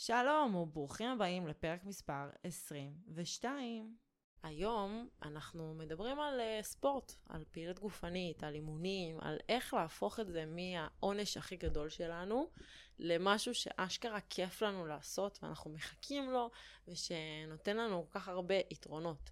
שלום 0.00 0.54
וברוכים 0.54 1.10
הבאים 1.10 1.46
לפרק 1.46 1.84
מספר 1.84 2.30
22. 2.44 3.96
היום 4.42 5.08
אנחנו 5.22 5.74
מדברים 5.74 6.20
על 6.20 6.40
uh, 6.40 6.62
ספורט, 6.62 7.12
על 7.28 7.44
פעילות 7.50 7.78
גופנית, 7.78 8.44
על 8.44 8.54
אימונים, 8.54 9.20
על 9.20 9.38
איך 9.48 9.74
להפוך 9.74 10.20
את 10.20 10.26
זה 10.28 10.44
מהעונש 10.46 11.36
הכי 11.36 11.56
גדול 11.56 11.88
שלנו 11.88 12.50
למשהו 12.98 13.54
שאשכרה 13.54 14.20
כיף 14.20 14.62
לנו 14.62 14.86
לעשות 14.86 15.38
ואנחנו 15.42 15.70
מחכים 15.70 16.30
לו 16.30 16.50
ושנותן 16.88 17.76
לנו 17.76 18.06
כל 18.10 18.18
כך 18.18 18.28
הרבה 18.28 18.54
יתרונות. 18.70 19.30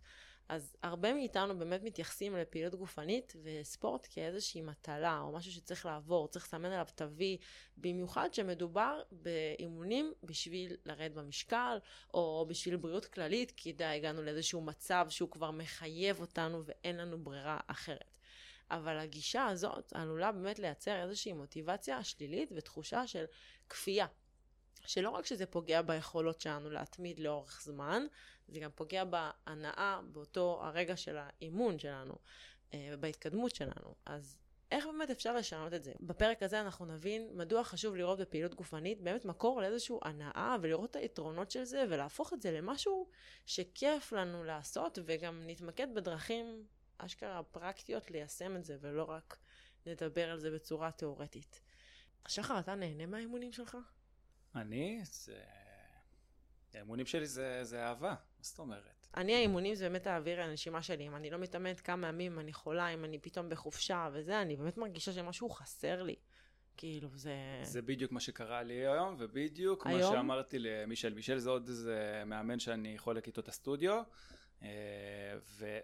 אז 0.49 0.77
הרבה 0.83 1.15
מאיתנו 1.15 1.59
באמת 1.59 1.83
מתייחסים 1.83 2.37
לפעילות 2.37 2.75
גופנית 2.75 3.37
וספורט 3.43 4.07
כאיזושהי 4.11 4.63
מטלה 4.63 5.21
או 5.21 5.33
משהו 5.33 5.53
שצריך 5.53 5.87
לעבור, 5.87 6.29
צריך 6.29 6.45
לסמן 6.45 6.73
עליו 6.73 6.87
תווי, 6.95 7.39
במיוחד 7.77 8.35
שמדובר 8.35 9.03
באימונים 9.13 10.13
בשביל 10.23 10.77
לרדת 10.85 11.15
במשקל 11.15 11.79
או 12.15 12.47
בשביל 12.49 12.77
בריאות 12.77 13.05
כללית, 13.05 13.53
כי 13.57 13.73
די, 13.73 13.85
הגענו 13.85 14.23
לאיזשהו 14.23 14.61
מצב 14.61 15.07
שהוא 15.11 15.31
כבר 15.31 15.51
מחייב 15.51 16.21
אותנו 16.21 16.63
ואין 16.65 16.97
לנו 16.97 17.25
ברירה 17.25 17.59
אחרת. 17.67 18.17
אבל 18.71 18.99
הגישה 18.99 19.47
הזאת 19.47 19.93
עלולה 19.93 20.33
באמת 20.33 20.59
לייצר 20.59 21.03
איזושהי 21.03 21.33
מוטיבציה 21.33 22.05
שלילית 22.05 22.53
ותחושה 22.57 23.07
של 23.07 23.25
כפייה. 23.69 24.07
שלא 24.87 25.11
רק 25.11 25.27
שזה 25.27 25.47
פוגע 25.47 25.83
ביכולות 25.83 26.41
שלנו 26.41 26.71
להתמיד 26.71 27.19
לאורך 27.19 27.63
זמן, 27.63 28.07
זה 28.49 28.61
גם 28.61 28.71
פוגע 28.75 29.05
בהנאה 29.05 30.01
באותו 30.13 30.61
הרגע 30.63 30.97
של 30.97 31.17
האימון 31.19 31.79
שלנו, 31.79 32.15
אה, 32.75 32.89
ובהתקדמות 32.93 33.55
שלנו. 33.55 33.95
אז 34.07 34.37
איך 34.71 34.87
באמת 34.87 35.11
אפשר 35.11 35.35
לשנות 35.35 35.75
את 35.75 35.85
זה? 35.85 35.93
בפרק 36.01 36.43
הזה 36.43 36.61
אנחנו 36.61 36.87
נבין 36.87 37.31
מדוע 37.35 37.65
חשוב 37.65 37.97
לראות 37.97 38.19
בפעילות 38.19 38.55
גופנית 38.55 39.01
באמת 39.01 39.25
מקור 39.25 39.61
לאיזושהי 39.61 39.97
הנאה 40.03 40.57
ולראות 40.63 40.91
את 40.91 40.97
היתרונות 40.97 41.51
של 41.51 41.65
זה 41.65 41.85
ולהפוך 41.91 42.33
את 42.33 42.43
זה 42.43 42.53
למשהו 42.53 43.09
שכיף 43.47 44.13
לנו 44.13 44.45
לעשות 44.45 44.99
וגם 45.05 45.43
נתמקד 45.47 45.95
בדרכים 45.95 46.67
אשכרה 46.99 47.43
פרקטיות 47.43 48.11
ליישם 48.11 48.57
את 48.57 48.65
זה 48.65 48.77
ולא 48.81 49.05
רק 49.05 49.37
נדבר 49.87 50.31
על 50.31 50.39
זה 50.39 50.51
בצורה 50.51 50.91
תיאורטית. 50.91 51.61
שחר, 52.29 52.59
אתה 52.59 52.75
נהנה 52.75 53.07
מהאימונים 53.07 53.53
שלך? 53.53 53.77
אני, 54.57 55.01
זה... 55.05 55.41
האימונים 56.75 57.07
שלי 57.07 57.27
זה, 57.27 57.65
זה 57.65 57.85
אהבה, 57.85 58.11
מה 58.11 58.17
זאת 58.41 58.59
אומרת? 58.59 59.07
אני, 59.17 59.35
האימונים 59.35 59.75
זה 59.75 59.89
באמת 59.89 60.07
האוויר 60.07 60.43
הנשימה 60.43 60.83
שלי. 60.83 61.07
אם 61.07 61.17
אני 61.17 61.31
לא 61.31 61.39
מתאמנת 61.39 61.81
כמה 61.81 62.09
ימים, 62.09 62.39
אני 62.39 62.53
חולה, 62.53 62.89
אם 62.89 63.05
אני 63.05 63.19
פתאום 63.19 63.49
בחופשה 63.49 64.09
וזה, 64.13 64.43
אני 64.43 64.57
באמת 64.57 64.77
מרגישה 64.77 65.13
שמשהו 65.13 65.51
חסר 65.51 66.03
לי. 66.03 66.17
כאילו, 66.77 67.09
זה... 67.15 67.35
זה 67.63 67.83
בדיוק 67.83 68.13
מה 68.13 68.21
שקרה 68.21 68.63
לי 68.63 68.75
היום, 68.75 69.17
ובדיוק 69.19 69.87
היום? 69.87 70.01
מה 70.01 70.17
שאמרתי 70.17 70.59
למישל. 70.59 71.15
מישל 71.15 71.39
זה 71.39 71.51
עוד 71.51 71.69
איזה 71.69 72.23
מאמן 72.27 72.59
שאני 72.59 72.99
חולק 72.99 73.27
איתו 73.27 73.41
את 73.41 73.49
הסטודיו, 73.49 74.03
אה, 74.63 74.69
ו... 75.43 75.79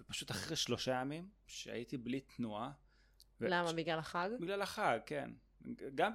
ופשוט 0.00 0.30
אחרי 0.30 0.56
שלושה 0.56 0.92
ימים, 1.00 1.28
שהייתי 1.46 1.96
בלי 1.96 2.20
תנועה. 2.20 2.70
למה? 3.40 3.70
ו... 3.70 3.76
בגלל 3.76 3.98
החג? 3.98 4.28
בגלל 4.40 4.62
החג, 4.62 4.98
כן. 5.06 5.30
גם, 5.94 6.12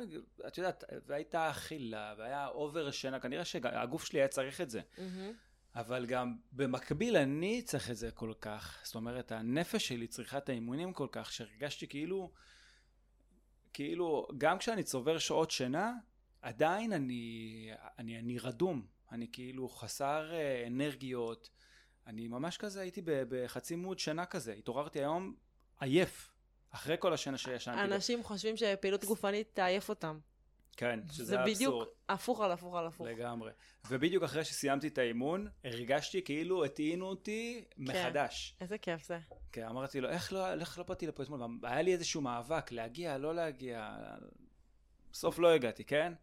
את 0.48 0.58
יודעת, 0.58 0.84
והייתה 1.06 1.50
אכילה, 1.50 2.16
והיה 2.18 2.48
אובר 2.48 2.92
שינה, 2.92 3.20
כנראה 3.20 3.46
שהגוף 3.46 4.06
שלי 4.06 4.20
היה 4.20 4.28
צריך 4.28 4.62
את 4.62 4.70
זה. 4.70 4.82
Mm-hmm. 4.82 5.02
אבל 5.76 6.06
גם 6.06 6.36
במקביל 6.52 7.18
אני 7.18 7.62
צריך 7.62 7.92
את 7.92 7.98
זה 7.98 8.12
כל 8.12 8.34
כך. 8.42 8.82
זאת 8.84 8.96
אומרת, 8.96 9.32
הנפש 9.32 9.88
שלי 9.88 10.08
צריכה 10.08 10.38
את 10.38 10.50
האימונים 10.50 10.94
כל 10.94 11.08
כך, 11.12 11.32
שהרגשתי 11.32 11.88
כאילו, 11.88 12.32
כאילו, 13.74 14.28
גם 14.38 14.58
כשאני 14.58 14.84
צובר 14.84 15.18
שעות 15.18 15.52
שינה, 15.52 15.94
עדיין 16.42 16.94
אני, 16.94 17.72
אני, 18.00 18.20
אני 18.20 18.40
רדום. 18.40 18.88
אני 19.12 19.28
כאילו 19.32 19.70
חסר 19.70 20.34
אה, 20.34 20.68
אנרגיות. 20.68 21.50
אני 22.08 22.28
ממש 22.28 22.58
כזה 22.58 22.82
הייתי 22.82 23.02
בחצי 23.06 23.76
מוד 23.76 24.00
שינה 24.00 24.26
כזה. 24.26 24.54
התעוררתי 24.54 25.00
היום 25.00 25.36
עייף. 25.80 26.29
אחרי 26.72 26.96
כל 27.00 27.14
השנה 27.14 27.38
שישנתי. 27.38 27.82
אנשים 27.82 28.24
חושבים 28.24 28.58
שפעילות 28.58 29.06
גופנית 29.06 29.50
תעייף 29.54 29.90
אותם. 29.90 30.20
כן, 30.80 31.00
שזה 31.12 31.24
אבסורד. 31.24 31.48
זה 31.48 31.54
בדיוק 31.56 31.84
הפוך 32.10 32.42
על 32.42 32.52
הפוך 32.52 32.76
על 32.76 32.88
הפוך. 32.88 33.08
לגמרי. 33.08 33.52
ובדיוק 33.90 34.24
אחרי 34.24 34.46
שסיימתי 34.46 34.88
את 34.88 34.98
האימון, 34.98 35.48
הרגשתי 35.64 36.24
כאילו 36.24 36.66
הטעינו 36.66 37.06
אותי 37.06 37.66
כן. 37.70 37.84
מחדש. 37.84 38.56
איזה 38.62 38.78
כיף 38.78 39.04
זה. 39.04 39.20
כן, 39.52 39.68
אמרתי 39.68 40.02
לו, 40.02 40.10
איך 40.10 40.34
לא, 40.34 40.54
איך 40.54 40.78
לא 40.78 40.84
באתי 40.84 41.08
לפה 41.08 41.24
אתמול? 41.24 41.42
היה 41.64 41.82
לי 41.82 41.94
איזשהו 41.94 42.22
מאבק, 42.22 42.72
להגיע, 42.72 43.18
לא 43.18 43.36
להגיע. 43.36 43.96
בסוף 45.12 45.40
לא 45.40 45.54
הגעתי, 45.54 45.84
כן? 45.84 46.14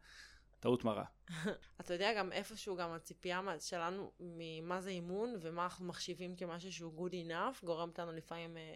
טעות 0.61 0.84
מרה. 0.84 1.05
אתה 1.81 1.95
יודע 1.95 2.15
גם 2.15 2.33
איפשהו 2.33 2.77
גם 2.77 2.93
הציפייה 2.93 3.41
שלנו 3.61 4.13
ממה 4.21 4.81
זה 4.81 4.91
אימון 4.91 5.34
ומה 5.41 5.65
אנחנו 5.65 5.87
מחשיבים 5.87 6.37
כמשהו 6.37 6.73
שהוא 6.73 7.09
good 7.09 7.13
enough, 7.13 7.67
גורם 7.67 7.89
אותנו 7.89 8.13
לפעמים... 8.13 8.57
אה, 8.57 8.75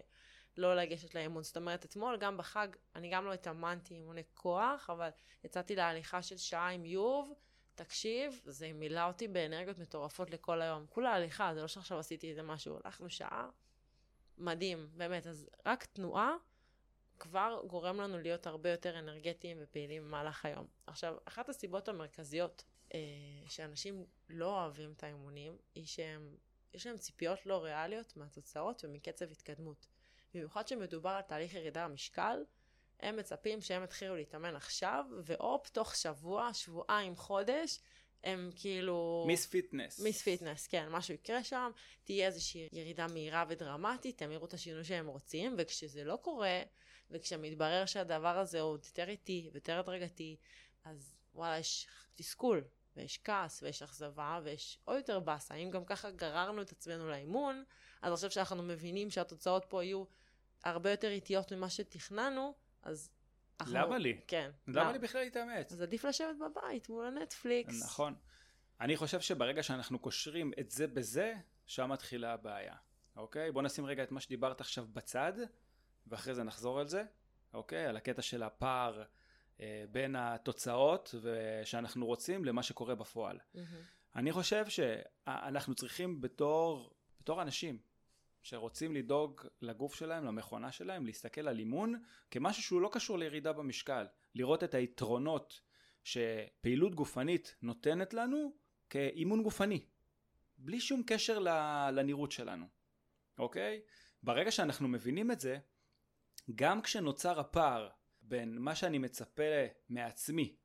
לא 0.57 0.75
לגשת 0.75 1.15
לאימון. 1.15 1.43
זאת 1.43 1.57
אומרת, 1.57 1.85
אתמול, 1.85 2.17
גם 2.17 2.37
בחג, 2.37 2.67
אני 2.95 3.09
גם 3.09 3.25
לא 3.25 3.33
התאמנתי 3.33 3.93
אימוני 3.93 4.23
כוח, 4.33 4.89
אבל 4.89 5.09
יצאתי 5.43 5.75
להליכה 5.75 6.21
של 6.21 6.37
שעה 6.37 6.69
עם 6.69 6.85
יוב, 6.85 7.33
תקשיב, 7.75 8.41
זה 8.45 8.73
מילא 8.73 9.07
אותי 9.07 9.27
באנרגיות 9.27 9.77
מטורפות 9.77 10.29
לכל 10.29 10.61
היום. 10.61 10.85
כולה 10.89 11.13
הליכה, 11.13 11.53
זה 11.53 11.61
לא 11.61 11.67
שעכשיו 11.67 11.99
עשיתי 11.99 12.29
איזה 12.29 12.43
משהו, 12.43 12.77
הלכנו 12.83 13.09
שעה, 13.09 13.49
מדהים, 14.37 14.89
באמת. 14.93 15.27
אז 15.27 15.49
רק 15.65 15.85
תנועה 15.85 16.35
כבר 17.19 17.61
גורם 17.67 18.01
לנו 18.01 18.19
להיות 18.19 18.47
הרבה 18.47 18.69
יותר 18.69 18.99
אנרגטיים 18.99 19.57
ופעילים 19.61 20.03
במהלך 20.03 20.45
היום. 20.45 20.67
עכשיו, 20.87 21.15
אחת 21.25 21.49
הסיבות 21.49 21.89
המרכזיות 21.89 22.63
אה, 22.93 22.99
שאנשים 23.47 24.05
לא 24.29 24.61
אוהבים 24.61 24.91
את 24.91 25.03
האימונים, 25.03 25.57
היא 25.75 25.85
שהם, 25.85 26.35
יש 26.73 26.87
להם 26.87 26.97
ציפיות 26.97 27.45
לא 27.45 27.63
ריאליות 27.63 28.17
מהתוצאות 28.17 28.85
ומקצב 28.85 29.31
התקדמות. 29.31 29.87
במיוחד 30.33 30.67
שמדובר 30.67 31.09
על 31.09 31.21
תהליך 31.21 31.53
ירידה 31.53 31.87
במשקל, 31.87 32.43
הם 32.99 33.17
מצפים 33.17 33.61
שהם 33.61 33.83
יתחילו 33.83 34.15
להתאמן 34.15 34.55
עכשיו, 34.55 35.05
והופ, 35.23 35.69
תוך 35.69 35.95
שבוע, 35.95 36.53
שבועיים, 36.53 37.15
חודש, 37.15 37.79
הם 38.23 38.49
כאילו... 38.55 39.23
מיס 39.27 39.45
Fitness. 39.45 39.99
Miss 39.99 40.21
Fitness, 40.21 40.67
כן, 40.67 40.89
משהו 40.89 41.13
יקרה 41.13 41.43
שם, 41.43 41.71
תהיה 42.03 42.27
איזושהי 42.27 42.69
ירידה 42.71 43.07
מהירה 43.07 43.45
ודרמטית, 43.47 44.21
הם 44.21 44.31
יראו 44.31 44.45
את 44.45 44.53
השינוי 44.53 44.83
שהם 44.83 45.07
רוצים, 45.07 45.55
וכשזה 45.57 46.03
לא 46.03 46.15
קורה, 46.21 46.61
וכשמתברר 47.11 47.85
שהדבר 47.85 48.37
הזה 48.37 48.61
הוא 48.61 48.71
יותר 48.71 49.09
איטי 49.09 49.49
ויותר 49.53 49.79
הדרגתי, 49.79 50.37
אז 50.83 51.15
וואלה, 51.35 51.59
יש 51.59 51.87
תסכול, 52.15 52.63
ויש 52.95 53.19
כעס, 53.23 53.63
ויש 53.63 53.81
אכזבה, 53.81 54.39
ויש 54.43 54.79
עוד 54.85 54.97
יותר 54.97 55.19
באסה. 55.19 55.55
אם 55.55 55.69
גם 55.71 55.85
ככה 55.85 56.11
גררנו 56.11 56.61
את 56.61 56.71
עצמנו 56.71 57.09
לאימון, 57.09 57.63
אז 58.01 58.13
עכשיו 58.13 58.31
שאנחנו 58.31 58.63
מבינים 58.63 59.09
שהתוצאות 59.09 59.65
פה 59.69 59.83
יהיו 59.83 60.03
הרבה 60.63 60.91
יותר 60.91 61.07
איטיות 61.07 61.53
ממה 61.53 61.69
שתכננו, 61.69 62.53
אז... 62.83 63.09
אנחנו... 63.59 63.73
למה 63.75 63.97
לי? 63.97 64.21
כן. 64.27 64.51
למה 64.67 64.83
לא. 64.83 64.91
לי 64.91 64.99
בכלל 64.99 65.21
להתאמץ? 65.21 65.71
אז 65.71 65.81
עדיף 65.81 66.05
לשבת 66.05 66.35
בבית 66.39 66.89
מול 66.89 67.05
הנטפליקס. 67.05 67.83
נכון. 67.83 68.15
אני 68.81 68.97
חושב 68.97 69.21
שברגע 69.21 69.63
שאנחנו 69.63 69.99
קושרים 69.99 70.51
את 70.59 70.71
זה 70.71 70.87
בזה, 70.87 71.33
שם 71.65 71.91
מתחילה 71.91 72.33
הבעיה. 72.33 72.75
אוקיי? 73.15 73.51
בוא 73.51 73.61
נשים 73.61 73.85
רגע 73.85 74.03
את 74.03 74.11
מה 74.11 74.19
שדיברת 74.19 74.61
עכשיו 74.61 74.87
בצד, 74.93 75.33
ואחרי 76.07 76.35
זה 76.35 76.43
נחזור 76.43 76.79
על 76.79 76.87
זה. 76.87 77.03
אוקיי? 77.53 77.85
על 77.85 77.97
הקטע 77.97 78.21
של 78.21 78.43
הפער 78.43 79.03
אה, 79.61 79.83
בין 79.91 80.15
התוצאות 80.15 81.15
שאנחנו 81.63 82.05
רוצים 82.05 82.45
למה 82.45 82.63
שקורה 82.63 82.95
בפועל. 82.95 83.37
Mm-hmm. 83.37 83.59
אני 84.15 84.31
חושב 84.31 84.65
שאנחנו 84.67 85.75
צריכים 85.75 86.21
בתור, 86.21 86.93
בתור 87.19 87.41
אנשים 87.41 87.79
שרוצים 88.43 88.95
לדאוג 88.95 89.41
לגוף 89.61 89.95
שלהם, 89.95 90.25
למכונה 90.25 90.71
שלהם, 90.71 91.05
להסתכל 91.05 91.47
על 91.47 91.59
אימון 91.59 92.03
כמשהו 92.31 92.63
שהוא 92.63 92.81
לא 92.81 92.89
קשור 92.91 93.17
לירידה 93.17 93.53
במשקל, 93.53 94.05
לראות 94.35 94.63
את 94.63 94.73
היתרונות 94.73 95.61
שפעילות 96.03 96.95
גופנית 96.95 97.55
נותנת 97.61 98.13
לנו 98.13 98.53
כאימון 98.89 99.43
גופני, 99.43 99.85
בלי 100.57 100.79
שום 100.79 101.03
קשר 101.07 101.39
לנראות 101.91 102.31
שלנו, 102.31 102.65
אוקיי? 103.37 103.81
ברגע 104.23 104.51
שאנחנו 104.51 104.87
מבינים 104.87 105.31
את 105.31 105.39
זה, 105.39 105.57
גם 106.55 106.81
כשנוצר 106.81 107.39
הפער 107.39 107.89
בין 108.21 108.57
מה 108.57 108.75
שאני 108.75 108.97
מצפה 108.97 109.43
מעצמי 109.89 110.55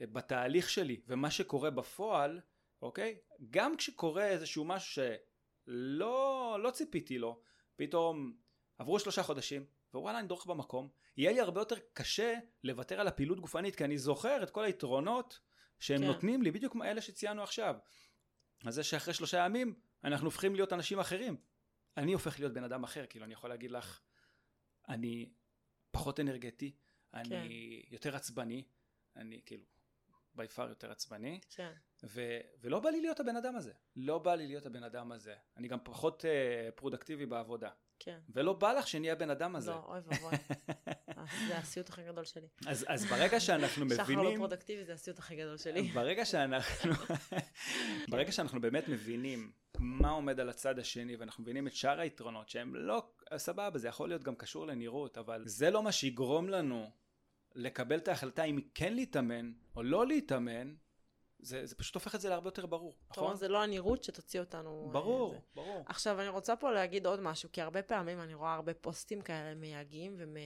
בתהליך 0.00 0.70
שלי 0.70 1.00
ומה 1.06 1.30
שקורה 1.30 1.70
בפועל, 1.70 2.40
אוקיי? 2.82 3.18
גם 3.50 3.76
כשקורה 3.76 4.26
איזשהו 4.26 4.64
משהו 4.64 5.02
שלא 5.68 6.58
לא 6.62 6.70
ציפיתי 6.70 7.18
לו, 7.18 7.40
פתאום 7.76 8.36
עברו 8.78 8.98
שלושה 8.98 9.22
חודשים, 9.22 9.66
ווואלה 9.94 10.18
אני 10.18 10.28
דורך 10.28 10.46
במקום, 10.46 10.88
יהיה 11.16 11.32
לי 11.32 11.40
הרבה 11.40 11.60
יותר 11.60 11.76
קשה 11.92 12.34
לוותר 12.64 13.00
על 13.00 13.08
הפעילות 13.08 13.40
גופנית, 13.40 13.76
כי 13.76 13.84
אני 13.84 13.98
זוכר 13.98 14.42
את 14.42 14.50
כל 14.50 14.64
היתרונות 14.64 15.40
שהם 15.78 16.00
כן. 16.00 16.06
נותנים 16.06 16.42
לי, 16.42 16.50
בדיוק 16.50 16.72
כמו 16.72 16.84
אלה 16.84 17.00
שציינו 17.00 17.42
עכשיו. 17.42 17.74
אז 18.64 18.74
זה 18.74 18.84
שאחרי 18.84 19.14
שלושה 19.14 19.44
ימים 19.44 19.74
אנחנו 20.04 20.26
הופכים 20.26 20.54
להיות 20.54 20.72
אנשים 20.72 20.98
אחרים. 20.98 21.36
אני 21.96 22.12
הופך 22.12 22.40
להיות 22.40 22.52
בן 22.52 22.64
אדם 22.64 22.84
אחר, 22.84 23.06
כאילו 23.06 23.24
אני 23.24 23.32
יכול 23.32 23.50
להגיד 23.50 23.70
לך, 23.70 24.00
אני 24.88 25.32
פחות 25.90 26.20
אנרגטי, 26.20 26.76
אני 27.14 27.30
כן. 27.88 27.94
יותר 27.94 28.16
עצבני, 28.16 28.64
אני 29.16 29.40
כאילו, 29.46 29.64
בי 30.38 30.48
פאר 30.48 30.68
יותר 30.68 30.90
עצבני. 30.90 31.40
כן. 31.50 31.72
ו- 32.04 32.40
ולא 32.60 32.80
בא 32.80 32.90
לי 32.90 33.00
להיות 33.00 33.20
הבן 33.20 33.36
אדם 33.36 33.56
הזה. 33.56 33.72
לא 33.96 34.18
בא 34.18 34.34
לי 34.34 34.46
להיות 34.46 34.66
הבן 34.66 34.82
אדם 34.82 35.12
הזה. 35.12 35.34
אני 35.56 35.68
גם 35.68 35.78
פחות 35.82 36.24
uh, 36.24 36.72
פרודקטיבי 36.74 37.26
בעבודה. 37.26 37.70
כן. 37.98 38.18
ולא 38.28 38.52
בא 38.52 38.72
לך 38.72 38.88
שנהיה 38.88 39.12
הבן 39.12 39.30
אדם 39.30 39.56
הזה. 39.56 39.70
לא, 39.70 39.84
אוי 39.88 40.00
ואבוי. 40.06 40.34
זה 41.48 41.58
הסיוט 41.58 41.88
הכי 41.88 42.02
גדול 42.04 42.24
שלי. 42.24 42.46
אז, 42.66 42.84
אז 42.88 43.04
ברגע 43.04 43.40
שאנחנו 43.40 43.90
שחר 43.90 44.12
לא 44.12 44.18
מבינים... 44.18 44.36
פרודקטיבי 44.36 44.84
זה 44.84 44.92
הסיוט 44.92 45.18
הכי 45.18 45.36
גדול 45.36 45.56
שלי. 45.56 45.82
ברגע 45.94 46.24
שאנחנו... 46.24 46.92
ברגע 48.10 48.32
שאנחנו 48.32 48.60
באמת 48.60 48.88
מבינים 48.88 49.52
מה 49.78 50.10
עומד 50.10 50.40
על 50.40 50.48
הצד 50.48 50.78
השני, 50.78 51.16
ואנחנו 51.16 51.42
מבינים 51.42 51.66
את 51.66 51.74
שאר 51.74 52.00
היתרונות, 52.00 52.48
שהם 52.48 52.74
לא... 52.74 53.02
סבבה, 53.36 53.78
זה 53.78 53.88
יכול 53.88 54.08
להיות 54.08 54.24
גם 54.24 54.34
קשור 54.34 54.66
לנראות, 54.66 55.18
אבל 55.18 55.42
זה 55.46 55.70
לא 55.70 55.82
מה 55.82 55.92
שיגרום 55.92 56.48
לנו 56.48 56.90
לקבל 57.54 57.98
את 57.98 58.08
ההחלטה 58.08 58.44
אם 58.44 58.60
כן 58.74 58.94
להתאמן 58.94 59.52
או 59.76 59.82
לא 59.82 60.06
להתאמן, 60.06 60.74
זה, 61.38 61.66
זה 61.66 61.74
פשוט 61.74 61.94
הופך 61.94 62.14
את 62.14 62.20
זה 62.20 62.28
להרבה 62.28 62.48
יותר 62.48 62.66
ברור, 62.66 62.96
נכון? 63.10 63.24
כלומר, 63.24 63.36
זה 63.36 63.48
לא 63.48 63.62
הנראות 63.62 64.04
שתוציא 64.04 64.40
אותנו... 64.40 64.84
אה, 64.86 64.92
ברור, 64.92 65.32
זה. 65.32 65.38
ברור. 65.54 65.84
עכשיו, 65.86 66.20
אני 66.20 66.28
רוצה 66.28 66.56
פה 66.56 66.70
להגיד 66.70 67.06
עוד 67.06 67.20
משהו, 67.20 67.48
כי 67.52 67.62
הרבה 67.62 67.82
פעמים 67.82 68.20
אני 68.20 68.34
רואה 68.34 68.54
הרבה 68.54 68.74
פוסטים 68.74 69.20
כאלה 69.20 69.54
מייגעים 69.54 70.14
ומ... 70.18 70.36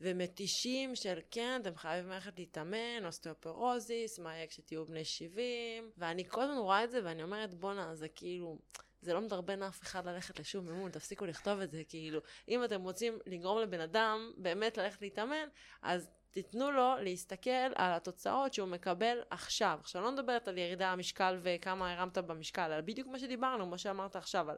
ומתישים 0.00 0.96
של 0.96 1.18
כן, 1.30 1.60
אתם 1.62 1.76
חייבים 1.76 2.10
ללכת 2.10 2.38
להתאמן, 2.38 3.04
אוסטאופורוזיס, 3.04 4.18
מה 4.18 4.34
יהיה 4.34 4.46
כשתהיו 4.46 4.86
בני 4.86 5.04
70, 5.04 5.90
ואני 5.96 6.28
כל 6.28 6.42
הזמן 6.42 6.56
רואה 6.56 6.84
את 6.84 6.90
זה 6.90 7.00
ואני 7.04 7.22
אומרת, 7.22 7.54
בואנה, 7.54 7.94
זה 7.94 8.08
כאילו... 8.08 8.58
זה 9.00 9.14
לא 9.14 9.20
מדרבן 9.20 9.62
אף 9.62 9.82
אחד 9.82 10.06
ללכת 10.06 10.40
לשום 10.40 10.68
אימון, 10.68 10.90
תפסיקו 10.90 11.26
לכתוב 11.26 11.60
את 11.60 11.70
זה, 11.70 11.82
כאילו, 11.88 12.20
אם 12.48 12.64
אתם 12.64 12.82
רוצים 12.82 13.18
לגרום 13.26 13.58
לבן 13.58 13.80
אדם 13.80 14.32
באמת 14.36 14.78
ללכת 14.78 15.02
להתאמן, 15.02 15.48
אז 15.82 16.08
תיתנו 16.30 16.70
לו 16.70 16.94
להסתכל 17.00 17.50
על 17.50 17.92
התוצאות 17.92 18.54
שהוא 18.54 18.68
מקבל 18.68 19.18
עכשיו. 19.30 19.78
עכשיו, 19.80 20.02
לא 20.02 20.12
מדברת 20.12 20.48
על 20.48 20.58
ירידה 20.58 20.92
במשקל 20.92 21.38
וכמה 21.42 21.92
הרמת 21.92 22.18
במשקל, 22.18 22.72
אלא 22.72 22.80
בדיוק 22.80 23.08
מה 23.08 23.18
שדיברנו, 23.18 23.66
מה 23.66 23.78
שאמרת 23.78 24.16
עכשיו, 24.16 24.50
על 24.50 24.56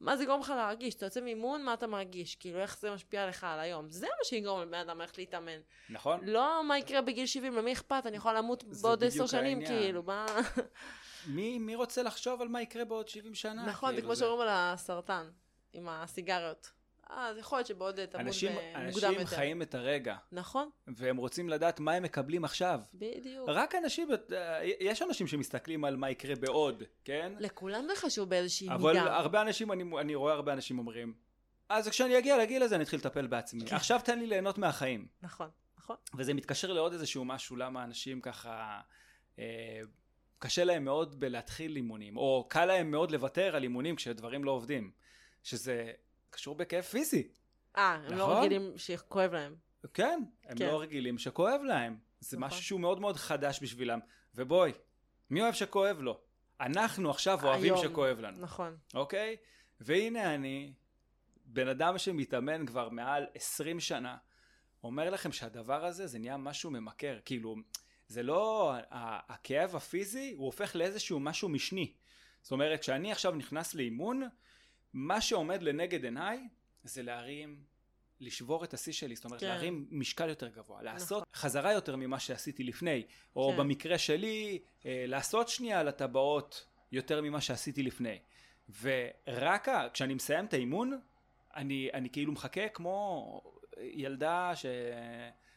מה 0.00 0.16
זה 0.16 0.22
יגרום 0.22 0.40
לך 0.40 0.52
להרגיש? 0.56 0.94
אתה 0.94 1.06
יוצא 1.06 1.20
מאימון, 1.20 1.62
מה 1.62 1.74
אתה 1.74 1.86
מרגיש? 1.86 2.36
כאילו, 2.36 2.58
איך 2.60 2.78
זה 2.78 2.90
משפיע 2.90 3.28
לך 3.28 3.44
על 3.44 3.60
היום? 3.60 3.90
זה 3.90 4.06
מה 4.06 4.24
שיגרום 4.24 4.60
לבן 4.62 4.78
אדם 4.78 5.00
ללכת 5.00 5.18
להתאמן. 5.18 5.60
נכון. 5.90 6.20
לא 6.22 6.64
מה 6.64 6.78
יקרה 6.78 7.02
בגיל 7.02 7.26
70, 7.26 7.56
למי 7.56 7.72
אכפת? 7.72 8.02
אני 8.06 8.16
יכולה 8.16 8.34
למות 8.34 8.64
בעוד 8.64 9.04
עשר 9.04 9.26
שנים, 9.26 9.58
העניין. 9.58 9.80
כאילו, 9.82 10.02
מה... 10.02 10.26
מי, 11.26 11.58
מי 11.58 11.74
רוצה 11.74 12.02
לחשוב 12.02 12.42
על 12.42 12.48
מה 12.48 12.62
יקרה 12.62 12.84
בעוד 12.84 13.08
70 13.08 13.34
שנה? 13.34 13.66
נכון, 13.66 13.88
כאילו, 13.88 14.00
זה 14.00 14.02
כמו 14.02 14.16
שאומרים 14.16 14.40
על 14.40 14.48
הסרטן, 14.50 15.30
עם 15.72 15.88
הסיגריות. 15.88 16.70
אז 17.10 17.38
יכול 17.38 17.58
להיות 17.58 17.66
שבעוד 17.66 18.06
תמות 18.06 18.26
אנשים, 18.26 18.52
מוקדם 18.52 18.82
אנשים 18.86 19.12
יותר. 19.12 19.36
חיים 19.36 19.62
את 19.62 19.74
הרגע. 19.74 20.16
נכון. 20.32 20.68
והם 20.86 21.16
רוצים 21.16 21.48
לדעת 21.48 21.80
מה 21.80 21.92
הם 21.92 22.02
מקבלים 22.02 22.44
עכשיו. 22.44 22.80
בדיוק. 22.94 23.48
רק 23.48 23.74
אנשים, 23.74 24.08
יש 24.80 25.02
אנשים 25.02 25.26
שמסתכלים 25.26 25.84
על 25.84 25.96
מה 25.96 26.10
יקרה 26.10 26.34
בעוד, 26.34 26.82
כן? 27.04 27.32
לכולם 27.38 27.86
זה 27.86 27.96
חשוב 27.96 28.28
באיזושהי 28.28 28.68
מידה. 28.68 28.80
אבל 28.80 28.98
הרבה 28.98 29.42
אנשים, 29.42 29.72
אני, 29.72 29.84
אני 30.00 30.14
רואה 30.14 30.32
הרבה 30.32 30.52
אנשים 30.52 30.78
אומרים, 30.78 31.14
אז 31.68 31.88
כשאני 31.88 32.18
אגיע 32.18 32.38
לגיל 32.38 32.62
הזה 32.62 32.74
אני 32.74 32.84
אתחיל 32.84 32.98
לטפל 32.98 33.26
בעצמי. 33.26 33.66
כן. 33.66 33.76
עכשיו 33.76 34.00
תן 34.04 34.18
לי 34.18 34.26
ליהנות 34.26 34.58
מהחיים. 34.58 35.06
נכון, 35.22 35.48
נכון. 35.78 35.96
וזה 36.14 36.34
מתקשר 36.34 36.72
לעוד 36.72 36.92
איזשהו 36.92 37.24
משהו, 37.24 37.56
למה 37.56 37.84
אנשים 37.84 38.20
ככה... 38.20 38.80
אה, 39.38 39.80
קשה 40.40 40.64
להם 40.64 40.84
מאוד 40.84 41.20
בלהתחיל 41.20 41.76
אימונים, 41.76 42.16
או 42.16 42.46
קל 42.48 42.64
להם 42.64 42.90
מאוד 42.90 43.10
לוותר 43.10 43.56
על 43.56 43.62
אימונים 43.62 43.96
כשדברים 43.96 44.44
לא 44.44 44.50
עובדים. 44.50 44.90
שזה 45.42 45.92
קשור 46.30 46.54
בכאב 46.54 46.82
פיזי. 46.82 47.28
אה, 47.76 47.94
הם 47.94 48.02
לא 48.04 48.16
נכון? 48.16 48.30
לא 48.30 48.40
רגילים 48.40 48.72
שכואב 48.76 49.32
להם. 49.32 49.54
כן, 49.94 50.22
הם 50.44 50.58
כן. 50.58 50.66
לא 50.66 50.80
רגילים 50.80 51.18
שכואב 51.18 51.60
להם. 51.64 51.98
זה 52.20 52.36
נכון. 52.36 52.46
משהו 52.48 52.62
שהוא 52.62 52.80
מאוד 52.80 53.00
מאוד 53.00 53.16
חדש 53.16 53.62
בשבילם. 53.62 53.98
ובואי, 54.34 54.72
מי 55.30 55.42
אוהב 55.42 55.54
שכואב 55.54 56.00
לו? 56.00 56.20
אנחנו 56.60 57.10
עכשיו 57.10 57.44
אוהבים 57.44 57.74
היום. 57.74 57.88
שכואב 57.88 58.20
לנו. 58.20 58.40
נכון. 58.40 58.76
אוקיי? 58.94 59.36
והנה 59.80 60.34
אני, 60.34 60.72
בן 61.46 61.68
אדם 61.68 61.98
שמתאמן 61.98 62.66
כבר 62.66 62.88
מעל 62.88 63.26
20 63.34 63.80
שנה, 63.80 64.16
אומר 64.84 65.10
לכם 65.10 65.32
שהדבר 65.32 65.84
הזה 65.84 66.06
זה 66.06 66.18
נהיה 66.18 66.36
משהו 66.36 66.70
ממכר. 66.70 67.18
כאילו, 67.24 67.56
זה 68.10 68.22
לא, 68.22 68.74
הכאב 69.28 69.76
הפיזי 69.76 70.34
הוא 70.36 70.46
הופך 70.46 70.76
לאיזשהו 70.76 71.20
משהו 71.20 71.48
משני. 71.48 71.92
זאת 72.42 72.52
אומרת, 72.52 72.80
כשאני 72.80 73.12
עכשיו 73.12 73.34
נכנס 73.34 73.74
לאימון, 73.74 74.22
מה 74.92 75.20
שעומד 75.20 75.62
לנגד 75.62 76.04
עיניי 76.04 76.48
זה 76.84 77.02
להרים, 77.02 77.64
לשבור 78.20 78.64
את 78.64 78.74
השיא 78.74 78.92
שלי, 78.92 79.16
זאת 79.16 79.24
אומרת 79.24 79.40
כן. 79.40 79.46
להרים 79.46 79.86
משקל 79.90 80.28
יותר 80.28 80.48
גבוה, 80.48 80.82
לעשות 80.82 81.22
נכון. 81.22 81.34
חזרה 81.34 81.72
יותר 81.72 81.96
ממה 81.96 82.20
שעשיתי 82.20 82.64
לפני, 82.64 83.06
או 83.36 83.50
כן. 83.52 83.56
במקרה 83.56 83.98
שלי, 83.98 84.58
אה, 84.86 85.04
לעשות 85.06 85.48
שנייה 85.48 85.80
על 85.80 85.88
הטבעות 85.88 86.66
יותר 86.92 87.20
ממה 87.20 87.40
שעשיתי 87.40 87.82
לפני. 87.82 88.18
ורק 88.80 89.68
כשאני 89.92 90.14
מסיים 90.14 90.44
את 90.44 90.54
האימון, 90.54 91.00
אני, 91.56 91.90
אני 91.94 92.10
כאילו 92.10 92.32
מחכה 92.32 92.68
כמו 92.68 93.42
ילדה 93.80 94.52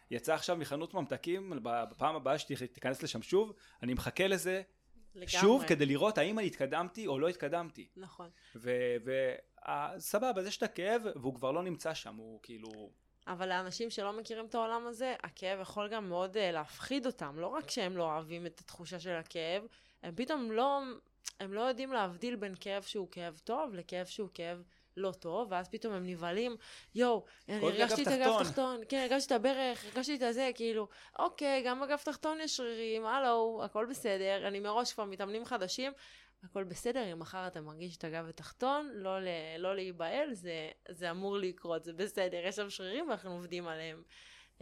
שיצאה 0.10 0.36
עכשיו 0.36 0.56
מחנות 0.56 0.94
ממתקים, 0.94 1.54
בפעם 1.64 2.16
הבאה 2.16 2.40
שתיכנס 2.40 3.04
לשם 3.04 3.22
שוב, 3.22 3.54
אני 3.84 3.94
מחכה 3.94 4.28
לזה 4.28 4.62
לגמרי. 5.16 5.28
שוב 5.28 5.64
כדי 5.68 5.86
לראות 5.86 6.18
האם 6.18 6.40
אני 6.40 6.48
התקדמתי 6.48 7.08
או 7.08 7.20
לא 7.20 7.28
התקדמתי. 7.28 7.88
נכון. 7.96 8.30
וסבבה, 8.56 10.42
אז 10.42 10.48
יש 10.48 10.58
את 10.58 10.64
הכאב 10.64 11.02
והוא 11.16 11.36
כבר 11.36 11.52
לא 11.52 11.64
נמצא 11.64 11.94
שם, 11.94 12.16
הוא 12.16 12.40
כאילו... 12.44 12.92
אבל 13.28 13.50
לאנשים 13.50 13.90
שלא 13.90 14.14
מכירים 14.14 14.46
את 14.46 14.56
העולם 14.56 14.88
הזה, 14.88 15.16
הכאב 15.24 15.60
יכול 15.62 15.90
גם 15.90 16.10
מאוד 16.10 16.38
uh, 16.38 16.40
להפחיד 16.40 17.06
אותם. 17.06 17.40
לא 17.40 17.48
רק 17.48 17.70
שהם 17.70 17.98
לא 17.98 18.04
אוהבים 18.04 18.46
את 18.46 18.60
התחושה 18.60 19.00
של 19.00 19.16
הכאב, 19.16 19.64
הם 20.04 20.16
פתאום 20.16 20.52
לא, 20.52 20.82
הם 21.40 21.54
לא 21.54 21.62
יודעים 21.62 21.92
להבדיל 21.92 22.36
בין 22.36 22.54
כאב 22.60 22.84
שהוא 22.84 23.08
כאב 23.12 23.42
טוב 23.44 23.74
לכאב 23.74 24.06
שהוא 24.06 24.30
כאב 24.34 24.64
לא 24.98 25.12
טוב, 25.12 25.48
ואז 25.52 25.70
פתאום 25.70 25.94
הם 25.94 26.08
נבהלים, 26.08 26.56
יואו, 26.96 27.26
אני 27.50 27.66
הרגשתי 27.66 28.02
את 28.02 28.08
הגב 28.08 28.44
תחתון, 28.44 28.82
כן, 28.90 29.08
הרגשתי 29.10 29.34
את 29.34 29.40
הברך, 29.40 29.86
הרגשתי 29.86 30.16
את 30.16 30.22
הזה, 30.22 30.52
כאילו, 30.56 30.88
אוקיי, 31.20 31.64
גם 31.66 31.82
בגב 31.82 31.98
תחתון 31.98 32.38
יש 32.42 32.58
שרירים, 32.58 33.06
הלו, 33.06 33.62
הכל 33.66 33.86
בסדר, 33.90 34.48
אני 34.48 34.60
מראש 34.60 34.94
כבר 34.94 35.06
מתאמנים 35.06 35.46
חדשים, 35.46 35.92
הכל 36.44 36.64
בסדר, 36.64 37.12
אם 37.12 37.20
מחר 37.20 37.48
אתה 37.48 37.62
מרגיש 37.62 37.98
את 37.98 38.04
הגב 38.04 38.26
התחתון, 38.30 38.90
לא, 38.94 39.18
לא 39.58 39.76
להיבהל, 39.76 40.34
זה, 40.34 40.70
זה 40.90 41.12
אמור 41.12 41.38
לקרות, 41.38 41.84
זה 41.84 41.94
בסדר, 41.94 42.38
יש 42.44 42.56
שם 42.56 42.70
שרירים 42.70 43.10
ואנחנו 43.10 43.32
עובדים 43.32 43.68
עליהם. 43.68 44.04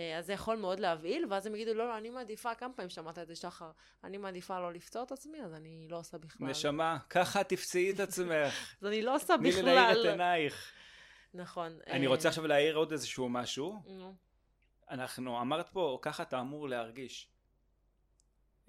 אה, 0.01 0.17
אז 0.17 0.25
זה 0.25 0.33
יכול 0.33 0.57
מאוד 0.57 0.79
להבהיל, 0.79 1.25
ואז 1.29 1.47
הם 1.47 1.55
יגידו, 1.55 1.73
לא, 1.73 1.87
לא, 1.87 1.97
אני 1.97 2.09
מעדיפה, 2.09 2.55
כמה 2.55 2.73
פעמים 2.73 2.89
שמעת 2.89 3.19
את 3.19 3.27
זה, 3.27 3.35
שחר, 3.35 3.71
אני 4.03 4.17
מעדיפה 4.17 4.59
לא 4.59 4.73
לפצוע 4.73 5.03
את 5.03 5.11
עצמי, 5.11 5.41
אז 5.41 5.53
אני 5.53 5.87
לא 5.89 5.99
עושה 5.99 6.17
בכלל. 6.17 6.47
נשמה, 6.47 6.97
ככה 7.09 7.43
תפצעי 7.43 7.91
את 7.91 7.99
עצמך. 7.99 8.53
אז 8.81 8.87
אני 8.87 9.01
לא 9.01 9.15
עושה 9.15 9.37
בכלל. 9.37 9.51
תני 9.51 9.61
לי 9.61 9.75
להאיר 9.75 10.01
את 10.01 10.05
עינייך. 10.05 10.71
נכון. 11.33 11.79
אני 11.87 12.07
רוצה 12.07 12.29
עכשיו 12.29 12.47
להעיר 12.47 12.75
עוד 12.75 12.91
איזשהו 12.91 13.29
משהו. 13.29 13.81
אנחנו, 14.89 15.41
אמרת 15.41 15.69
פה, 15.69 15.99
ככה 16.01 16.23
אתה 16.23 16.39
אמור 16.39 16.69
להרגיש. 16.69 17.27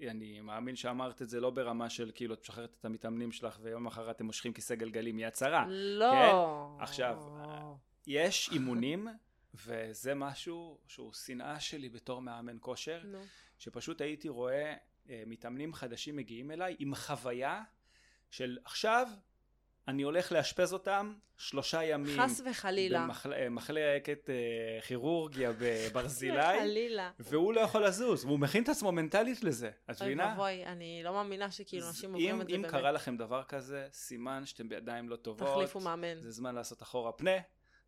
אני 0.01 0.41
מאמין 0.41 0.75
שאמרת 0.75 1.21
את 1.21 1.29
זה 1.29 1.39
לא 1.39 1.49
ברמה 1.49 1.89
של 1.89 2.11
כאילו 2.15 2.33
את 2.33 2.41
משחררת 2.41 2.75
את 2.79 2.85
המתאמנים 2.85 3.31
שלך 3.31 3.59
ויום 3.61 3.87
אחר 3.87 4.11
אתם 4.11 4.25
מושכים 4.25 4.53
כיסא 4.53 4.75
גלגלים 4.75 5.15
מיד 5.15 5.29
צרה. 5.29 5.65
לא. 5.69 6.11
כן? 6.11 6.83
עכשיו, 6.83 7.17
יש 8.07 8.49
אימונים 8.51 9.07
וזה 9.53 10.15
משהו 10.15 10.77
שהוא 10.87 11.13
שנאה 11.13 11.59
שלי 11.59 11.89
בתור 11.89 12.21
מאמן 12.21 12.57
כושר, 12.59 13.01
no. 13.01 13.17
שפשוט 13.59 14.01
הייתי 14.01 14.29
רואה 14.29 14.73
אה, 15.09 15.23
מתאמנים 15.27 15.73
חדשים 15.73 16.15
מגיעים 16.15 16.51
אליי 16.51 16.75
עם 16.79 16.95
חוויה 16.95 17.63
של 18.29 18.57
עכשיו 18.65 19.07
אני 19.87 20.03
הולך 20.03 20.31
לאשפז 20.31 20.73
אותם 20.73 21.13
שלושה 21.37 21.83
ימים. 21.83 22.19
חס 22.21 22.41
וחלילה. 22.45 23.07
במחלקת 23.25 24.29
אה, 24.29 24.35
אה, 24.35 24.81
כירורגיה 24.81 25.51
בברזילי. 25.59 26.59
חלילה. 26.59 27.11
והוא 27.19 27.53
לא 27.53 27.61
יכול 27.61 27.85
לזוז, 27.85 28.25
והוא 28.25 28.39
מכין 28.39 28.63
את 28.63 28.69
עצמו 28.69 28.91
מנטלית 28.91 29.43
לזה. 29.43 29.71
את 29.91 30.01
מבינה? 30.01 30.23
אוי 30.23 30.31
ואבוי, 30.31 30.65
אני 30.65 31.01
לא 31.03 31.13
מאמינה 31.13 31.51
שכאילו 31.51 31.87
אנשים 31.87 32.13
עוברים 32.13 32.41
את 32.41 32.47
זה 32.47 32.53
באמת. 32.53 32.65
אם 32.65 32.71
קרה 32.71 32.91
לכם 32.91 33.17
דבר 33.17 33.43
כזה, 33.43 33.87
סימן 33.91 34.45
שאתם 34.45 34.69
בידיים 34.69 35.09
לא 35.09 35.15
טובות. 35.15 35.47
תחליפו 35.47 35.79
מאמן. 35.79 36.21
זה 36.21 36.31
זמן 36.31 36.55
לעשות 36.55 36.81
אחורה 36.81 37.11
פנה. 37.11 37.37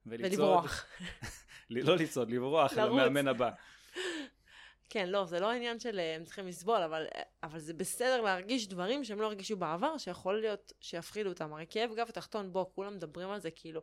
ולברוח. 0.05 0.85
לא 1.69 1.97
לצעוד, 1.97 2.29
לברוח 2.31 2.73
למאמן 2.73 3.27
הבא. 3.27 3.49
כן, 4.89 5.09
לא, 5.09 5.25
זה 5.25 5.39
לא 5.39 5.51
העניין 5.51 5.79
של 5.79 5.99
אה, 5.99 6.15
הם 6.15 6.23
צריכים 6.23 6.47
לסבול, 6.47 6.81
אבל, 6.81 7.05
אבל 7.43 7.59
זה 7.59 7.73
בסדר 7.73 8.21
להרגיש 8.21 8.67
דברים 8.67 9.03
שהם 9.03 9.21
לא 9.21 9.25
הרגישו 9.25 9.57
בעבר, 9.57 9.97
שיכול 9.97 10.39
להיות 10.39 10.73
שיפחידו 10.81 11.29
אותם. 11.29 11.53
הרי 11.53 11.65
כאב 11.69 11.95
גב 11.95 12.09
תחתון, 12.09 12.53
בוא, 12.53 12.65
כולם 12.75 12.95
מדברים 12.95 13.29
על 13.29 13.39
זה 13.39 13.51
כאילו, 13.51 13.81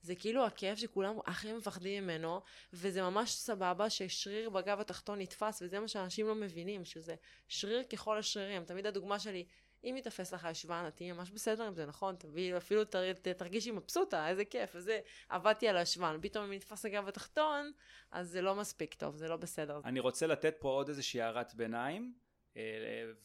זה 0.00 0.14
כאילו 0.14 0.46
הכאב 0.46 0.76
שכולם 0.76 1.14
הכי 1.26 1.52
מפחדים 1.52 2.04
ממנו, 2.04 2.40
וזה 2.72 3.02
ממש 3.02 3.32
סבבה 3.32 3.90
ששריר 3.90 4.50
בגב 4.50 4.80
התחתון 4.80 5.18
נתפס, 5.18 5.62
וזה 5.62 5.80
מה 5.80 5.88
שאנשים 5.88 6.26
לא 6.26 6.34
מבינים, 6.34 6.84
שזה 6.84 7.14
שריר 7.48 7.82
ככל 7.82 8.18
השרירים. 8.18 8.64
תמיד 8.64 8.86
הדוגמה 8.86 9.18
שלי, 9.18 9.46
אם 9.84 9.94
יתפס 9.98 10.34
לך 10.34 10.48
ישבן, 10.50 10.90
תהיי 10.90 11.12
ממש 11.12 11.30
בסדר 11.30 11.64
עם 11.64 11.74
זה, 11.74 11.86
נכון? 11.86 12.16
תביא, 12.16 12.56
אפילו 12.56 12.84
תר, 12.84 13.12
תרגישי 13.12 13.70
מבסוטה, 13.70 14.28
איזה 14.28 14.44
כיף, 14.44 14.76
איזה, 14.76 15.00
עבדתי 15.28 15.68
על 15.68 15.76
הישבן. 15.76 16.18
פתאום 16.22 16.44
אם 16.44 16.52
נתפס 16.52 16.84
הגב 16.84 17.08
התחתון, 17.08 17.72
אז 18.10 18.28
זה 18.30 18.42
לא 18.42 18.54
מספיק 18.54 18.94
טוב, 18.94 19.16
זה 19.16 19.28
לא 19.28 19.36
בסדר. 19.36 19.80
אני 19.84 20.00
רוצה 20.00 20.26
לתת 20.26 20.54
פה 20.58 20.68
עוד 20.68 20.88
איזושהי 20.88 21.20
הערת 21.20 21.54
ביניים. 21.54 22.14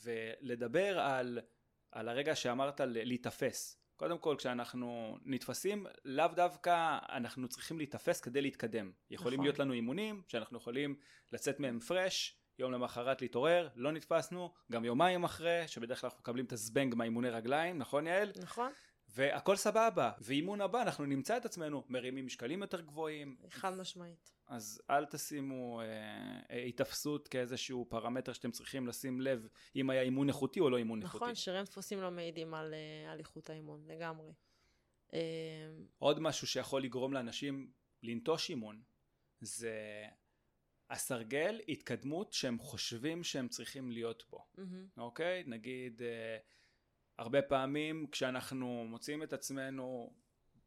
ולדבר 0.04 1.00
על, 1.00 1.40
על 1.92 2.10
הרגע 2.10 2.36
שאמרת 2.36 2.82
להיתפס. 2.82 3.76
קודם 3.96 4.18
כל 4.18 4.36
כשאנחנו 4.38 5.18
נתפסים 5.26 5.86
לאו 6.06 6.28
דווקא 6.28 6.98
אנחנו 7.10 7.48
צריכים 7.48 7.78
להיתפס 7.78 8.22
כדי 8.22 8.42
להתקדם. 8.42 8.92
יכולים 9.10 9.40
נכון. 9.40 9.46
להיות 9.46 9.60
לנו 9.60 9.74
אימונים 9.74 10.22
שאנחנו 10.28 10.58
יכולים 10.58 10.96
לצאת 11.32 11.60
מהם 11.60 11.80
פרש, 11.80 12.39
יום 12.60 12.72
למחרת 12.72 13.22
להתעורר, 13.22 13.68
לא 13.76 13.92
נתפסנו, 13.92 14.52
גם 14.72 14.86
יומיים 14.86 15.24
אחרי, 15.24 15.68
שבדרך 15.68 16.02
כלל 16.02 16.08
אנחנו 16.08 16.20
מקבלים 16.22 16.46
את 16.46 16.54
הזבנג 16.54 16.96
מהאימוני 16.96 17.30
רגליים, 17.30 17.78
נכון 17.78 18.08
יעל? 18.08 18.32
נכון. 18.42 18.72
והכל 19.10 19.56
סבבה, 19.56 20.12
ואימון 20.22 20.62
הבא 20.62 20.82
אנחנו 20.82 21.06
נמצא 21.06 21.38
את 21.38 21.46
עצמנו 21.46 21.84
מרימים 21.90 22.26
משקלים 22.26 22.62
יותר 22.62 22.82
גבוהים. 22.82 23.36
חד 23.50 23.78
משמעית. 23.78 24.32
אז 24.48 24.82
אל 24.90 25.06
תשימו 25.06 25.82
אה, 25.82 25.86
היתפסות 26.50 27.28
כאיזשהו 27.28 27.86
פרמטר 27.90 28.34
שאתם 28.34 28.52
צריכים 28.52 28.88
לשים 28.88 29.22
לב 29.22 29.48
אם 29.76 29.90
היה 29.90 30.02
אימון 30.02 30.28
איכותי 30.28 30.60
או 30.60 30.70
לא 30.70 30.78
אימון 30.78 31.00
נכון, 31.00 31.08
איכותי. 31.08 31.24
נכון, 31.24 31.36
שרירים 31.36 31.66
דפוסים 31.66 32.02
לא 32.02 32.12
מעידים 32.12 32.54
על, 32.54 32.74
אה, 32.74 33.12
על 33.12 33.20
איכות 33.20 33.50
האימון, 33.50 33.86
לגמרי. 33.88 34.34
אה... 35.14 35.20
עוד 36.00 36.20
משהו 36.20 36.48
שיכול 36.48 36.84
לגרום 36.84 37.14
לאנשים 37.14 37.72
לנטוש 38.04 38.50
אימון, 38.50 38.82
זה 39.42 40.04
הסרגל 40.90 41.60
התקדמות 41.70 42.34
שהם 42.34 42.60
חושבים 42.60 43.24
שהם 43.24 43.48
צריכים 43.48 43.92
להיות 43.92 44.24
בו, 44.30 44.46
mm-hmm. 44.58 44.62
אוקיי? 44.98 45.44
נגיד... 45.48 46.02
אה, 46.02 46.38
הרבה 47.20 47.42
פעמים 47.42 48.08
כשאנחנו 48.12 48.86
מוצאים 48.88 49.24
את 49.24 49.34
עצמנו 49.34 50.14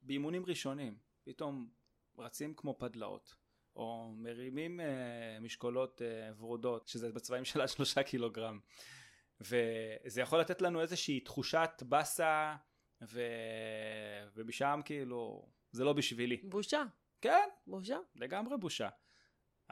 באימונים 0.03 0.47
ראשונים, 0.47 0.99
פתאום 1.25 1.71
רצים 2.19 2.55
כמו 2.55 2.79
פדלאות, 2.79 3.35
או 3.77 4.13
מרימים 4.17 4.81
אה, 4.81 5.39
משקולות 5.41 6.03
אה, 6.03 6.31
ורודות, 6.39 6.89
שזה 6.89 7.13
בצבעים 7.13 7.45
של 7.45 7.61
עד 7.61 7.69
שלושה 7.69 8.03
קילוגרם, 8.03 8.61
וזה 9.41 10.21
יכול 10.21 10.41
לתת 10.41 10.63
לנו 10.63 10.81
איזושהי 10.81 11.21
תחושת 11.21 11.83
באסה, 11.89 12.57
ו... 13.03 13.21
ומשם 14.35 14.81
כאילו, 14.85 15.49
זה 15.71 15.85
לא 15.85 15.93
בשבילי. 15.93 16.37
בושה. 16.37 16.83
כן. 17.21 17.49
בושה. 17.67 17.99
לגמרי 18.15 18.59
בושה. 18.59 18.89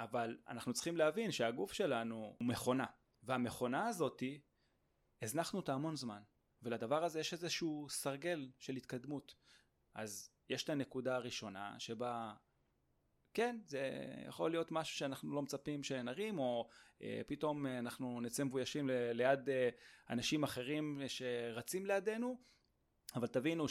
אבל 0.03 0.39
אנחנו 0.49 0.73
צריכים 0.73 0.97
להבין 0.97 1.33
שהגוף 1.33 1.73
שלנו 1.73 2.35
הוא 2.39 2.49
מכונה, 2.49 2.87
והמכונה 3.23 3.89
הזאתי, 3.89 4.41
הזנחנו 5.23 5.59
אותה 5.59 5.73
המון 5.73 5.97
זמן. 5.97 6.23
ולדבר 6.63 7.05
הזה 7.05 7.21
יש 7.21 7.33
איזשהו 7.33 7.87
סרגל 7.91 8.51
של 8.59 8.77
התקדמות. 8.77 9.35
אז 9.95 10.31
יש 10.49 10.65
את 10.65 10.69
הנקודה 10.69 11.17
הראשונה 11.17 11.75
שבה 11.79 12.35
כן, 13.35 13.61
זה 13.65 13.91
יכול 14.29 14.51
להיות 14.51 14.73
משהו 14.73 14.97
שאנחנו 14.99 15.35
לא 15.35 15.43
מצפים 15.43 15.83
שנרים, 15.83 16.39
או 16.39 16.69
אה, 17.03 17.21
פתאום 17.27 17.67
אנחנו 17.67 18.21
נצא 18.21 18.45
מבוישים 18.45 18.89
ל- 18.89 19.13
ליד 19.13 19.49
אה, 19.49 19.69
אנשים 20.11 20.45
אחרים 20.45 21.01
שרצים 21.09 21.87
לידינו, 21.87 22.41
אבל 23.15 23.27
תבינו 23.27 23.67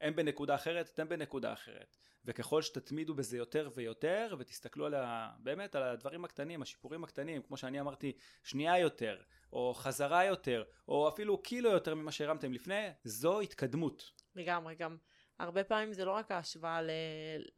שהם 0.00 0.16
בנקודה 0.16 0.54
אחרת, 0.54 0.90
אתם 0.94 1.08
בנקודה 1.08 1.52
אחרת. 1.52 1.96
וככל 2.24 2.62
שתתמידו 2.62 3.14
בזה 3.14 3.36
יותר 3.36 3.70
ויותר, 3.74 4.36
ותסתכלו 4.38 4.86
על 4.86 4.94
ה... 4.94 5.30
באמת 5.38 5.74
על 5.74 5.82
הדברים 5.82 6.24
הקטנים, 6.24 6.62
השיפורים 6.62 7.04
הקטנים, 7.04 7.42
כמו 7.42 7.56
שאני 7.56 7.80
אמרתי, 7.80 8.12
שנייה 8.42 8.78
יותר, 8.78 9.22
או 9.52 9.74
חזרה 9.74 10.24
יותר, 10.24 10.64
או 10.88 11.08
אפילו 11.08 11.42
קילו 11.42 11.70
יותר 11.70 11.94
ממה 11.94 12.12
שהרמתם 12.12 12.52
לפני, 12.52 12.88
זו 13.04 13.40
התקדמות. 13.40 14.12
לגמרי, 14.34 14.74
גם 14.74 14.96
הרבה 15.38 15.64
פעמים 15.64 15.92
זה 15.92 16.04
לא 16.04 16.12
רק 16.12 16.30
ההשוואה 16.30 16.82
ל... 16.82 16.90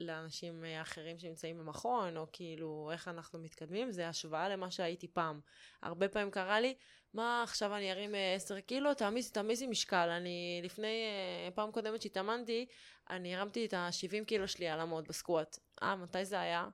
לאנשים 0.00 0.64
אחרים 0.82 1.18
שנמצאים 1.18 1.58
במכון, 1.58 2.16
או 2.16 2.26
כאילו 2.32 2.90
איך 2.92 3.08
אנחנו 3.08 3.38
מתקדמים, 3.38 3.92
זה 3.92 4.08
השוואה 4.08 4.48
למה 4.48 4.70
שהייתי 4.70 5.08
פעם. 5.08 5.40
הרבה 5.82 6.08
פעמים 6.08 6.30
קרה 6.30 6.60
לי, 6.60 6.74
מה 7.14 7.42
עכשיו 7.42 7.76
אני 7.76 7.92
ארים 7.92 8.14
10 8.36 8.56
אה, 8.56 8.60
קילו, 8.60 8.94
תעמיסי, 8.94 9.32
תעמיסי 9.32 9.66
משקל. 9.66 10.08
אני 10.08 10.60
לפני, 10.64 11.04
אה, 11.46 11.50
פעם 11.50 11.72
קודמת 11.72 12.02
שהתאמנתי, 12.02 12.66
אני 13.10 13.36
הרמתי 13.36 13.66
את 13.66 13.74
ה-70 13.74 14.24
קילו 14.24 14.48
שלי 14.48 14.68
על 14.68 14.80
עמוד 14.80 15.08
בסקואט. 15.08 15.58
אה, 15.82 15.96
מתי 15.96 16.24
זה 16.24 16.40
היה? 16.40 16.68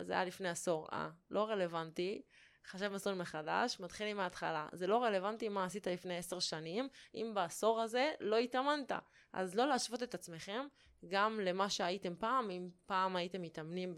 זה 0.00 0.12
היה 0.12 0.24
לפני 0.24 0.48
עשור. 0.48 0.88
אה, 0.92 1.08
לא 1.30 1.44
רלוונטי. 1.44 2.22
חשב 2.66 2.88
מסלול 2.88 3.14
מחדש, 3.14 3.80
מתחילים 3.80 4.16
מההתחלה. 4.16 4.68
זה 4.72 4.86
לא 4.86 5.04
רלוונטי 5.04 5.48
מה 5.48 5.64
עשית 5.64 5.86
לפני 5.86 6.16
עשר 6.16 6.38
שנים, 6.38 6.88
אם 7.14 7.32
בעשור 7.34 7.80
הזה 7.80 8.12
לא 8.20 8.36
התאמנת. 8.36 8.92
אז 9.32 9.54
לא 9.54 9.66
להשוות 9.66 10.02
את 10.02 10.14
עצמכם 10.14 10.66
גם 11.08 11.40
למה 11.40 11.70
שהייתם 11.70 12.14
פעם, 12.16 12.50
אם 12.50 12.70
פעם 12.86 13.16
הייתם 13.16 13.42
מתאמנים 13.42 13.94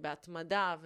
בהתמדה 0.00 0.76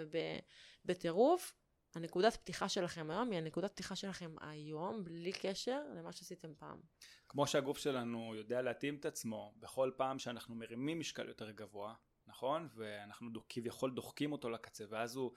ובטירוף, 0.85 1.55
הנקודת 1.95 2.37
פתיחה 2.37 2.69
שלכם 2.69 3.11
היום 3.11 3.31
היא 3.31 3.39
הנקודת 3.39 3.73
פתיחה 3.73 3.97
שלכם 3.97 4.35
היום, 4.41 5.05
בלי 5.05 5.33
קשר 5.33 5.83
למה 5.97 6.13
שעשיתם 6.13 6.55
פעם. 6.55 6.81
כמו 7.29 7.47
שהגוף 7.47 7.79
שלנו 7.79 8.35
יודע 8.35 8.63
להתאים 8.63 8.97
את 8.97 9.05
עצמו 9.05 9.55
בכל 9.57 9.91
פעם 9.97 10.19
שאנחנו 10.19 10.55
מרימים 10.55 11.01
משקל 11.01 11.29
יותר 11.29 11.51
גבוה, 11.51 11.95
נכון? 12.27 12.69
ואנחנו 12.75 13.31
כביכול 13.49 13.91
דוחקים 13.91 14.33
אותו 14.33 14.51
לקצה, 14.51 14.85
ואז 14.89 15.17
הוא 15.17 15.33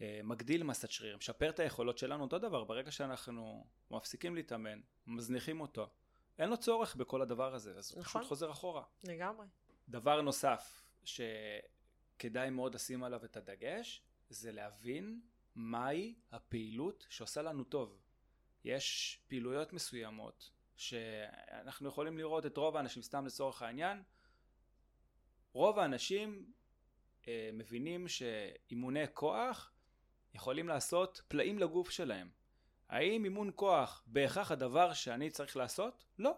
מגדיל 0.00 0.62
מסת 0.62 0.90
שריר, 0.90 1.16
משפר 1.16 1.50
את 1.50 1.58
היכולות 1.58 1.98
שלנו, 1.98 2.24
אותו 2.24 2.38
דבר, 2.38 2.64
ברגע 2.64 2.90
שאנחנו 2.90 3.66
מפסיקים 3.90 4.34
להתאמן, 4.34 4.80
מזניחים 5.06 5.60
אותו, 5.60 5.90
אין 6.38 6.50
לו 6.50 6.56
צורך 6.56 6.96
בכל 6.96 7.22
הדבר 7.22 7.54
הזה, 7.54 7.78
אז 7.78 7.90
נכון. 7.90 7.98
הוא 7.98 8.04
פשוט 8.04 8.28
חוזר 8.28 8.50
אחורה. 8.50 8.82
לגמרי. 9.04 9.46
דבר 9.88 10.20
נוסף 10.20 10.84
שכדאי 11.04 12.50
מאוד 12.50 12.74
לשים 12.74 13.04
עליו 13.04 13.24
את 13.24 13.36
הדגש, 13.36 14.02
זה 14.30 14.52
להבין 14.52 15.20
מהי 15.54 16.14
הפעילות 16.32 17.06
שעושה 17.08 17.42
לנו 17.42 17.64
טוב. 17.64 18.00
יש 18.64 19.18
פעילויות 19.28 19.72
מסוימות 19.72 20.50
שאנחנו 20.76 21.88
יכולים 21.88 22.18
לראות 22.18 22.46
את 22.46 22.56
רוב 22.56 22.76
האנשים, 22.76 23.02
סתם 23.02 23.26
לצורך 23.26 23.62
העניין, 23.62 24.02
רוב 25.52 25.78
האנשים 25.78 26.52
אה, 27.28 27.50
מבינים 27.52 28.08
שאימוני 28.08 29.04
כוח 29.12 29.73
יכולים 30.44 30.68
לעשות 30.68 31.22
פלאים 31.28 31.58
לגוף 31.58 31.90
שלהם. 31.90 32.28
האם 32.88 33.24
אימון 33.24 33.50
כוח 33.54 34.02
בהכרח 34.06 34.50
הדבר 34.50 34.92
שאני 34.92 35.30
צריך 35.30 35.56
לעשות? 35.56 36.04
לא. 36.18 36.32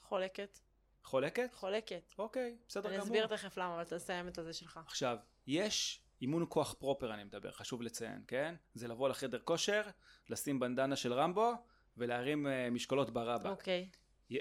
חולקת. 0.00 0.58
חולקת? 1.04 1.54
חולקת. 1.54 2.14
אוקיי, 2.18 2.56
בסדר 2.68 2.88
אני 2.88 2.96
גמור. 2.96 3.08
אני 3.08 3.24
אסביר 3.24 3.36
תכף 3.36 3.56
למה, 3.56 3.74
אבל 3.74 3.84
תסיים 3.84 4.28
את 4.28 4.38
הזה 4.38 4.52
שלך. 4.52 4.80
עכשיו, 4.86 5.18
יש 5.46 6.02
אימון 6.20 6.46
כוח 6.48 6.72
proper 6.72 7.14
אני 7.14 7.24
מדבר, 7.24 7.50
חשוב 7.50 7.82
לציין, 7.82 8.24
כן? 8.26 8.54
זה 8.74 8.88
לבוא 8.88 9.08
לחדר 9.08 9.38
כושר, 9.38 9.82
לשים 10.28 10.60
בנדנה 10.60 10.96
של 10.96 11.12
רמבו 11.12 11.52
ולהרים 11.96 12.46
uh, 12.46 12.50
משקולות 12.70 13.10
ברבה. 13.10 13.50
אוקיי. 13.50 13.90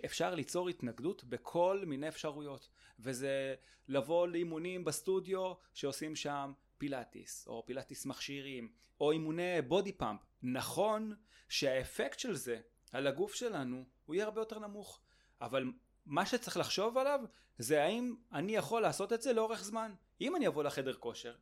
אפשר 0.06 0.36
ליצור 0.36 0.70
התנגדות 0.70 1.24
בכל 1.24 1.84
מיני 1.86 2.08
אפשרויות, 2.08 2.70
וזה 3.00 3.56
לבוא 3.88 4.28
לאימונים 4.28 4.86
בסטודיו 4.86 5.54
שעושים 5.74 6.16
שם 6.16 6.54
פילאטיס, 6.84 7.48
או 7.48 7.66
פילאטיס 7.66 8.06
מכשירים, 8.06 8.72
או 9.02 9.12
אימוני 9.12 9.62
Body 9.68 9.92
Pump. 9.92 10.20
נכון 10.44 11.16
שהאפקט 11.50 12.20
של 12.20 12.36
זה 12.36 12.62
על 12.92 13.08
הגוף 13.08 13.34
שלנו 13.34 13.86
הוא 14.06 14.16
יהיה 14.16 14.26
הרבה 14.26 14.42
יותר 14.42 14.60
נמוך, 14.60 15.02
אבל 15.42 15.66
מה 16.06 16.26
שצריך 16.26 16.58
לחשוב 16.58 16.98
עליו 16.98 17.20
זה 17.58 17.84
האם 17.84 18.16
אני 18.32 18.56
יכול 18.56 18.82
לעשות 18.82 19.14
את 19.14 19.22
זה 19.22 19.34
לאורך 19.34 19.64
זמן. 19.64 19.94
אם 20.22 20.36
אני 20.36 20.48
אבוא 20.48 20.64
לחדר 20.64 20.94
כושר, 20.94 21.36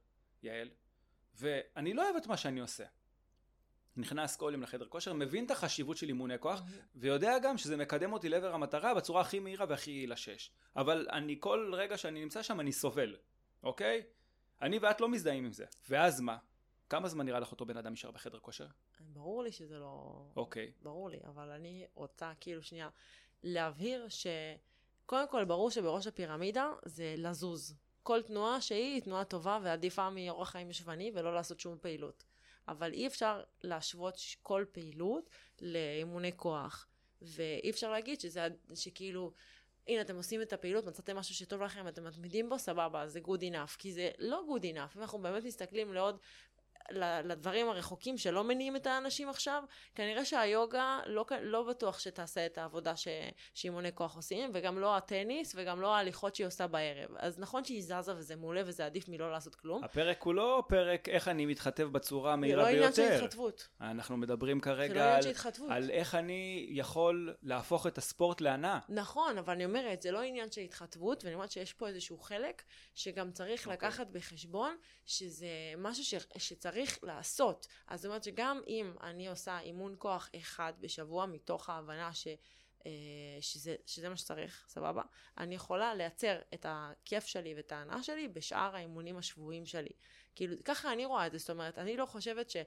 יעל, 0.43 0.69
ואני 1.35 1.93
לא 1.93 2.03
אוהב 2.03 2.15
את 2.15 2.27
מה 2.27 2.37
שאני 2.37 2.59
עושה. 2.59 2.85
נכנס 3.97 4.35
כל 4.35 4.49
יום 4.53 4.63
לחדר 4.63 4.85
כושר, 4.85 5.13
מבין 5.13 5.45
את 5.45 5.51
החשיבות 5.51 5.97
של 5.97 6.07
אימוני 6.07 6.39
כוח, 6.39 6.61
ויודע 6.95 7.39
גם 7.39 7.57
שזה 7.57 7.77
מקדם 7.77 8.13
אותי 8.13 8.29
לעבר 8.29 8.53
המטרה 8.53 8.93
בצורה 8.93 9.21
הכי 9.21 9.39
מהירה 9.39 9.65
והכי 9.69 9.91
יעילה 9.91 10.15
שיש. 10.15 10.51
אבל 10.75 11.07
אני 11.11 11.37
כל 11.39 11.71
רגע 11.73 11.97
שאני 11.97 12.23
נמצא 12.23 12.43
שם 12.43 12.59
אני 12.59 12.71
סובל, 12.71 13.15
אוקיי? 13.63 14.03
אני 14.61 14.77
ואת 14.77 15.01
לא 15.01 15.09
מזדהים 15.09 15.45
עם 15.45 15.53
זה. 15.53 15.65
ואז 15.89 16.21
מה? 16.21 16.37
כמה 16.89 17.07
זמן 17.07 17.25
נראה 17.25 17.39
לך 17.39 17.51
אותו 17.51 17.65
בן 17.65 17.77
אדם 17.77 17.93
נשאר 17.93 18.11
בחדר 18.11 18.39
כושר? 18.39 18.67
ברור 18.99 19.43
לי 19.43 19.51
שזה 19.51 19.79
לא... 19.79 20.23
אוקיי. 20.35 20.71
ברור 20.81 21.09
לי, 21.09 21.19
אבל 21.27 21.49
אני 21.49 21.85
רוצה 21.93 22.31
כאילו 22.39 22.63
שנייה 22.63 22.89
להבהיר 23.43 24.09
ש... 24.09 24.27
קודם 25.05 25.27
כל 25.29 25.45
ברור 25.45 25.71
שבראש 25.71 26.07
הפירמידה 26.07 26.71
זה 26.85 27.15
לזוז. 27.17 27.75
כל 28.03 28.21
תנועה 28.21 28.61
שהיא 28.61 28.93
היא 28.93 29.01
תנועה 29.01 29.25
טובה 29.25 29.59
ועדיפה 29.63 30.09
מאורח 30.09 30.49
חיים 30.49 30.69
ישבני 30.69 31.11
ולא 31.15 31.33
לעשות 31.33 31.59
שום 31.59 31.77
פעילות. 31.81 32.23
אבל 32.67 32.93
אי 32.93 33.07
אפשר 33.07 33.43
להשוות 33.61 34.15
כל 34.41 34.65
פעילות 34.71 35.29
לאימוני 35.61 36.31
כוח. 36.35 36.87
ואי 37.21 37.69
אפשר 37.69 37.91
להגיד 37.91 38.21
שזה, 38.21 38.47
שכאילו, 38.75 39.33
הנה 39.87 40.01
אתם 40.01 40.15
עושים 40.15 40.41
את 40.41 40.53
הפעילות, 40.53 40.85
מצאתם 40.85 41.17
משהו 41.17 41.35
שטוב 41.35 41.61
לכם, 41.61 41.87
אתם 41.87 42.03
מתמידים 42.03 42.49
בו, 42.49 42.59
סבבה, 42.59 43.07
זה 43.07 43.19
good 43.19 43.41
enough. 43.41 43.77
כי 43.77 43.93
זה 43.93 44.09
לא 44.19 44.43
good 44.49 44.61
enough. 44.63 44.97
אם 44.97 45.01
אנחנו 45.01 45.19
באמת 45.19 45.43
מסתכלים 45.43 45.93
לעוד 45.93 46.17
לדברים 47.23 47.69
הרחוקים 47.69 48.17
שלא 48.17 48.43
מניעים 48.43 48.75
את 48.75 48.87
האנשים 48.87 49.29
עכשיו, 49.29 49.63
כנראה 49.95 50.25
שהיוגה 50.25 50.99
לא, 51.05 51.25
לא 51.41 51.63
בטוח 51.63 51.99
שתעשה 51.99 52.45
את 52.45 52.57
העבודה 52.57 52.95
ש, 52.95 53.07
שאימוני 53.53 53.89
כוח 53.95 54.15
עושים, 54.15 54.51
וגם 54.53 54.79
לא 54.79 54.97
הטניס, 54.97 55.53
וגם 55.55 55.81
לא 55.81 55.95
ההליכות 55.95 56.35
שהיא 56.35 56.47
עושה 56.47 56.67
בערב. 56.67 57.09
אז 57.17 57.39
נכון 57.39 57.63
שהיא 57.63 57.81
זזה 57.81 58.15
וזה 58.15 58.35
מעולה 58.35 58.61
וזה 58.65 58.85
עדיף 58.85 59.09
מלא 59.09 59.31
לעשות 59.31 59.55
כלום. 59.55 59.83
הפרק 59.83 60.21
הוא 60.21 60.33
לא 60.33 60.63
פרק 60.67 61.09
איך 61.09 61.27
אני 61.27 61.45
מתחתב 61.45 61.83
בצורה 61.83 62.33
המהירה 62.33 62.65
ביותר. 62.65 62.91
זה 62.91 63.01
לא 63.01 63.07
עניין 63.07 63.19
של 63.19 63.23
התחתבות. 63.25 63.67
אנחנו 63.81 64.17
מדברים 64.17 64.59
כרגע 64.59 64.93
לא 64.93 65.71
על, 65.71 65.71
על 65.71 65.89
איך 65.89 66.15
אני 66.15 66.67
יכול 66.69 67.35
להפוך 67.43 67.87
את 67.87 67.97
הספורט 67.97 68.41
להנאה. 68.41 68.79
נכון, 68.89 69.37
אבל 69.37 69.53
אני 69.53 69.65
אומרת, 69.65 70.01
זה 70.01 70.11
לא 70.11 70.21
עניין 70.21 70.51
של 70.51 70.61
התחתבות, 70.61 71.23
ואני 71.23 71.35
אומרת 71.35 71.51
שיש 71.51 71.73
פה 71.73 71.87
איזשהו 71.87 72.17
חלק 72.17 72.63
שגם 72.95 73.31
צריך 73.31 73.67
okay. 73.67 73.71
אוקיי. 73.71 73.87
לקחת 73.87 74.07
בחשבון 74.07 74.75
שזה 75.05 75.47
משהו 75.77 76.03
ש, 76.03 76.15
שצריך 76.37 76.70
לעשות. 77.03 77.67
אז 77.87 78.01
זאת 78.01 78.05
אומרת 78.05 78.23
שגם 78.23 78.61
אם 78.67 78.93
אני 79.01 79.27
עושה 79.27 79.59
אימון 79.59 79.95
כוח 79.97 80.29
אחד 80.37 80.73
בשבוע 80.79 81.25
מתוך 81.25 81.69
ההבנה 81.69 82.13
ש... 82.13 82.27
אה, 82.85 82.91
שזה, 83.41 83.75
שזה 83.85 84.09
מה 84.09 84.17
שצריך, 84.17 84.65
סבבה? 84.67 85.01
אני 85.37 85.55
יכולה 85.55 85.95
לייצר 85.95 86.39
את 86.53 86.65
הכיף 86.69 87.25
שלי 87.25 87.53
ואת 87.55 87.71
ההנאה 87.71 88.03
שלי 88.03 88.27
בשאר 88.27 88.75
האימונים 88.75 89.17
השבועיים 89.17 89.65
שלי. 89.65 89.91
כאילו, 90.35 90.55
ככה 90.65 90.93
אני 90.93 91.05
רואה 91.05 91.27
את 91.27 91.31
זה, 91.31 91.37
זאת 91.37 91.49
אומרת, 91.49 91.77
אני 91.77 91.97
לא 91.97 92.05
חושבת 92.05 92.49
ש, 92.49 92.57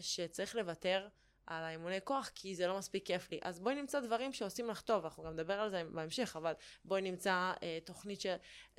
שצריך 0.00 0.54
לוותר 0.54 1.08
על 1.46 1.64
האימוני 1.64 1.98
כוח, 2.04 2.30
כי 2.34 2.54
זה 2.54 2.66
לא 2.66 2.78
מספיק 2.78 3.06
כיף 3.06 3.30
לי. 3.32 3.38
אז 3.42 3.60
בואי 3.60 3.74
נמצא 3.74 4.00
דברים 4.00 4.32
שעושים 4.32 4.68
לך 4.68 4.80
טוב, 4.80 5.04
אנחנו 5.04 5.22
גם 5.22 5.32
נדבר 5.32 5.60
על 5.60 5.70
זה 5.70 5.82
בהמשך, 5.92 6.36
אבל 6.36 6.52
בואי 6.84 7.02
נמצא 7.02 7.52
אה, 7.62 7.78
תוכנית 7.84 8.20
ש, 8.20 8.26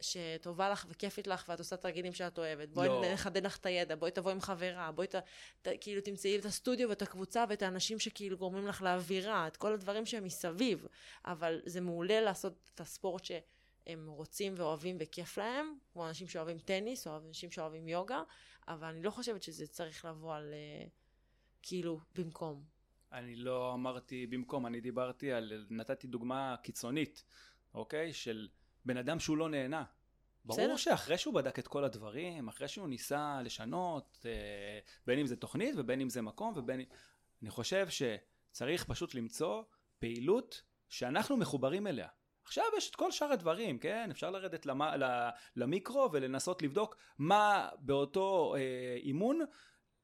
שטובה 0.01 0.69
לך 0.69 0.85
וכיפית 0.89 1.27
לך, 1.27 1.45
ואת 1.49 1.59
עושה 1.59 1.77
תרגילים 1.77 2.13
שאת 2.13 2.37
אוהבת. 2.37 2.69
בואי 2.69 2.87
לא. 2.87 3.03
נחדד 3.13 3.45
לך 3.45 3.57
את 3.57 3.65
הידע, 3.65 3.95
בואי 3.95 4.11
תבואי 4.11 4.33
עם 4.33 4.41
חברה, 4.41 4.91
בואי 4.91 5.07
ת, 5.07 5.15
ת, 5.61 5.67
כאילו 5.81 6.01
תמצאי 6.01 6.39
את 6.39 6.45
הסטודיו 6.45 6.89
ואת 6.89 7.01
הקבוצה 7.01 7.45
ואת 7.49 7.61
האנשים 7.61 7.99
שכאילו 7.99 8.37
גורמים 8.37 8.67
לך 8.67 8.81
לאווירה, 8.81 9.47
את 9.47 9.57
כל 9.57 9.73
הדברים 9.73 10.05
שהם 10.05 10.23
מסביב. 10.23 10.87
אבל 11.25 11.61
זה 11.65 11.81
מעולה 11.81 12.21
לעשות 12.21 12.69
את 12.75 12.79
הספורט 12.79 13.25
ש... 13.25 13.31
הם 13.87 14.07
רוצים 14.09 14.53
ואוהבים 14.57 14.97
וכיף 14.99 15.37
להם, 15.37 15.73
כמו 15.93 16.07
אנשים 16.07 16.27
שאוהבים 16.27 16.59
טניס, 16.59 17.07
או 17.07 17.17
אנשים 17.17 17.51
שאוהבים 17.51 17.87
יוגה, 17.87 18.23
אבל 18.67 18.87
אני 18.87 19.03
לא 19.03 19.11
חושבת 19.11 19.43
שזה 19.43 19.67
צריך 19.67 20.05
לבוא 20.05 20.35
על... 20.35 20.53
Uh, 20.53 21.06
כאילו, 21.61 21.99
במקום. 22.15 22.63
אני 23.11 23.35
לא 23.35 23.73
אמרתי 23.73 24.27
במקום, 24.27 24.65
אני 24.65 24.81
דיברתי 24.81 25.31
על, 25.31 25.65
נתתי 25.69 26.07
דוגמה 26.07 26.55
קיצונית, 26.63 27.23
אוקיי? 27.73 28.13
של 28.13 28.47
בן 28.85 28.97
אדם 28.97 29.19
שהוא 29.19 29.37
לא 29.37 29.49
נהנה. 29.49 29.83
ברור 30.45 30.59
בסדר. 30.59 30.77
שאחרי 30.77 31.17
שהוא 31.17 31.33
בדק 31.33 31.59
את 31.59 31.67
כל 31.67 31.83
הדברים, 31.83 32.47
אחרי 32.47 32.67
שהוא 32.67 32.87
ניסה 32.87 33.41
לשנות, 33.41 34.25
אה, 34.25 34.79
בין 35.07 35.19
אם 35.19 35.25
זה 35.25 35.35
תוכנית 35.35 35.75
ובין 35.77 36.01
אם 36.01 36.09
זה 36.09 36.21
מקום 36.21 36.53
ובין... 36.55 36.81
אני 37.41 37.49
חושב 37.49 37.87
שצריך 37.89 38.85
פשוט 38.85 39.15
למצוא 39.15 39.63
פעילות 39.99 40.61
שאנחנו 40.89 41.37
מחוברים 41.37 41.87
אליה. 41.87 42.07
עכשיו 42.43 42.65
יש 42.77 42.89
את 42.89 42.95
כל 42.95 43.11
שאר 43.11 43.31
הדברים, 43.31 43.79
כן? 43.79 44.11
אפשר 44.11 44.29
לרדת 44.29 44.65
למ... 44.65 44.81
למיקרו 45.55 46.09
ולנסות 46.11 46.61
לבדוק 46.61 46.97
מה 47.17 47.69
באותו 47.79 48.55
אה, 48.57 48.97
אימון 49.03 49.39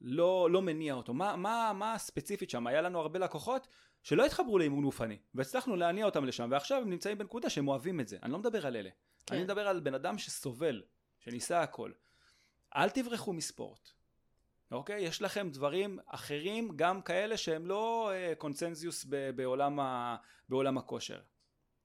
לא, 0.03 0.47
לא 0.51 0.61
מניע 0.61 0.93
אותו? 0.93 1.13
מה, 1.13 1.35
מה, 1.35 1.71
מה 1.75 1.97
ספציפית 1.97 2.49
שם? 2.49 2.67
היה 2.67 2.81
לנו 2.81 2.99
הרבה 2.99 3.19
לקוחות 3.19 3.67
שלא 4.03 4.25
התחברו 4.25 4.59
לאימון 4.59 4.83
גופני, 4.83 5.17
והצלחנו 5.35 5.75
להניע 5.75 6.05
אותם 6.05 6.25
לשם, 6.25 6.47
ועכשיו 6.51 6.81
הם 6.81 6.89
נמצאים 6.89 7.17
בנקודה 7.17 7.49
שהם 7.49 7.67
אוהבים 7.67 7.99
את 7.99 8.07
זה. 8.07 8.17
אני 8.23 8.31
לא 8.31 8.39
מדבר 8.39 8.67
על 8.67 8.75
אלה. 8.75 8.89
כן. 9.25 9.35
אני 9.35 9.43
מדבר 9.43 9.67
על 9.67 9.79
בן 9.79 9.93
אדם 9.93 10.17
שסובל, 10.17 10.81
שניסה 11.19 11.61
הכל. 11.61 11.91
אל 12.75 12.89
תברחו 12.89 13.33
מספורט. 13.33 13.89
אוקיי? 14.71 15.01
יש 15.01 15.21
לכם 15.21 15.49
דברים 15.49 15.99
אחרים, 16.05 16.71
גם 16.75 17.01
כאלה 17.01 17.37
שהם 17.37 17.65
לא 17.65 18.11
אה, 18.13 18.33
קונצנזיוס 18.37 19.05
ב- 19.09 19.29
בעולם, 19.35 19.79
ה- 19.79 20.15
בעולם 20.49 20.77
הכושר. 20.77 21.19